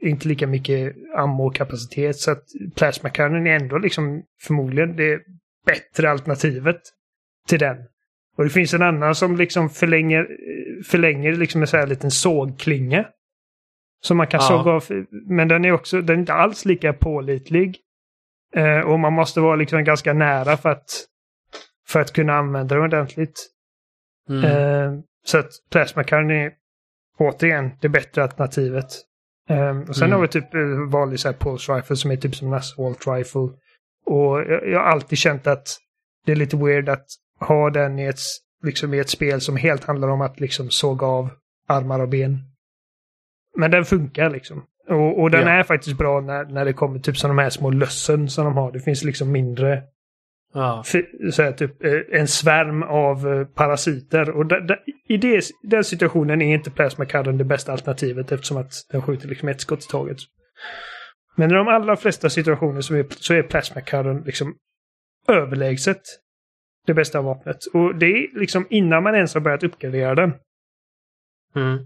[0.00, 2.16] inte lika mycket ammo-kapacitet.
[2.16, 2.44] Så att
[2.76, 5.20] Plasma Cannon är ändå liksom förmodligen det
[5.66, 6.80] bättre alternativet
[7.48, 7.76] till den.
[8.36, 10.28] Och det finns en annan som liksom förlänger,
[10.86, 13.06] förlänger liksom en sån här liten sågklinga.
[14.00, 14.48] Som man kan ja.
[14.48, 14.84] såga av.
[15.10, 17.78] Men den är också, den är inte alls lika pålitlig.
[18.54, 21.04] Eh, och man måste vara liksom ganska nära för att,
[21.86, 23.50] för att kunna använda den ordentligt.
[24.28, 24.44] Mm.
[24.44, 26.52] Eh, så att Plasma Cannon är
[27.18, 28.86] återigen det bättre alternativet.
[29.50, 30.16] Um, och sen mm.
[30.16, 33.06] har vi typ uh, vanlig så här pulse rifle som är typ som en assault
[33.06, 33.48] rifle.
[34.06, 35.76] Och jag, jag, har alltid känt att
[36.26, 37.06] det är lite weird att
[37.40, 38.20] ha den i ett,
[38.64, 41.30] liksom i ett spel som helt handlar om att liksom såga av
[41.68, 42.38] armar och ben.
[43.56, 44.64] Men den funkar liksom.
[44.88, 45.48] Och, och den ja.
[45.48, 48.56] är faktiskt bra när, när det kommer typ som de här små lössen som de
[48.56, 48.72] har.
[48.72, 49.82] Det finns liksom mindre
[50.52, 50.82] Ja.
[51.30, 54.30] Så här, typ, eh, en svärm av eh, parasiter.
[54.30, 54.76] Och da, da,
[55.08, 59.48] i det, den situationen är inte Plasma det bästa alternativet eftersom att den skjuter liksom
[59.48, 60.18] ett skott i taget.
[61.36, 64.56] Men i de allra flesta situationer så är, så är Plasma liksom
[65.28, 66.02] överlägset
[66.86, 67.66] det bästa vapnet.
[67.74, 70.34] Och det är liksom innan man ens har börjat uppgradera den.
[71.56, 71.78] Mm.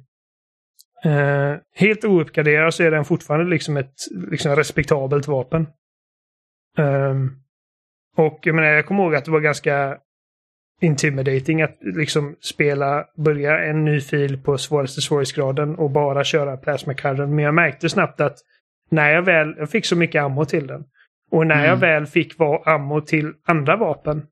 [1.07, 3.95] Uh, helt ouppgraderad så är den fortfarande liksom ett
[4.31, 5.67] liksom respektabelt vapen.
[6.79, 7.42] Um,
[8.17, 9.99] och jag menar, jag kommer ihåg att det var ganska
[10.81, 16.95] intimidating att liksom spela, börja en ny fil på svåraste svårighetsgraden och bara köra Plasma
[16.95, 17.31] Current.
[17.31, 18.39] Men jag märkte snabbt att
[18.91, 20.85] när jag väl, jag fick så mycket ammo till den.
[21.31, 21.67] Och när mm.
[21.67, 24.27] jag väl fick vara ammo till andra vapen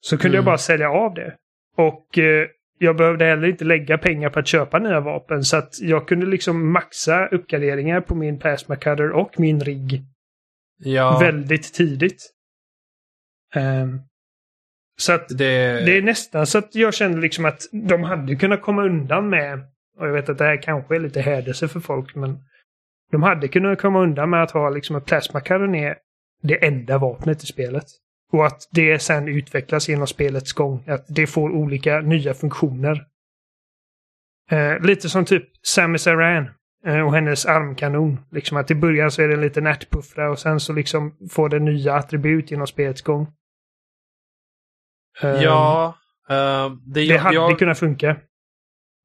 [0.00, 0.36] så kunde mm.
[0.36, 1.34] jag bara sälja av det.
[1.76, 2.46] Och eh,
[2.78, 5.44] jag behövde heller inte lägga pengar på att köpa nya vapen.
[5.44, 10.02] Så att jag kunde liksom maxa uppgraderingar på min Plasma Cutter och min rigg.
[10.78, 11.18] Ja.
[11.20, 12.31] Väldigt tidigt.
[13.56, 14.00] Um,
[15.00, 15.84] så att det...
[15.84, 19.60] det är nästan så att jag känner liksom att de hade kunnat komma undan med,
[19.98, 22.38] och jag vet att det här kanske är lite hädelse för folk, men
[23.12, 25.96] de hade kunnat komma undan med att ha liksom att plasmakaron är
[26.42, 27.84] det enda vapnet i spelet.
[28.32, 30.84] Och att det sen utvecklas genom spelets gång.
[30.86, 33.06] Att det får olika nya funktioner.
[34.50, 36.50] Eh, lite som typ Samus Aran
[36.86, 38.18] eh, och hennes armkanon.
[38.30, 41.48] Liksom att i början så är det en liten ärtpuffra och sen så liksom får
[41.48, 43.26] det nya attribut genom spelets gång.
[45.20, 45.94] Ja.
[46.30, 48.16] Uh, det, det jag, hade jag, kunnat funka.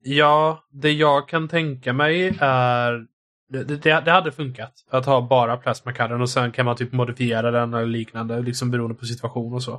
[0.03, 3.05] Ja, det jag kan tänka mig är...
[3.49, 7.51] Det, det, det hade funkat att ha bara plasmakadden och sen kan man typ modifiera
[7.51, 9.73] den eller liknande, liksom beroende på situation och så.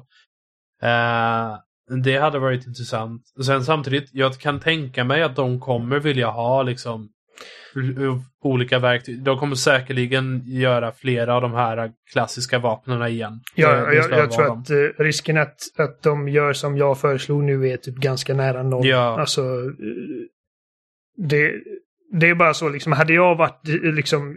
[0.82, 1.58] Uh,
[2.02, 3.22] det hade varit intressant.
[3.44, 7.10] Sen samtidigt, jag kan tänka mig att de kommer vilja ha liksom
[8.42, 9.22] olika verktyg.
[9.22, 13.40] De kommer säkerligen göra flera av de här klassiska vapnen igen.
[13.54, 14.60] Ja, det jag, jag tror dem.
[14.60, 18.62] att uh, risken att, att de gör som jag föreslog nu är typ ganska nära
[18.62, 18.86] noll.
[18.86, 19.20] Ja.
[19.20, 19.72] Alltså, uh,
[21.16, 21.52] det,
[22.12, 24.36] det är bara så liksom, hade jag varit uh, liksom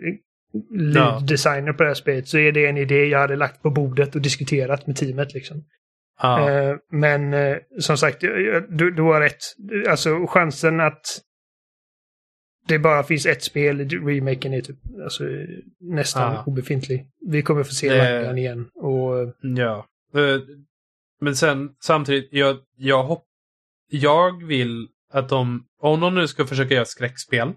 [0.69, 3.69] lead designer på det här spelet så är det en idé jag hade lagt på
[3.69, 5.63] bordet och diskuterat med teamet liksom.
[6.21, 6.77] Ja.
[6.91, 7.35] men
[7.79, 8.21] som sagt,
[8.69, 9.37] du, du har rätt.
[9.89, 11.21] Alltså chansen att
[12.67, 15.23] det bara finns ett spel, remaken är typ alltså,
[15.79, 16.43] nästan ja.
[16.45, 17.07] obefintlig.
[17.27, 18.39] Vi kommer få se det...
[18.39, 18.69] Igen.
[18.75, 19.33] Och...
[19.41, 19.85] Ja.
[20.13, 20.41] Eh,
[21.21, 23.25] men sen samtidigt, jag, jag, hopp...
[23.89, 27.53] jag vill att de, om de nu ska försöka göra skräckspel,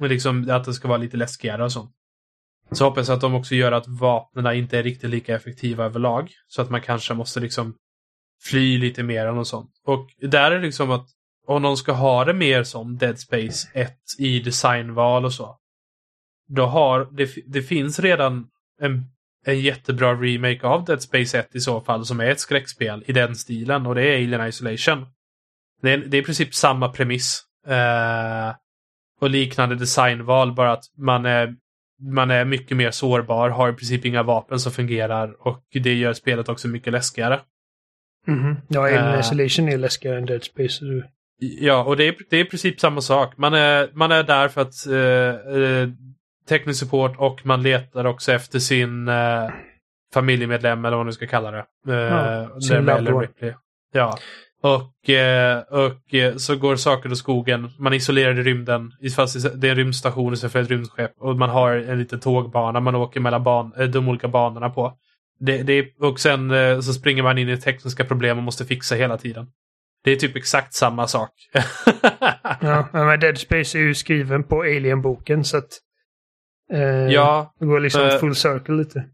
[0.00, 1.90] och liksom att det ska vara lite läskigare och sånt,
[2.72, 6.30] så hoppas jag att de också gör att vapnen inte är riktigt lika effektiva överlag.
[6.46, 7.74] Så att man kanske måste liksom
[8.42, 9.70] fly lite mer än och sånt.
[9.84, 11.06] Och där är liksom att
[11.50, 15.56] om de ska ha det mer som Dead Space 1 i designval och så.
[16.48, 18.46] Då har, det, det finns redan
[18.80, 19.04] en,
[19.46, 23.12] en jättebra remake av Dead Space 1 i så fall som är ett skräckspel i
[23.12, 25.06] den stilen och det är Alien Isolation.
[25.82, 27.42] Det är, det är i princip samma premiss.
[27.66, 28.54] Eh,
[29.20, 31.56] och liknande designval bara att man är
[32.02, 36.12] man är mycket mer sårbar, har i princip inga vapen som fungerar och det gör
[36.12, 37.40] spelet också mycket läskigare.
[38.26, 38.56] Mhm.
[38.68, 39.20] Ja, Alien Eh.
[39.20, 40.84] Isolation är läskigare än Dead Space.
[40.84, 41.04] Du...
[41.40, 43.36] Ja, och det är, det är i princip samma sak.
[43.36, 45.88] Man är, man är där för att eh, eh,
[46.48, 49.50] teknisk support och man letar också efter sin eh,
[50.14, 51.64] familjemedlem eller vad man nu ska kalla det.
[51.88, 52.86] Eh, Ja, sin.
[53.20, 53.54] Ripley.
[53.92, 54.18] Ja.
[54.62, 57.70] Och, eh, och eh, så går saker åt skogen.
[57.78, 58.92] Man är isolerad i rymden.
[59.16, 61.12] Fast det är en rymdstation istället för ett rymdskepp.
[61.20, 64.96] Och man har en liten tågbana man åker mellan ban eh, de olika banorna på.
[65.38, 66.52] Det, det och sen
[66.82, 69.46] så springer man in i tekniska problem och måste fixa hela tiden.
[70.04, 71.30] Det är typ exakt samma sak.
[72.62, 75.68] Ja, men Dead Space är ju skriven på Alien-boken så att...
[76.72, 76.80] Eh,
[77.12, 79.04] ja, Det går liksom eh, full circle lite.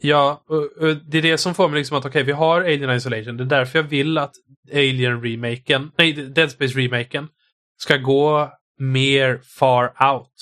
[0.00, 2.90] ja och, och det är det som får mig liksom att okej, vi har Alien
[2.90, 3.36] Isolation.
[3.36, 4.32] Det är därför jag vill att
[4.72, 7.28] Alien-remaken, nej, Dead Space-remaken
[7.76, 10.32] ska gå mer far out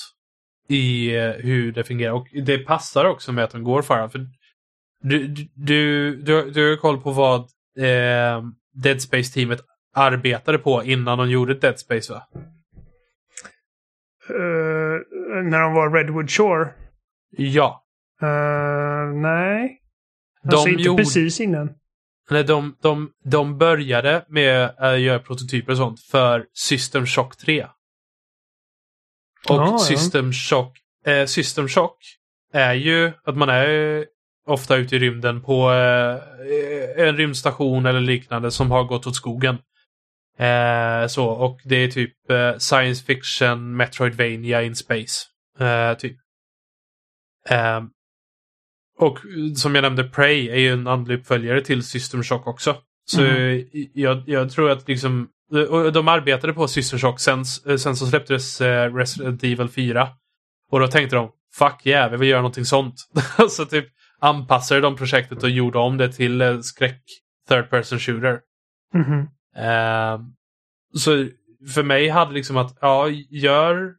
[0.69, 2.13] i eh, hur det fungerar.
[2.13, 4.11] Och det passar också med att den går far out.
[4.11, 4.19] För
[5.03, 7.39] du, du, du, du, du har koll på vad
[7.77, 8.43] eh,
[8.73, 9.59] Dead Space-teamet
[9.93, 12.27] arbetade på innan de gjorde Dead Space va?
[14.29, 16.73] Eh, när de var Redwood Shore?
[17.37, 17.83] Ja.
[18.21, 19.79] Eh, nej.
[20.43, 21.69] De Alltså inte gjorde- precis innan.
[22.31, 27.63] Nej, de, de, de började med att göra prototyper och sånt för System Shock 3.
[29.49, 29.77] Och Ja, ja.
[29.77, 31.97] System, Shock, eh, System Shock
[32.53, 34.05] är ju att man är
[34.47, 39.57] ofta ute i rymden på eh, en rymdstation eller liknande som har gått åt skogen.
[40.39, 45.25] Eh, så, och det är typ eh, science fiction, Metroidvania in space.
[45.59, 46.17] Eh, typ.
[47.49, 47.81] Eh,
[48.99, 49.19] och
[49.55, 52.77] som jag nämnde, Prey är ju en andlig uppföljare till System Shock också.
[53.05, 53.65] Så Mhm.
[53.93, 55.29] jag, jag tror att liksom
[55.93, 60.09] de arbetade på System Shock sen, sen så släpptes eh, Resident Evil 4.
[60.71, 62.95] Och då tänkte de Fuck yeah, vi vill göra någonting sånt.
[63.49, 63.85] så typ
[64.19, 67.01] anpassade de projektet och gjorde om det till eh, skräck
[67.49, 68.39] third person shooter.
[68.95, 69.23] Eh,
[70.97, 71.27] så
[71.73, 73.93] för mig hade liksom att, ja, gör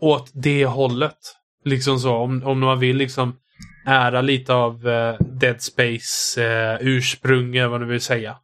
[0.00, 1.18] åt det hållet.
[1.64, 3.38] Liksom så, om, om man vill liksom
[3.86, 8.38] ära lite av eh, Dead Space eh, ursprung, eller vad du vill säga.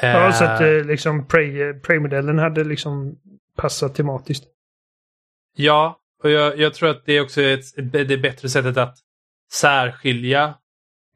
[0.00, 3.18] Ja, så att eh, liksom Prey- Prey-modellen hade liksom
[3.56, 4.44] passat tematiskt.
[5.56, 8.96] Ja, och jag, jag tror att det är också ett, det bättre sättet att
[9.52, 10.54] särskilja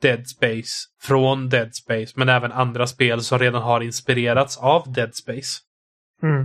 [0.01, 5.15] Dead Space från Dead Space, men även andra spel som redan har inspirerats av Dead
[5.15, 5.61] Space.
[6.23, 6.41] Mm.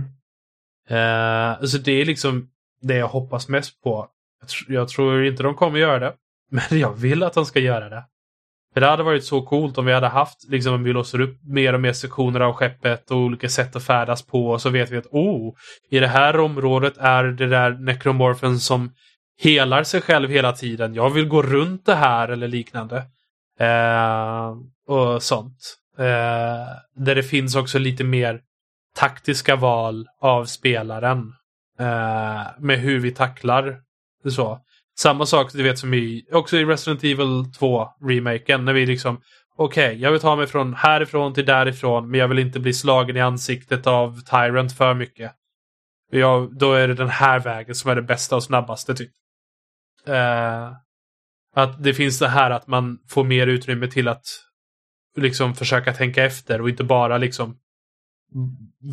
[0.88, 2.48] Eh, så det är liksom
[2.82, 4.08] det jag hoppas mest på.
[4.40, 6.14] Jag, tr- jag tror inte de kommer göra det,
[6.50, 8.04] men jag vill att de ska göra det.
[8.74, 11.38] För det hade varit så coolt om vi hade haft, liksom om vi låser upp
[11.42, 14.50] mer och mer sektioner av skeppet och olika sätt att färdas på.
[14.50, 15.54] Och så vet vi att oh,
[15.90, 18.92] i det här området är det där nekromorfen som
[19.38, 20.94] helar sig själv hela tiden.
[20.94, 23.02] Jag vill gå runt det här eller liknande.
[23.60, 24.54] Eh,
[24.86, 25.76] och sånt.
[25.98, 26.66] Eh,
[27.04, 28.40] där det finns också lite mer
[28.96, 31.32] taktiska val av spelaren.
[31.78, 33.80] Eh, med hur vi tacklar
[34.30, 34.60] så.
[34.98, 38.64] Samma sak du vet som i, också i Resident Evil 2-remaken.
[38.64, 39.20] När vi liksom,
[39.56, 42.10] okej, jag vill ta mig från härifrån till därifrån.
[42.10, 45.32] Men jag vill inte bli slagen i ansiktet av Tyrant för mycket.
[46.10, 49.10] Jag, då är det den här vägen som är det bästa och snabbaste typ.
[50.06, 50.72] Eh,
[51.54, 54.24] att det finns det här att man får mer utrymme till att
[55.16, 57.56] liksom försöka tänka efter och inte bara liksom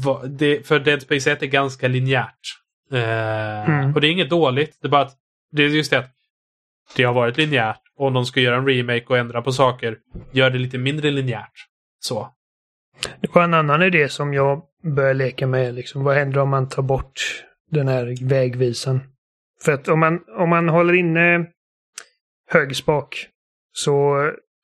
[0.06, 2.40] va- det, för Dead Space 1 är ganska linjärt.
[2.92, 3.94] Eh, Mm.
[3.96, 4.78] Och det är inget dåligt.
[4.82, 5.16] Det är bara att
[5.52, 6.12] det är just det att
[6.96, 7.82] det har varit linjärt.
[7.98, 9.98] Och om de ska göra en remake och ändra på saker,
[10.32, 11.52] gör det lite mindre linjärt.
[12.00, 12.30] Så.
[13.22, 15.74] Det var en annan idé som jag började leka med.
[15.76, 16.04] Liksom.
[16.04, 19.00] Vad händer om man tar bort den här vägvisan?
[19.66, 21.46] För att om man, om man håller inne
[22.54, 23.28] höger spak
[23.72, 24.18] så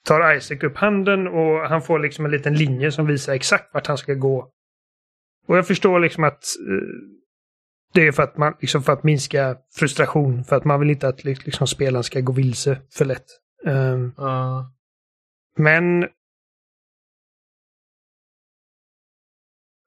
[0.05, 3.87] tar Isaac upp handen och han får liksom en liten linje som visar exakt vart
[3.87, 4.51] han ska gå.
[5.47, 7.17] Och jag förstår liksom att eh,
[7.93, 10.43] det är för att, man, liksom för att minska frustration.
[10.43, 13.25] För att man vill inte att liksom, spelaren ska gå vilse för lätt.
[13.65, 14.11] Ehm,
[15.57, 16.07] men...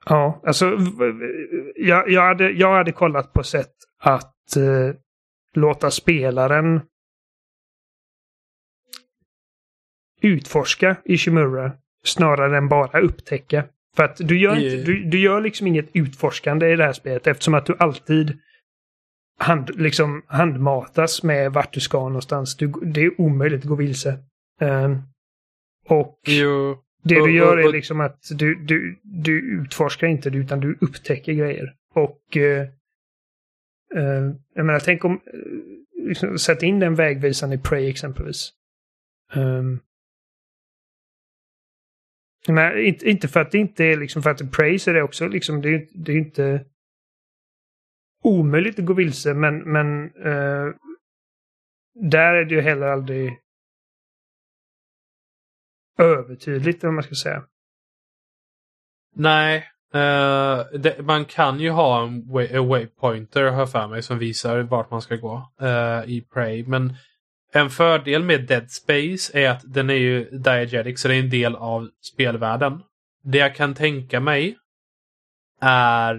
[0.06, 0.78] Ja, alltså
[1.76, 4.94] jag, jag, hade, jag hade kollat på sätt att eh,
[5.54, 6.80] låta spelaren
[10.20, 11.72] utforska Ishimura
[12.04, 13.64] snarare än bara upptäcka.
[13.96, 17.26] För att du gör, inte, du, du gör liksom inget utforskande i det här spelet
[17.26, 18.38] eftersom att du alltid
[19.38, 22.56] hand, liksom handmatas med vart du ska någonstans.
[22.56, 24.18] Du, det är omöjligt att gå vilse.
[24.60, 24.98] Ehm,
[25.88, 26.78] och Jo.
[27.02, 31.74] det du gör är liksom att du, du, du utforskar inte utan du upptäcker grejer.
[31.94, 32.68] Och eh,
[33.96, 35.12] Uh, jag menar, tänk om...
[35.12, 38.52] Uh, liksom, sätt in den vägvisaren i Prey exempelvis.
[39.34, 39.80] Um,
[42.48, 45.02] men inte, inte för att det inte är liksom för att det är är det
[45.02, 46.64] också liksom, det är, det är inte
[48.22, 50.74] omöjligt att gå vilse men, men uh,
[51.94, 53.38] där är det ju heller aldrig
[55.98, 57.44] övertydligt om man ska säga.
[59.14, 59.58] Nej,
[59.94, 64.90] uh, det, man kan ju ha en, way, waypointer har för mig som visar vart
[64.90, 66.64] man ska gå uh, i Prey.
[66.66, 66.94] Men
[67.52, 71.30] en fördel med Dead Space är att den är ju diegetic så det är en
[71.30, 72.82] del av spelvärlden.
[73.24, 74.56] Det jag kan tänka mig
[75.60, 76.14] är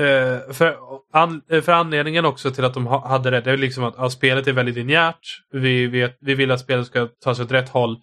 [0.00, 0.76] uh, för,
[1.12, 4.10] an, för anledningen också till att de ha, hade det, det är liksom att ja,
[4.10, 5.42] spelet är väldigt linjärt.
[5.52, 7.96] Vi, vet, vi vill att spelet ska ta sig åt rätt håll.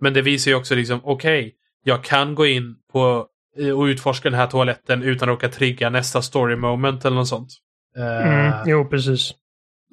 [0.00, 1.52] Men det visar ju också liksom, okej, okay,
[1.84, 3.26] jag kan gå in på
[3.58, 7.28] eh, och utforska den här toaletten utan att råka trigga nästa story moment eller något
[7.28, 7.48] sånt.
[7.96, 9.34] Mm, uh, jo, precis.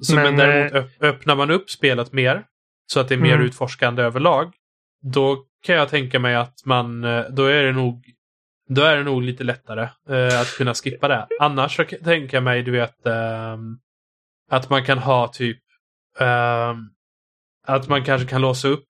[0.00, 2.44] Så, men, men däremot äh, öppnar man upp spelet mer
[2.92, 3.46] så att det är mer mm.
[3.46, 4.52] utforskande överlag.
[5.02, 8.04] Då kan jag tänka mig att man, eh, då är det nog
[8.68, 11.26] då är det nog lite lättare uh, att kunna skippa det.
[11.40, 13.56] Annars så kan jag tänka mig, du vet, uh,
[14.50, 15.58] att man kan ha typ
[16.20, 16.74] uh,
[17.66, 18.84] att man kanske kan låsa upp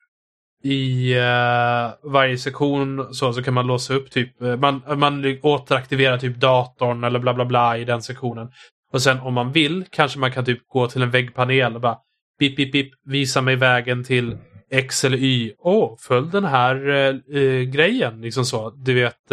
[0.62, 6.36] i uh, varje sektion så, så kan man låsa upp typ, man, man återaktiverar typ
[6.36, 8.52] datorn eller bla bla bla i den sektionen.
[8.92, 11.98] Och sen om man vill kanske man kan typ gå till en väggpanel och bara
[12.38, 14.36] bip bip bip visa mig vägen till
[14.70, 15.52] X eller Y.
[15.58, 16.88] Åh, oh, följ den här
[17.36, 18.20] uh, grejen.
[18.20, 18.70] Liksom så.
[18.70, 19.32] Du vet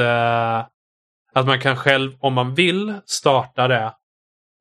[1.34, 3.94] att man kan själv om man vill starta det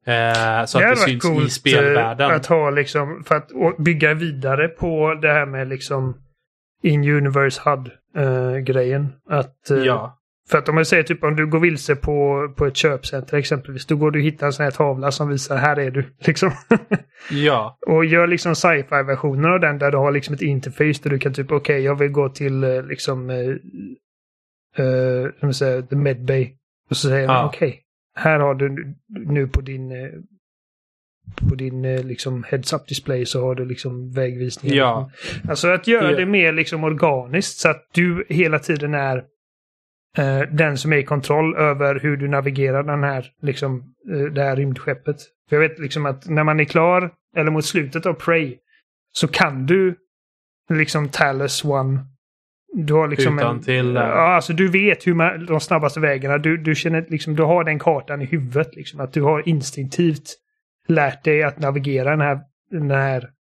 [0.07, 2.31] Eh, så det att det syns i spelvärlden.
[2.31, 6.17] Att ha liksom, för att bygga vidare på det här med liksom
[6.83, 9.03] in-universe HUD-grejen.
[9.03, 10.19] Uh, att, ja.
[10.51, 13.87] För att om man säger typ om du går vilse på, på ett köpcenter exempelvis,
[13.87, 16.05] då går du och hittar en sån här tavla som visar här är du.
[16.27, 16.51] Liksom.
[17.31, 17.79] ja.
[17.87, 21.19] Och gör liksom sci-fi versioner av den där du har liksom ett interface där du
[21.19, 23.31] kan typ okej okay, jag vill gå till uh, liksom
[24.79, 26.53] uh, säga, the medbay.
[26.91, 27.33] Och så säger ja.
[27.33, 27.81] man okej, okay,
[28.15, 29.93] här har du nu på din
[31.49, 34.77] på din eh, liksom heads-up display så har du liksom vägvisningar.
[34.77, 35.11] Ja.
[35.49, 39.23] Alltså att göra det mer liksom organiskt så att du hela tiden är eh,
[40.51, 44.57] den som är i kontroll över hur du navigerar den här, liksom, eh, det här
[44.57, 45.17] rymdskeppet.
[45.49, 48.57] För jag vet liksom att när man är klar, eller mot slutet av Prey,
[49.13, 49.97] så kan du
[50.71, 52.01] liksom Talus One.
[52.75, 53.95] Du har liksom Utan en, till...
[53.95, 57.65] Ja, alltså du vet hur man, de snabbaste vägarna, du, du känner liksom, du har
[57.65, 59.01] den kartan i huvudet liksom.
[59.01, 60.37] Att du har instinktivt
[60.89, 62.41] lärt dig att navigera den här,
[62.71, 63.31] den här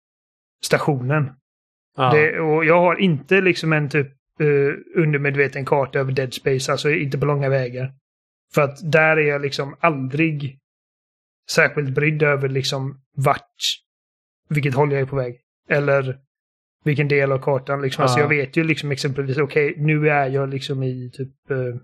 [0.62, 1.32] stationen.
[1.96, 2.10] Ja.
[2.10, 6.90] Det, och jag har inte liksom en typ uh, undermedveten karta över Dead Space, alltså
[6.90, 7.94] inte på långa vägar.
[8.54, 10.58] För att där är jag liksom aldrig
[11.50, 13.60] särskilt brydd över liksom vart,
[14.48, 15.40] vilket håll jag är på väg.
[15.68, 16.18] Eller
[16.84, 18.02] vilken del av kartan liksom.
[18.02, 18.04] Ja.
[18.04, 21.74] Alltså jag vet ju liksom exempelvis, okej, okay, nu är jag liksom i typ uh,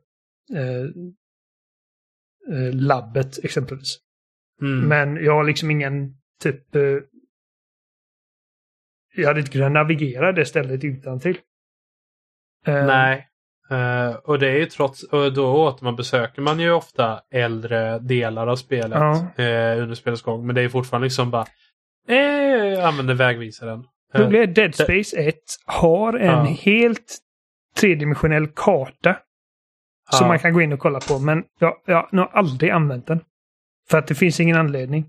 [2.49, 3.99] uh, labbet exempelvis.
[4.63, 4.89] Mm.
[4.89, 6.75] Men jag har liksom ingen typ...
[6.75, 6.99] Eh,
[9.15, 11.39] jag hade inte kunnat navigera det stället utan till.
[12.69, 13.29] Uh, Nej.
[13.73, 18.57] Uh, och det är ju trots, och då återbesöker man ju ofta äldre delar av
[18.57, 19.47] spelet uh.
[19.47, 20.47] uh, under spelets gång.
[20.47, 21.47] Men det är fortfarande liksom bara,
[22.09, 23.85] eh, använder vägvisaren.
[24.15, 25.37] Problemet Dead Space 1
[25.67, 27.19] har en helt
[27.77, 29.17] tredimensionell karta.
[30.11, 31.19] Som man kan gå in och kolla på.
[31.19, 33.21] Men jag, jag har aldrig använt den.
[33.91, 35.05] För att det finns ingen anledning.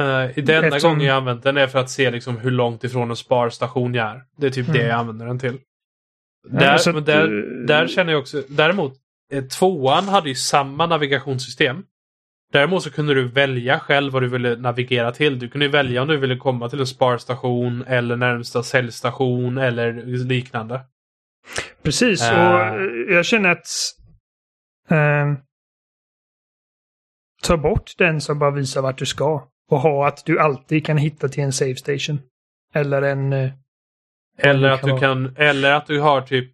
[0.00, 0.90] Uh, det enda Eftersom...
[0.90, 4.10] gången jag använt den är för att se liksom hur långt ifrån en sparstation jag
[4.10, 4.22] är.
[4.36, 4.78] Det är typ mm.
[4.78, 5.58] det jag använder den till.
[6.48, 7.28] Där, ja, att, där,
[7.66, 8.92] där känner jag också, däremot,
[9.32, 11.84] eh, tvåan hade ju samma navigationssystem.
[12.52, 15.38] Däremot så kunde du välja själv vad du ville navigera till.
[15.38, 19.92] Du kunde välja om du ville komma till en sparstation eller närmsta säljstation eller
[20.24, 20.80] liknande.
[21.82, 23.14] Precis, uh, och eh.
[23.14, 23.66] jag känner att
[24.92, 25.38] uh,
[27.42, 29.48] ta bort den som bara visar vart du ska.
[29.70, 32.20] Och ha att du alltid kan hitta till en save station.
[32.74, 33.32] Eller en...
[33.32, 33.52] Eh,
[34.38, 36.50] eller att, du kan, eller att du har typ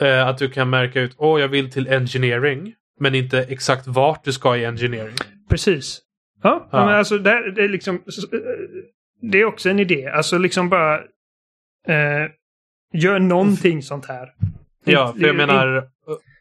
[0.00, 2.74] eh, att du kan märka ut åh jag vill till engineering.
[3.00, 5.16] Men inte exakt vart du ska i engineering.
[5.50, 6.00] Precis.
[6.42, 6.86] Ja, ja.
[6.86, 7.94] men alltså det, det, är liksom...
[7.94, 8.40] Eh,
[9.22, 10.06] det är också en idé.
[10.06, 10.94] Alltså liksom bara...
[11.88, 12.30] Eh,
[12.92, 14.28] gör någonting sånt här.
[14.84, 15.88] Ja, för jag menar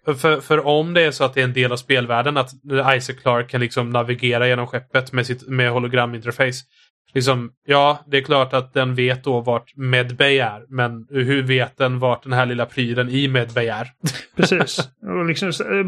[0.06, 2.52] för, för om det är så att det är en del av spelvärlden att
[2.98, 6.66] Isaac Clark kan liksom navigera genom skeppet med sitt med holograminterface.
[7.14, 11.78] Liksom, ja, det är klart att den vet då vart Medbay är, men hur vet
[11.78, 13.88] den vart den här lilla prylen i Medbay är?
[14.36, 14.90] Precis.
[15.02, 15.86] Och liksom, eh,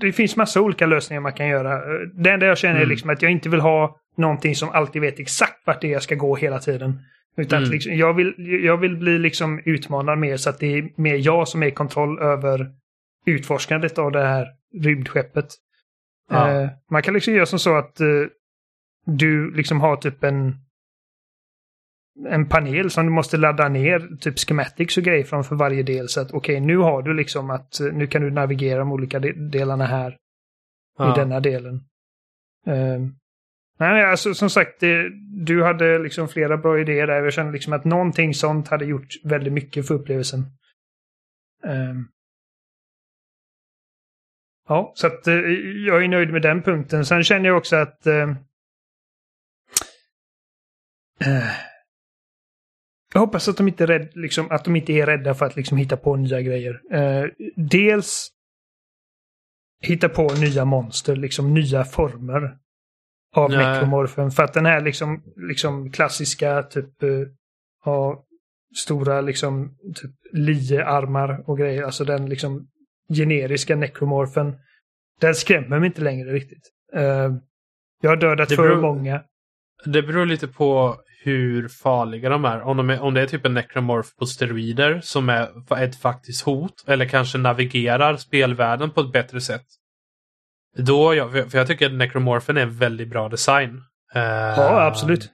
[0.00, 1.80] det finns massa olika lösningar man kan göra.
[2.14, 2.82] Det enda jag känner mm.
[2.82, 5.92] är liksom att jag inte vill ha någonting som alltid vet exakt vart det är
[5.92, 7.00] jag ska gå hela tiden.
[7.36, 7.70] Utan mm.
[7.70, 8.34] liksom, jag, vill,
[8.64, 11.70] jag vill bli liksom utmanad mer så att det är mer jag som är i
[11.70, 12.66] kontroll över
[13.26, 14.46] utforskandet av det här
[14.82, 15.46] rymdskeppet.
[16.30, 16.62] Ja.
[16.62, 18.26] Uh, man kan liksom göra som så att uh,
[19.06, 20.54] du liksom har typ en
[22.28, 26.08] en panel som du måste ladda ner typ schematics och grejer från för varje del.
[26.08, 29.18] Så att okej, okay, nu har du liksom att nu kan du navigera de olika
[29.18, 30.16] delarna här
[30.98, 31.12] ja.
[31.12, 31.74] i denna delen.
[32.68, 33.08] Uh,
[33.78, 35.10] nej, alltså som sagt, det,
[35.44, 37.22] du hade liksom flera bra idéer där.
[37.22, 40.40] Jag känner liksom att någonting sånt hade gjort väldigt mycket för upplevelsen.
[41.64, 42.08] Um,
[44.68, 45.34] ja, så att uh,
[45.86, 47.04] jag är nöjd med den punkten.
[47.04, 48.06] Sen känner jag också att
[53.12, 55.56] jag hoppas att de inte är, rädd, liksom, att de inte är rädda för att
[55.56, 56.80] liksom, hitta på nya grejer.
[56.94, 58.30] Uh, dels
[59.82, 62.56] hitta på nya monster, liksom nya former
[63.36, 63.58] av Nej.
[63.58, 64.30] nekromorfen.
[64.30, 67.26] För att den här liksom, liksom klassiska typ uh,
[67.84, 68.24] ha
[68.76, 72.68] stora liksom typ liearmar och grejer, alltså den liksom
[73.14, 74.54] generiska nekromorfen.
[75.20, 76.70] Den skrämmer mig inte längre riktigt.
[76.96, 77.36] Uh,
[78.02, 79.22] jag har dödat det för beror, många.
[79.84, 82.60] Det beror lite på hur farliga de är.
[82.60, 86.44] Om, de är, om det är typ en necromorph på steroider som är ett faktiskt
[86.44, 89.66] hot eller kanske navigerar spelvärlden på ett bättre sätt.
[90.76, 93.82] Då, ja, för jag tycker att necromorphen är en väldigt bra design.
[94.14, 95.30] Ja, absolut.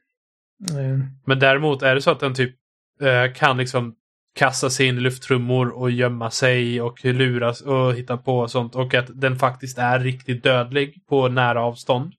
[0.71, 1.03] Mm.
[1.27, 2.55] Men däremot är det så att den typ
[3.03, 3.95] uh, kan liksom
[4.37, 8.75] kasta sig in i lufttrummor och gömma sig och luras och hitta på och sånt.
[8.75, 12.13] Och att den faktiskt är riktigt dödlig på nära avstånd.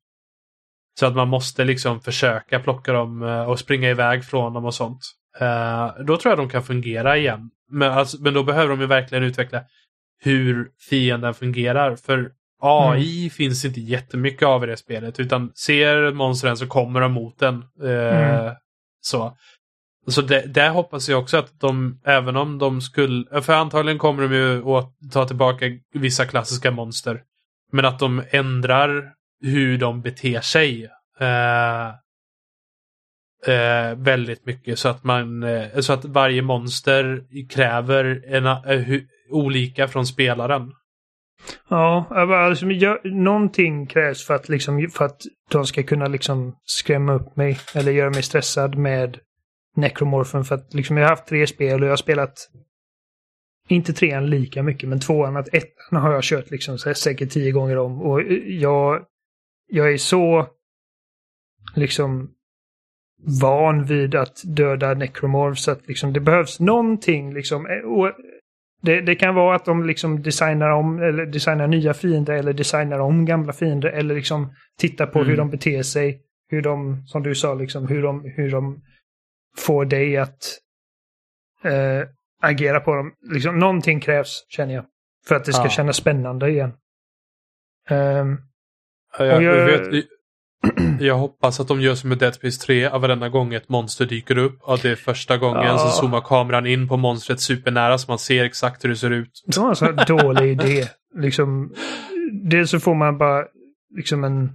[0.99, 4.73] Så att man måste liksom försöka plocka dem eh, och springa iväg från dem och
[4.73, 4.99] sånt.
[5.41, 7.49] Uh, då tror jag de kan fungera igen.
[7.69, 9.63] Men, alltså, men då behöver de ju verkligen utveckla
[10.19, 11.95] hur fienden fungerar.
[11.95, 13.29] För AI mm.
[13.29, 15.19] finns inte jättemycket av i det spelet.
[15.19, 17.63] Utan ser monstren så kommer de mot den.
[17.83, 18.55] Uh, mm.
[19.01, 19.37] Så,
[20.07, 24.23] så det, där hoppas jag också att de, även om de skulle, för antagligen kommer
[24.23, 27.21] de ju att ta tillbaka vissa klassiska monster.
[27.71, 30.89] Men att de ändrar hur de beter sig.
[31.19, 31.87] Eh,
[33.47, 39.87] eh, väldigt mycket så att man eh, så att varje monster kräver en, eh, olika
[39.87, 40.71] från spelaren.
[41.69, 42.65] Ja, alltså,
[43.03, 47.91] någonting krävs för att, liksom, för att de ska kunna liksom skrämma upp mig eller
[47.91, 49.17] göra mig stressad med
[49.75, 50.43] Necromorphen.
[50.43, 52.49] För att liksom, jag har haft tre spel och jag har spelat
[53.67, 57.77] inte trean lika mycket, men tvåan, att ettan har jag kört liksom säkert tio gånger
[57.77, 58.01] om.
[58.01, 59.01] Och jag
[59.67, 60.47] jag är så
[61.75, 62.33] liksom
[63.41, 67.65] van vid att döda necromorphs att liksom det behövs någonting liksom.
[67.65, 68.11] Eh,
[68.81, 72.99] det, det, kan vara att de liksom designar om eller designar nya fiender eller designar
[72.99, 75.29] om gamla fiender eller liksom tittar på mm.
[75.29, 76.21] hur de beter sig.
[76.49, 78.81] Hur de, som du sa, liksom hur de, hur de
[79.57, 80.59] får dig att
[81.63, 82.07] äh,
[82.41, 83.13] agera på dem.
[83.33, 84.85] Liksom, någonting krävs, känner jag.
[85.27, 85.69] För att det ska ja.
[85.69, 86.73] kännas spännande igen.
[87.89, 88.46] Um,
[89.17, 89.65] jag, jag...
[89.65, 90.05] Vet,
[90.99, 94.05] jag hoppas att de gör som med Dead Space 3, att varenda gång ett monster
[94.05, 95.77] dyker upp, att det är första gången ja.
[95.77, 99.43] så zoomar kameran in på monstret supernära så man ser exakt hur det ser ut.
[99.45, 100.87] Det var en sån dålig idé.
[101.15, 101.73] Liksom,
[102.31, 103.45] dels så får man bara
[103.95, 104.51] liksom en...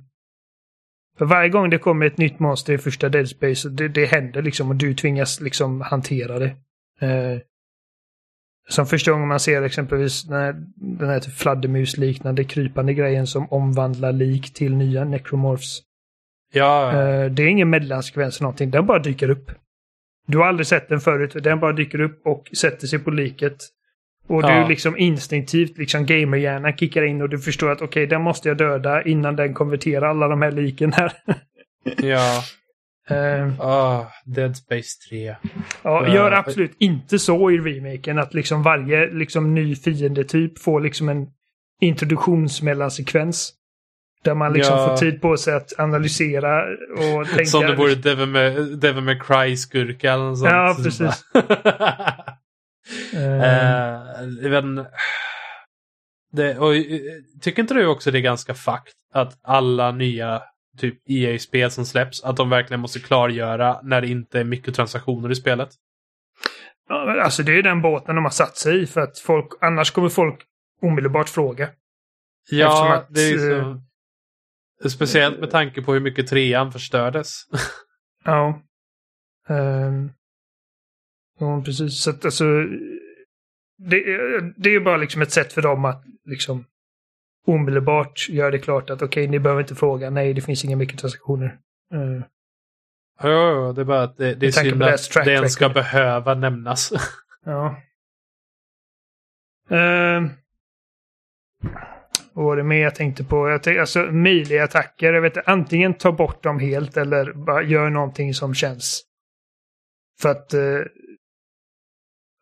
[1.18, 4.42] För varje gång det kommer ett nytt monster i första Dead Space, det, det händer
[4.42, 6.56] liksom och du tvingas liksom hantera det.
[7.00, 7.38] Eh,
[8.68, 13.52] som första gången man ser exempelvis den här, den här typ fladdermusliknande krypande grejen som
[13.52, 15.82] omvandlar lik till nya necromorphs.
[16.52, 16.92] Ja.
[16.94, 19.50] Uh, det är ingen mellansekvens eller någonting, den bara dyker upp.
[20.26, 23.56] Du har aldrig sett den förut, den bara dyker upp och sätter sig på liket.
[24.28, 24.62] Och ja.
[24.62, 28.48] du liksom instinktivt, liksom gamerhjärnan kickar in och du förstår att okej, okay, den måste
[28.48, 31.12] jag döda innan den konverterar alla de här liken här.
[32.02, 32.42] ja.
[33.10, 35.36] Uh, oh, Dead Space 3.
[35.82, 40.80] Ja, uh, gör absolut inte så i remaken att liksom varje liksom, ny fiendetyp får
[40.80, 41.26] liksom en
[41.80, 43.52] introduktionsmellansekvens.
[44.24, 44.88] Där man liksom ja.
[44.88, 46.62] får tid på sig att analysera
[46.92, 47.44] och tänka.
[47.44, 50.50] Som det vore Devil Devil med Cry-skurka eller något sånt.
[50.50, 51.24] Ja, precis.
[54.44, 54.86] uh, men,
[56.32, 56.72] det, och,
[57.40, 60.42] tycker inte du också det är ganska fakt att alla nya
[60.78, 65.34] typ EA-spel som släpps, att de verkligen måste klargöra när det inte är mikrotransaktioner i
[65.34, 65.68] spelet.
[66.88, 69.90] Ja, alltså det är den båten de har satt sig i för att folk, annars
[69.90, 70.42] kommer folk
[70.82, 71.70] omedelbart fråga.
[72.50, 73.78] Ja, att, det är så, uh,
[74.88, 77.42] Speciellt med tanke på hur mycket trean förstördes.
[78.24, 78.62] Ja.
[79.48, 80.12] Um,
[81.38, 82.02] ja, precis.
[82.02, 82.44] Så att alltså...
[83.78, 84.00] Det,
[84.56, 86.66] det är ju bara liksom ett sätt för dem att liksom
[87.46, 90.10] omedelbart göra det klart att okej, okay, ni behöver inte fråga.
[90.10, 91.58] Nej, det finns inga mikrotransaktioner.
[91.94, 92.22] Uh,
[93.22, 96.92] Ja, det är bara att det, det är synd att den ska behöva nämnas.
[97.44, 97.76] ja.
[99.70, 100.28] Uh,
[102.32, 103.48] vad var det mer jag tänkte på?
[103.48, 108.34] Jag tänkte, alltså melee-attacker, jag vet antingen ta bort dem helt eller bara gör någonting
[108.34, 109.02] som känns.
[110.20, 110.84] För att uh,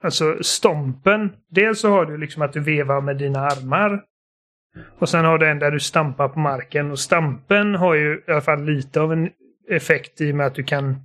[0.03, 4.05] Alltså stompen, dels så har du liksom att du vevar med dina armar.
[4.99, 8.31] Och sen har du en där du stampar på marken och stampen har ju i
[8.31, 9.31] alla fall lite av en
[9.71, 10.97] effekt i och med att du kan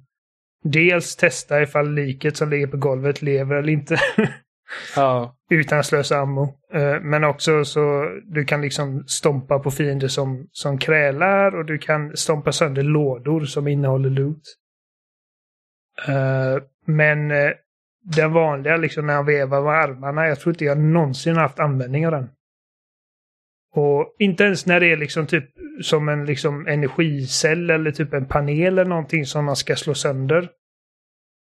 [0.63, 3.97] dels testa ifall liket som ligger på golvet lever eller inte.
[4.95, 5.35] ja.
[5.49, 6.59] Utan att slösa ammo.
[6.73, 11.77] Eh, men också så du kan liksom stompa på fiender som, som krälar och du
[11.77, 14.43] kan stompa sönder lådor som innehåller loot.
[16.07, 17.51] Eh, men eh,
[18.15, 22.05] den vanliga liksom när han vevar med armarna, jag tror inte jag någonsin haft användning
[22.05, 22.29] av den.
[23.75, 25.45] Och inte ens när det är liksom typ
[25.81, 30.49] som en liksom energicell eller typ en panel eller någonting som man ska slå sönder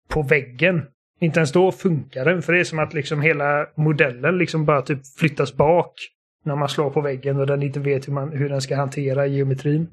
[0.08, 0.82] på väggen.
[1.20, 4.82] Inte ens då funkar den, för det är som att liksom hela modellen liksom bara
[4.82, 5.92] typ flyttas bak
[6.44, 9.26] när man slår på väggen och den inte vet hur, man, hur den ska hantera
[9.26, 9.88] geometrin.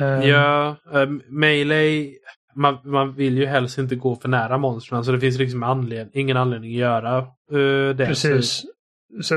[0.00, 2.12] Um, ja, um, melee,
[2.54, 6.10] man, man vill ju helst inte gå för nära monstren så det finns liksom anled
[6.12, 7.18] ingen anledning att göra
[7.52, 8.06] uh, det.
[8.06, 8.50] Precis.
[8.50, 8.73] Så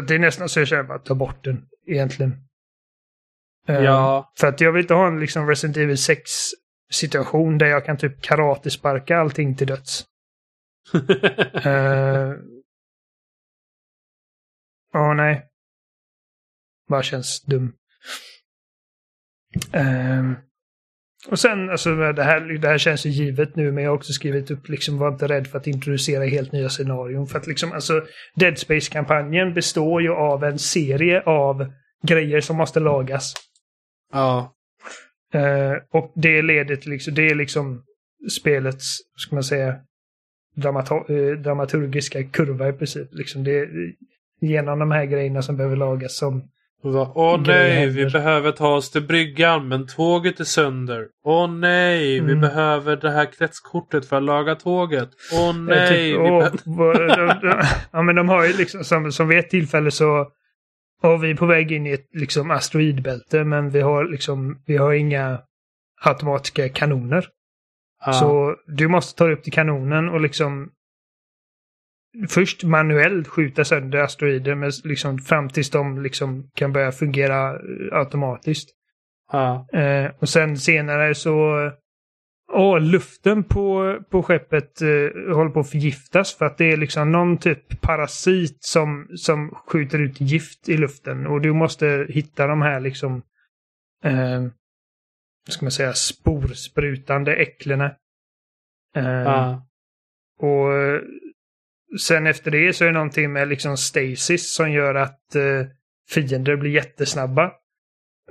[0.07, 2.47] det är nästan så jag känner bara ta bort den egentligen.
[3.65, 4.17] Ja.
[4.17, 6.21] Um, för att jag vill inte ha en liksom Resident Evil 6
[6.91, 10.05] situation där jag kan typ karatesparka allting till döds.
[10.93, 12.33] uh,
[14.93, 15.45] oh, nej.
[16.89, 17.73] Bara känns dum.
[19.73, 20.35] Um,
[21.29, 24.13] och sen, alltså det här, det här känns ju givet nu, men jag har också
[24.13, 27.27] skrivit upp liksom, var inte rädd för att introducera helt nya scenarion.
[27.27, 28.05] För att liksom, alltså
[28.35, 31.71] Dead Space-kampanjen består ju av en serie av
[32.03, 33.33] grejer som måste lagas.
[34.13, 34.53] Ja.
[35.35, 37.83] Uh, och det leder till liksom, det är liksom
[38.39, 39.75] spelets, ska man säga,
[41.09, 43.07] uh, dramaturgiska kurva i princip.
[43.11, 43.67] Liksom det är
[44.41, 46.49] genom de här grejerna som behöver lagas som
[46.83, 51.07] Åh nej, vi behöver ta oss till bryggan men tåget är sönder.
[51.25, 52.27] Åh nej, mm.
[52.27, 55.09] vi behöver det här kretskortet för att laga tåget.
[55.33, 56.17] Åh nej.
[56.17, 56.47] Åh,
[57.91, 60.27] ja men de har ju liksom som, som vid ett tillfälle så
[61.03, 64.77] och vi är på väg in i ett liksom asteroidbälte men vi har liksom vi
[64.77, 65.39] har inga
[66.05, 67.27] automatiska kanoner.
[68.05, 68.13] Ah.
[68.13, 70.69] Så du måste ta upp till kanonen och liksom
[72.29, 77.97] först manuellt skjuta sönder asteroider men liksom fram tills de liksom kan börja fungera eh,
[77.97, 78.69] automatiskt.
[79.31, 79.67] Ja.
[79.73, 81.71] Eh, och sen senare så
[82.51, 87.11] Åh, luften på, på skeppet eh, håller på att förgiftas för att det är liksom
[87.11, 91.27] någon typ parasit som, som skjuter ut gift i luften.
[91.27, 93.21] Och du måste hitta de här liksom
[94.03, 94.45] eh,
[95.49, 97.85] ska man säga, sporsprutande äcklena.
[98.95, 99.67] Eh, ja.
[100.39, 100.71] Och
[101.99, 105.65] Sen efter det så är det någonting med liksom stasis som gör att uh,
[106.09, 107.51] fiender blir jättesnabba.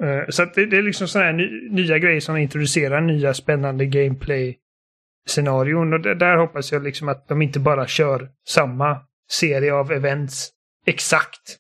[0.03, 3.87] Uh, så det, det, är liksom sådana här ny, nya grejer som introducerar nya spännande
[3.87, 5.93] gameplay-scenarion.
[5.93, 9.01] Och det, där hoppas jag liksom att de inte bara kör samma
[9.31, 10.51] serie av events
[10.87, 11.59] exakt.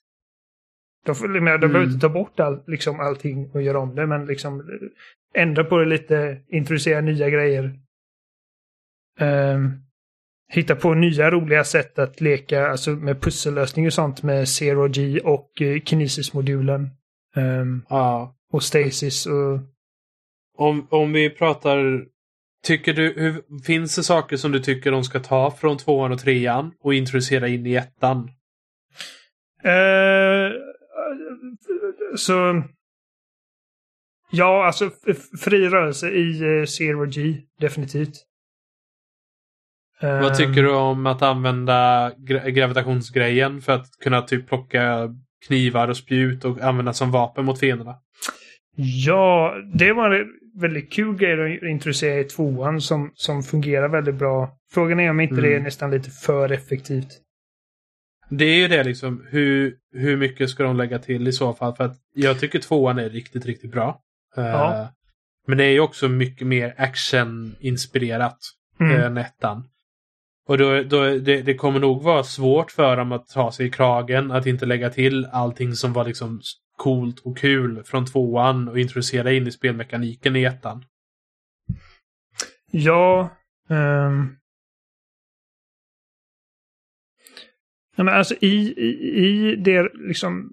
[1.06, 1.60] De, de, de mm.
[1.60, 4.80] behöver inte ta bort all, liksom allting och göra om det, men liksom
[5.34, 7.78] ändra på det lite, introducera nya grejer.
[9.20, 9.85] Um,
[10.48, 15.20] hitta på nya roliga sätt att leka alltså med pussellösning och sånt med Zero G
[15.20, 16.90] och eh, Kinesis-modulen.
[17.36, 18.34] Um, ja.
[18.52, 19.60] Och Stasis och...
[20.58, 22.04] Om, om vi pratar...
[22.64, 26.18] Tycker du, hur, finns det saker som du tycker de ska ta från tvåan och
[26.18, 28.30] trean och introducera in i ettan?
[29.64, 30.52] Uh,
[32.16, 32.62] så...
[34.30, 34.90] Ja, alltså
[35.44, 38.26] fri rörelse i uh, Zero G, definitivt.
[40.00, 45.14] Vad tycker du om att använda gra gravitationsgrejen för att kunna typ plocka
[45.46, 47.94] knivar och spjut och använda som vapen mot fienderna?
[48.76, 50.26] Ja, det var en
[50.60, 54.56] väldigt kul grej att introducera i tvåan som, som fungerar väldigt bra.
[54.72, 55.42] Frågan är om inte mm.
[55.42, 55.64] det är mm.
[55.64, 57.20] nästan lite för effektivt.
[58.30, 59.26] Det är ju det liksom.
[59.30, 61.76] Hur, hur mycket ska de lägga till i så fall?
[61.76, 64.00] För att jag tycker tvåan är riktigt, riktigt bra.
[64.36, 64.42] Ja.
[64.42, 64.88] Uh,
[65.46, 68.38] men det är ju också mycket mer action-inspirerat
[68.80, 69.00] mm.
[69.00, 69.68] än ettan.
[70.48, 73.70] Och då, då, det, det, kommer nog vara svårt för dem att ta sig i
[73.70, 76.40] kragen, att inte lägga till allting som var liksom
[76.76, 80.84] coolt och kul från tvåan och introducera in i spelmekaniken i ettan.
[82.70, 83.28] Ja.
[83.68, 84.36] Um...
[87.96, 90.52] Ja, men alltså i, i, i det liksom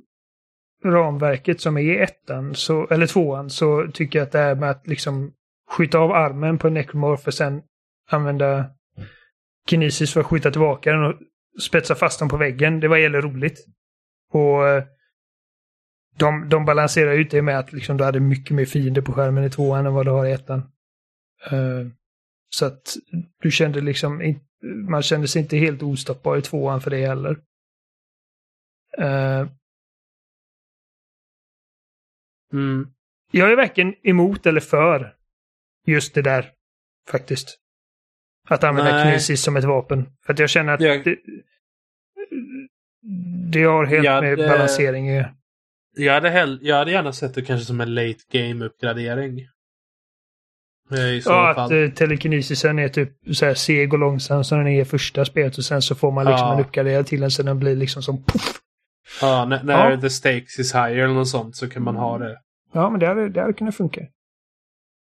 [0.83, 4.87] ramverket som är ettan, så, eller tvåan, så tycker jag att det här med att
[4.87, 5.33] liksom
[5.69, 7.61] skjuta av armen på en necromorph och sen
[8.11, 8.65] använda
[9.69, 11.15] kinesis för att skjuta tillbaka den och
[11.61, 13.65] spetsa fast den på väggen, det var jävligt roligt.
[14.31, 14.83] Och eh,
[16.17, 19.43] de, de balanserar ut det med att liksom du hade mycket mer fiender på skärmen
[19.43, 20.59] i tvåan än vad du har i ettan.
[21.51, 21.87] Uh,
[22.49, 22.95] så att
[23.41, 24.35] du kände liksom,
[24.89, 27.31] man kände sig inte helt ostoppbar i tvåan för det heller.
[28.99, 29.49] Uh,
[32.53, 32.87] mm.
[33.31, 35.15] Jag är varken emot eller för
[35.85, 36.51] just det där,
[37.09, 37.62] faktiskt.
[38.49, 40.05] Att använda kinesis som ett vapen.
[40.25, 41.03] För att jag känner att jag...
[41.03, 41.17] det,
[43.51, 45.31] det har helt jag med balansering att
[45.95, 49.39] jag hade, hell, jag hade gärna sett det kanske som en late game-uppgradering.
[50.91, 51.59] Eh, ja, fall.
[51.59, 55.25] att uh, telekinesisen är typ så här seg och långsam som den är i första
[55.25, 56.53] spelet och sen så får man liksom ja.
[56.53, 58.59] en uppgradering till den så den blir liksom som poff.
[59.21, 60.01] Ja, när, när ja.
[60.01, 62.39] the stakes is higher eller något sånt så kan man ha det.
[62.73, 64.01] Ja, men det hade, det hade kunnat funka.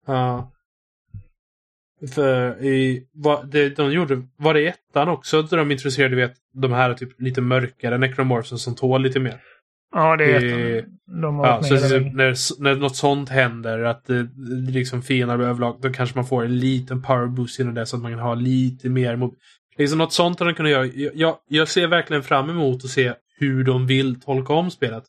[0.07, 0.52] Ja.
[2.07, 6.34] För i, vad, det, de gjorde, var det i ettan också där de introducerade vet,
[6.53, 9.41] de här typ lite mörkare necromorphsen som tål lite mer?
[9.95, 10.85] Ja, det är det,
[11.21, 14.23] de har ja, så typ, när, när något sånt händer, att det,
[14.65, 17.95] det liksom fiender överlag, då kanske man får en liten power boost genom det så
[17.95, 19.30] att man kan ha lite mer
[19.77, 20.85] Liksom något sånt har de kunnat göra.
[21.13, 25.03] Jag, jag ser verkligen fram emot att se hur de vill tolka om spelet.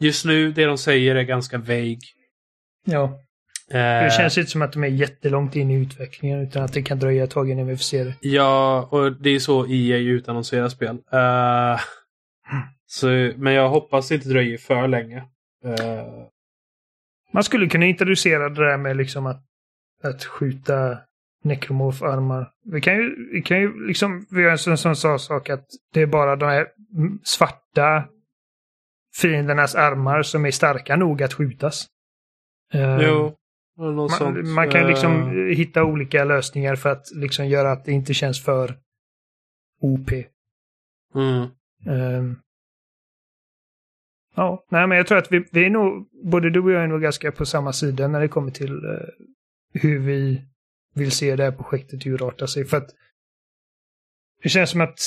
[0.00, 1.98] Just nu, det de säger är ganska vague.
[2.84, 3.20] Ja.
[3.70, 4.10] Det eh.
[4.10, 7.24] känns inte som att de är jättelångt in i utvecklingen utan att det kan dröja
[7.24, 8.14] ett tag innan vi får se det.
[8.20, 10.96] Ja, och det är så EA utannonserar spel.
[10.96, 11.80] Uh,
[12.86, 15.18] så, men jag hoppas det inte dröjer för länge.
[15.64, 16.26] Uh...
[17.32, 19.42] Man skulle kunna introducera det där med liksom att,
[20.02, 20.98] att skjuta
[21.44, 22.50] nekromorf-armar.
[22.64, 26.02] Vi kan ju, vi kan ju liksom, vi har en sån, sån sak att det
[26.02, 26.66] är bara de här
[27.24, 28.04] svarta
[29.16, 31.86] fiendernas armar som är starka nog att skjutas.
[32.74, 33.34] Uh, jo.
[33.78, 35.54] Man, man, kan liksom uh...
[35.54, 38.74] hitta olika lösningar för att liksom göra att det inte känns för
[39.80, 40.10] OP.
[41.14, 41.48] Mm.
[41.86, 42.36] Um,
[44.38, 46.86] Ja, nej men jag tror att vi, vi är nog, både du och jag är
[46.86, 49.08] nog ganska på samma sida när det kommer till uh,
[49.72, 50.42] hur vi
[50.94, 52.64] vill se det här projektet urarta sig.
[52.64, 52.90] För att
[54.42, 54.98] det känns som att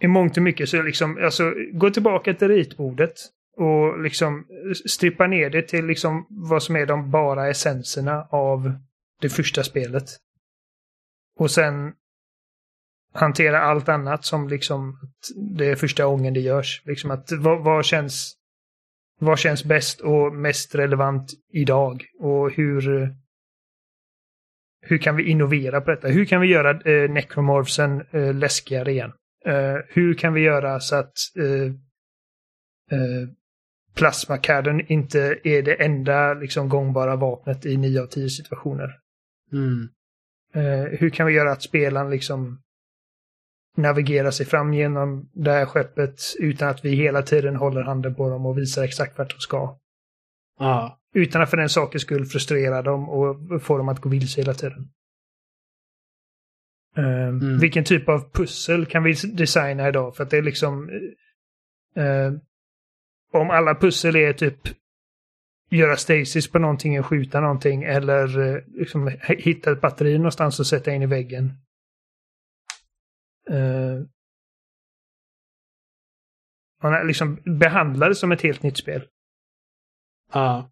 [0.00, 3.14] i mångt och mycket så liksom, alltså gå tillbaka till ritbordet
[3.58, 4.46] och liksom
[4.86, 8.72] strippa ner det till liksom vad som är de bara essenserna av
[9.20, 10.04] det första spelet.
[11.38, 11.92] Och sen
[13.12, 14.98] hantera allt annat som liksom
[15.58, 16.82] det är första gången det görs.
[16.84, 18.34] Liksom att vad, vad, känns
[19.20, 22.04] vad känns bäst och mest relevant idag?
[22.18, 23.10] Och hur
[24.80, 26.08] hur kan vi innovera på detta?
[26.08, 29.12] Hur kan vi göra eh, necromorphsen eh, läskigare igen?
[29.44, 31.72] Eh, hur kan vi göra så att eh,
[32.98, 33.28] eh
[33.98, 38.94] eh, plasmakadden inte är det enda liksom, gångbara vapnet i 9 av 10 situationer?
[39.52, 39.88] Mm.
[40.54, 42.62] Eh, hur kan vi göra att spelaren liksom
[43.76, 48.30] navigera sig fram genom det här skeppet utan att vi hela tiden håller handen på
[48.30, 49.78] dem och visar exakt vart de ska.
[50.58, 50.98] Ja.
[51.14, 54.54] Utan att för den sakens skull frustrera dem och få dem att gå vilse hela
[54.54, 54.88] tiden.
[56.96, 57.58] Um, mm.
[57.58, 60.16] Vilken typ av pussel kan vi designa idag?
[60.16, 60.90] För att det är liksom...
[61.96, 62.38] Uh,
[63.32, 64.58] om alla pussel är typ
[65.70, 70.66] göra stasis på någonting och skjuta någonting eller uh, liksom, hitta ett batteri någonstans och
[70.66, 71.52] sätta in i väggen.
[73.50, 74.04] Uh,
[76.82, 79.08] man liksom behandlar det som ett helt nytt spel.
[80.32, 80.70] Ja.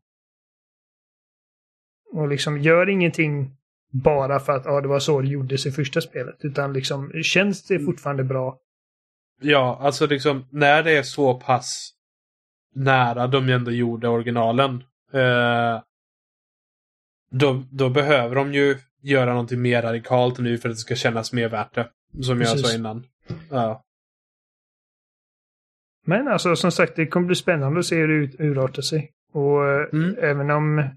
[2.12, 3.56] Och liksom gör ingenting
[3.92, 6.44] bara för att ja, det var så det gjordes i första spelet.
[6.44, 8.60] Utan liksom känns det fortfarande bra.
[9.40, 11.95] Ja, alltså liksom när det är så pass
[12.76, 14.84] nära de ändå gjorde originalen.
[15.12, 15.82] Eh,
[17.30, 21.32] då, då behöver de ju göra någonting mer radikalt nu för att det ska kännas
[21.32, 21.90] mer värt det.
[22.22, 22.60] Som Precis.
[22.60, 23.04] jag sa innan.
[23.50, 23.82] Ja.
[26.06, 29.12] Men alltså som sagt, det kommer bli spännande att se hur det urartar sig.
[29.32, 30.16] Och eh, mm.
[30.18, 30.90] även om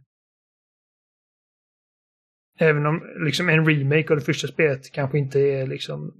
[2.61, 6.13] Även om liksom en remake av det första spelet kanske inte är liksom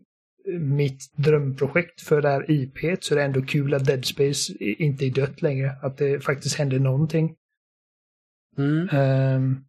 [0.60, 5.06] mitt drömprojekt för det här IP så är det ändå kul att Dead Space inte
[5.06, 5.72] är dött längre.
[5.82, 7.36] Att det faktiskt händer någonting.
[8.57, 8.90] Mm.
[8.95, 9.66] Um,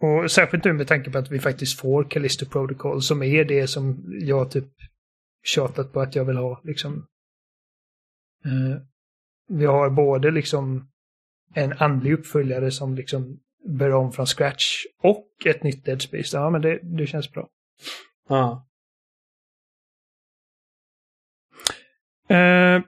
[0.00, 3.66] och särskilt nu med tanke på att vi faktiskt får Callisto Protocol som är det
[3.66, 4.68] som jag typ
[5.44, 6.60] tjatat på att jag vill ha.
[6.64, 7.06] Liksom.
[8.46, 8.76] Uh,
[9.48, 10.88] vi har både liksom
[11.54, 16.36] en andlig uppföljare som liksom börja om från scratch och ett nytt Dead Space.
[16.36, 17.48] Ja, men det, det känns bra.
[18.28, 18.67] Ja.
[22.28, 22.82] Eh,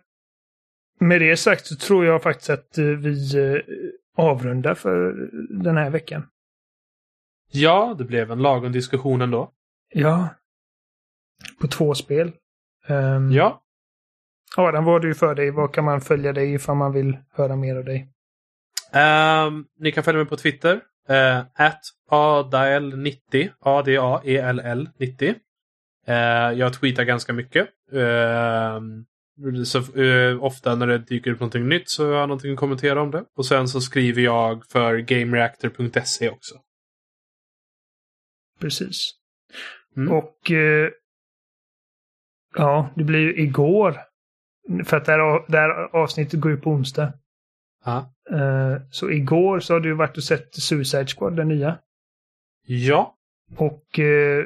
[1.00, 3.62] med det sagt så tror jag faktiskt att eh, vi eh,
[4.16, 5.28] avrundar för
[5.62, 6.26] den här veckan.
[7.52, 9.52] Ja, det blev en lagom diskussion ändå.
[9.94, 10.28] Ja.
[11.60, 12.32] På två spel.
[12.88, 13.62] Um, Ja.
[14.56, 15.50] Adam, vad har du för dig?
[15.50, 18.08] Vad kan man följa dig ifall man vill höra mer av dig?
[18.92, 20.74] Ehm, ni kan följa mig på Twitter.
[21.10, 21.80] Uh, at
[22.10, 23.50] adael90.
[23.60, 25.34] A-D-A-E-L-L 90.
[26.06, 26.14] Eh,
[26.58, 27.68] jag tweetar ganska mycket.
[27.92, 29.04] Ehm,
[29.64, 33.02] så, eh, ofta när det dyker upp någonting nytt så har jag någonting att kommentera
[33.02, 33.24] om det.
[33.36, 36.54] Och sen så skriver jag för GameReactor.se också.
[38.60, 38.96] Precis.
[39.96, 40.12] Mm.
[40.12, 40.90] Och eh,
[42.56, 44.00] ja, det blir ju igår.
[44.84, 47.12] För att det här, det här avsnittet går ju på onsdag.
[47.84, 48.14] Ja.
[48.30, 51.78] Eh, så igår så har du varit och sett Suicide Squad, den nya.
[52.66, 53.16] Ja.
[53.56, 54.44] Och eh,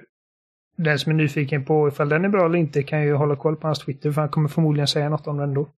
[0.76, 3.56] den som är nyfiken på ifall den är bra eller inte kan ju hålla koll
[3.56, 5.68] på hans Twitter för han kommer förmodligen säga något om den ändå.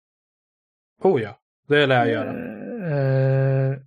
[1.03, 1.39] Oh ja.
[1.69, 2.33] Det lär jag göra.
[3.71, 3.79] Eh,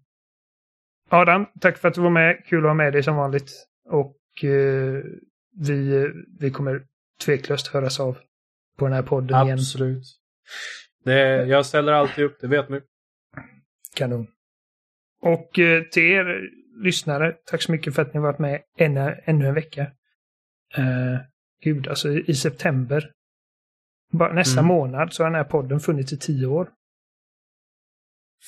[1.09, 2.45] Adam, tack för att du var med.
[2.45, 3.51] Kul att ha med dig som vanligt.
[3.89, 5.03] Och eh,
[5.59, 6.07] vi,
[6.39, 6.83] vi kommer
[7.25, 8.17] tveklöst höras av
[8.77, 9.57] på den här podden igen.
[9.57, 10.03] Absolut.
[11.03, 12.81] Det, jag ställer alltid upp, det vet ni.
[13.95, 14.27] Kanon.
[15.21, 16.49] Och eh, till er
[16.83, 19.87] lyssnare, tack så mycket för att ni varit med ännu, ännu en vecka.
[20.77, 21.19] Eh,
[21.63, 23.11] gud, alltså i, september,
[24.11, 24.67] bara nästa Mm.
[24.67, 26.69] månad, så har den här podden funnits i tio år.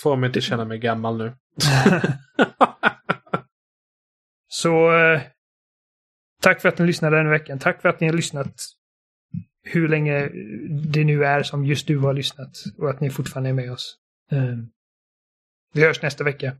[0.02, 1.34] Får mig inte känna mig gammal nu.
[4.48, 5.22] Så eh,
[6.42, 7.60] tack för att ni lyssnade den veckan.
[7.60, 8.54] Tack för att ni har lyssnat
[9.64, 10.30] hur länge
[10.94, 13.98] det nu är som just du har lyssnat och att ni fortfarande är med oss.
[14.32, 14.58] Eh,
[15.74, 16.58] vi hörs nästa vecka.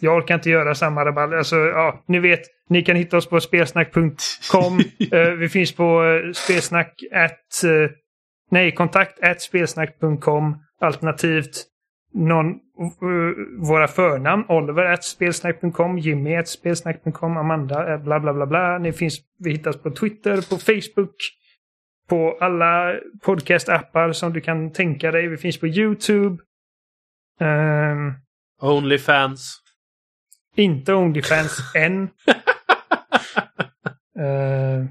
[0.00, 1.36] Jag orkar inte göra samma rabalder.
[1.36, 4.80] Alltså, ja, ni vet, ni kan hitta oss på spelsnack.com.
[5.12, 7.90] Eh, vi finns på eh, spelsnack at, eh,
[8.50, 10.56] nej, kontakt at spelsnack.com.
[10.80, 11.66] Alternativt
[12.14, 12.54] någon,
[13.58, 14.44] våra förnamn.
[14.48, 18.78] Oliver at spelsnack.com, Jimmy at spelsnack.com, Amanda bla bla bla bla.
[18.78, 21.16] Ni finns, vi hittas på Twitter, på Facebook,
[22.08, 22.94] på alla
[23.24, 25.28] podcast-appar som du kan tänka dig.
[25.28, 26.42] Vi finns på YouTube.
[27.40, 28.12] Ehm,
[28.62, 29.65] Onlyfans.
[30.62, 32.08] Inte Onlyfans än.
[34.18, 34.88] Ehm,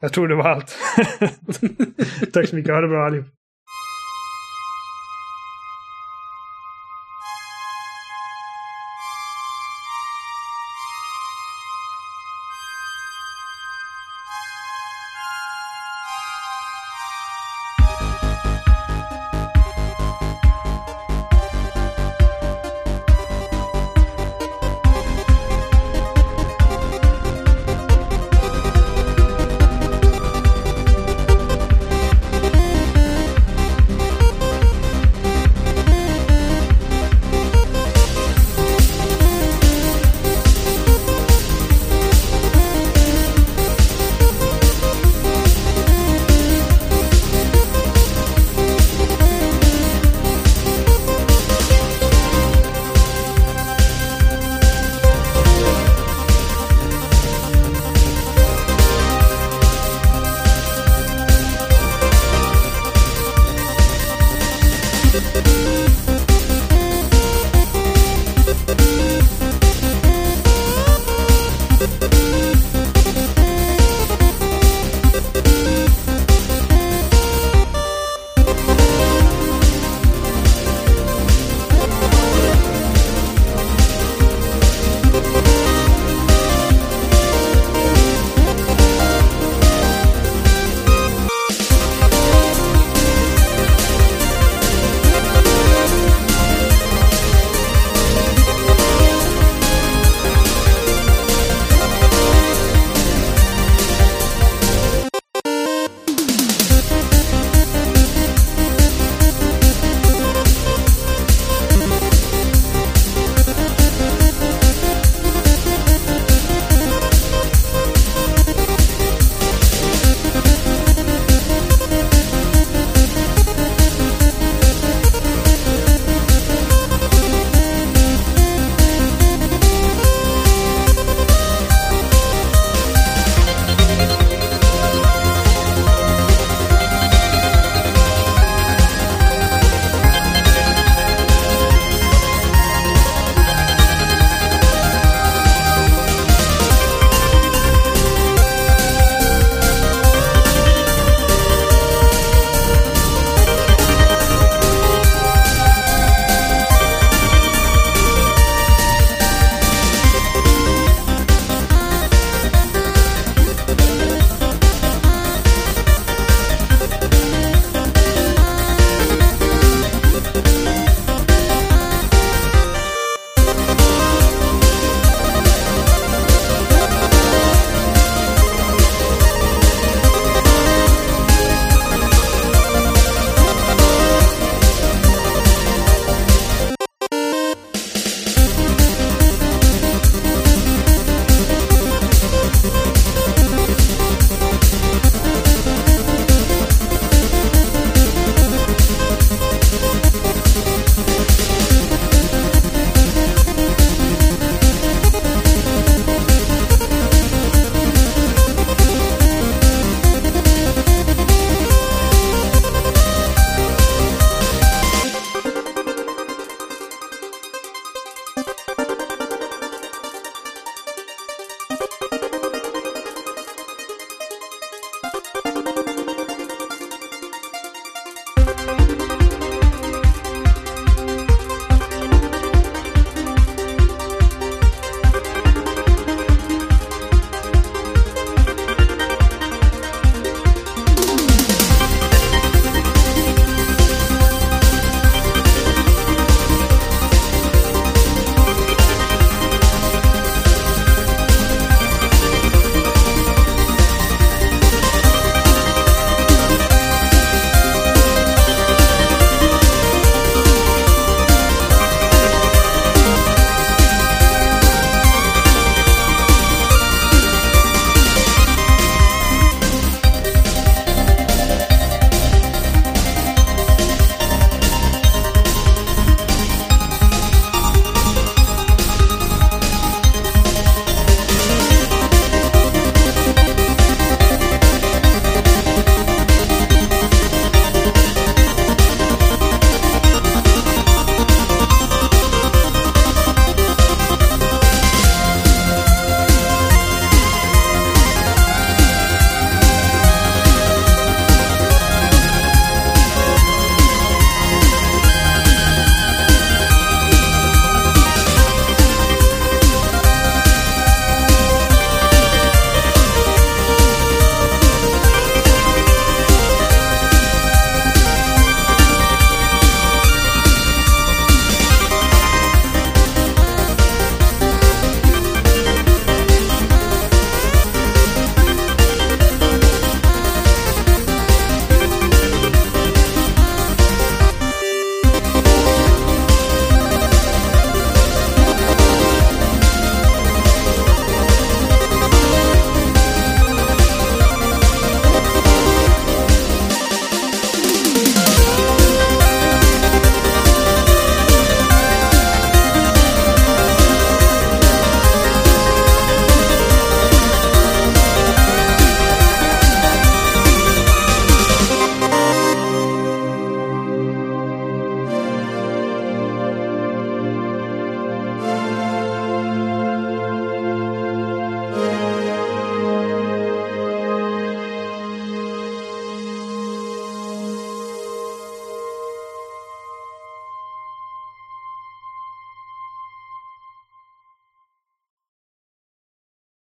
[0.00, 0.76] jag tror det var allt.
[2.32, 2.72] Tack så mycket.
[2.74, 3.26] Ha det bra allihop.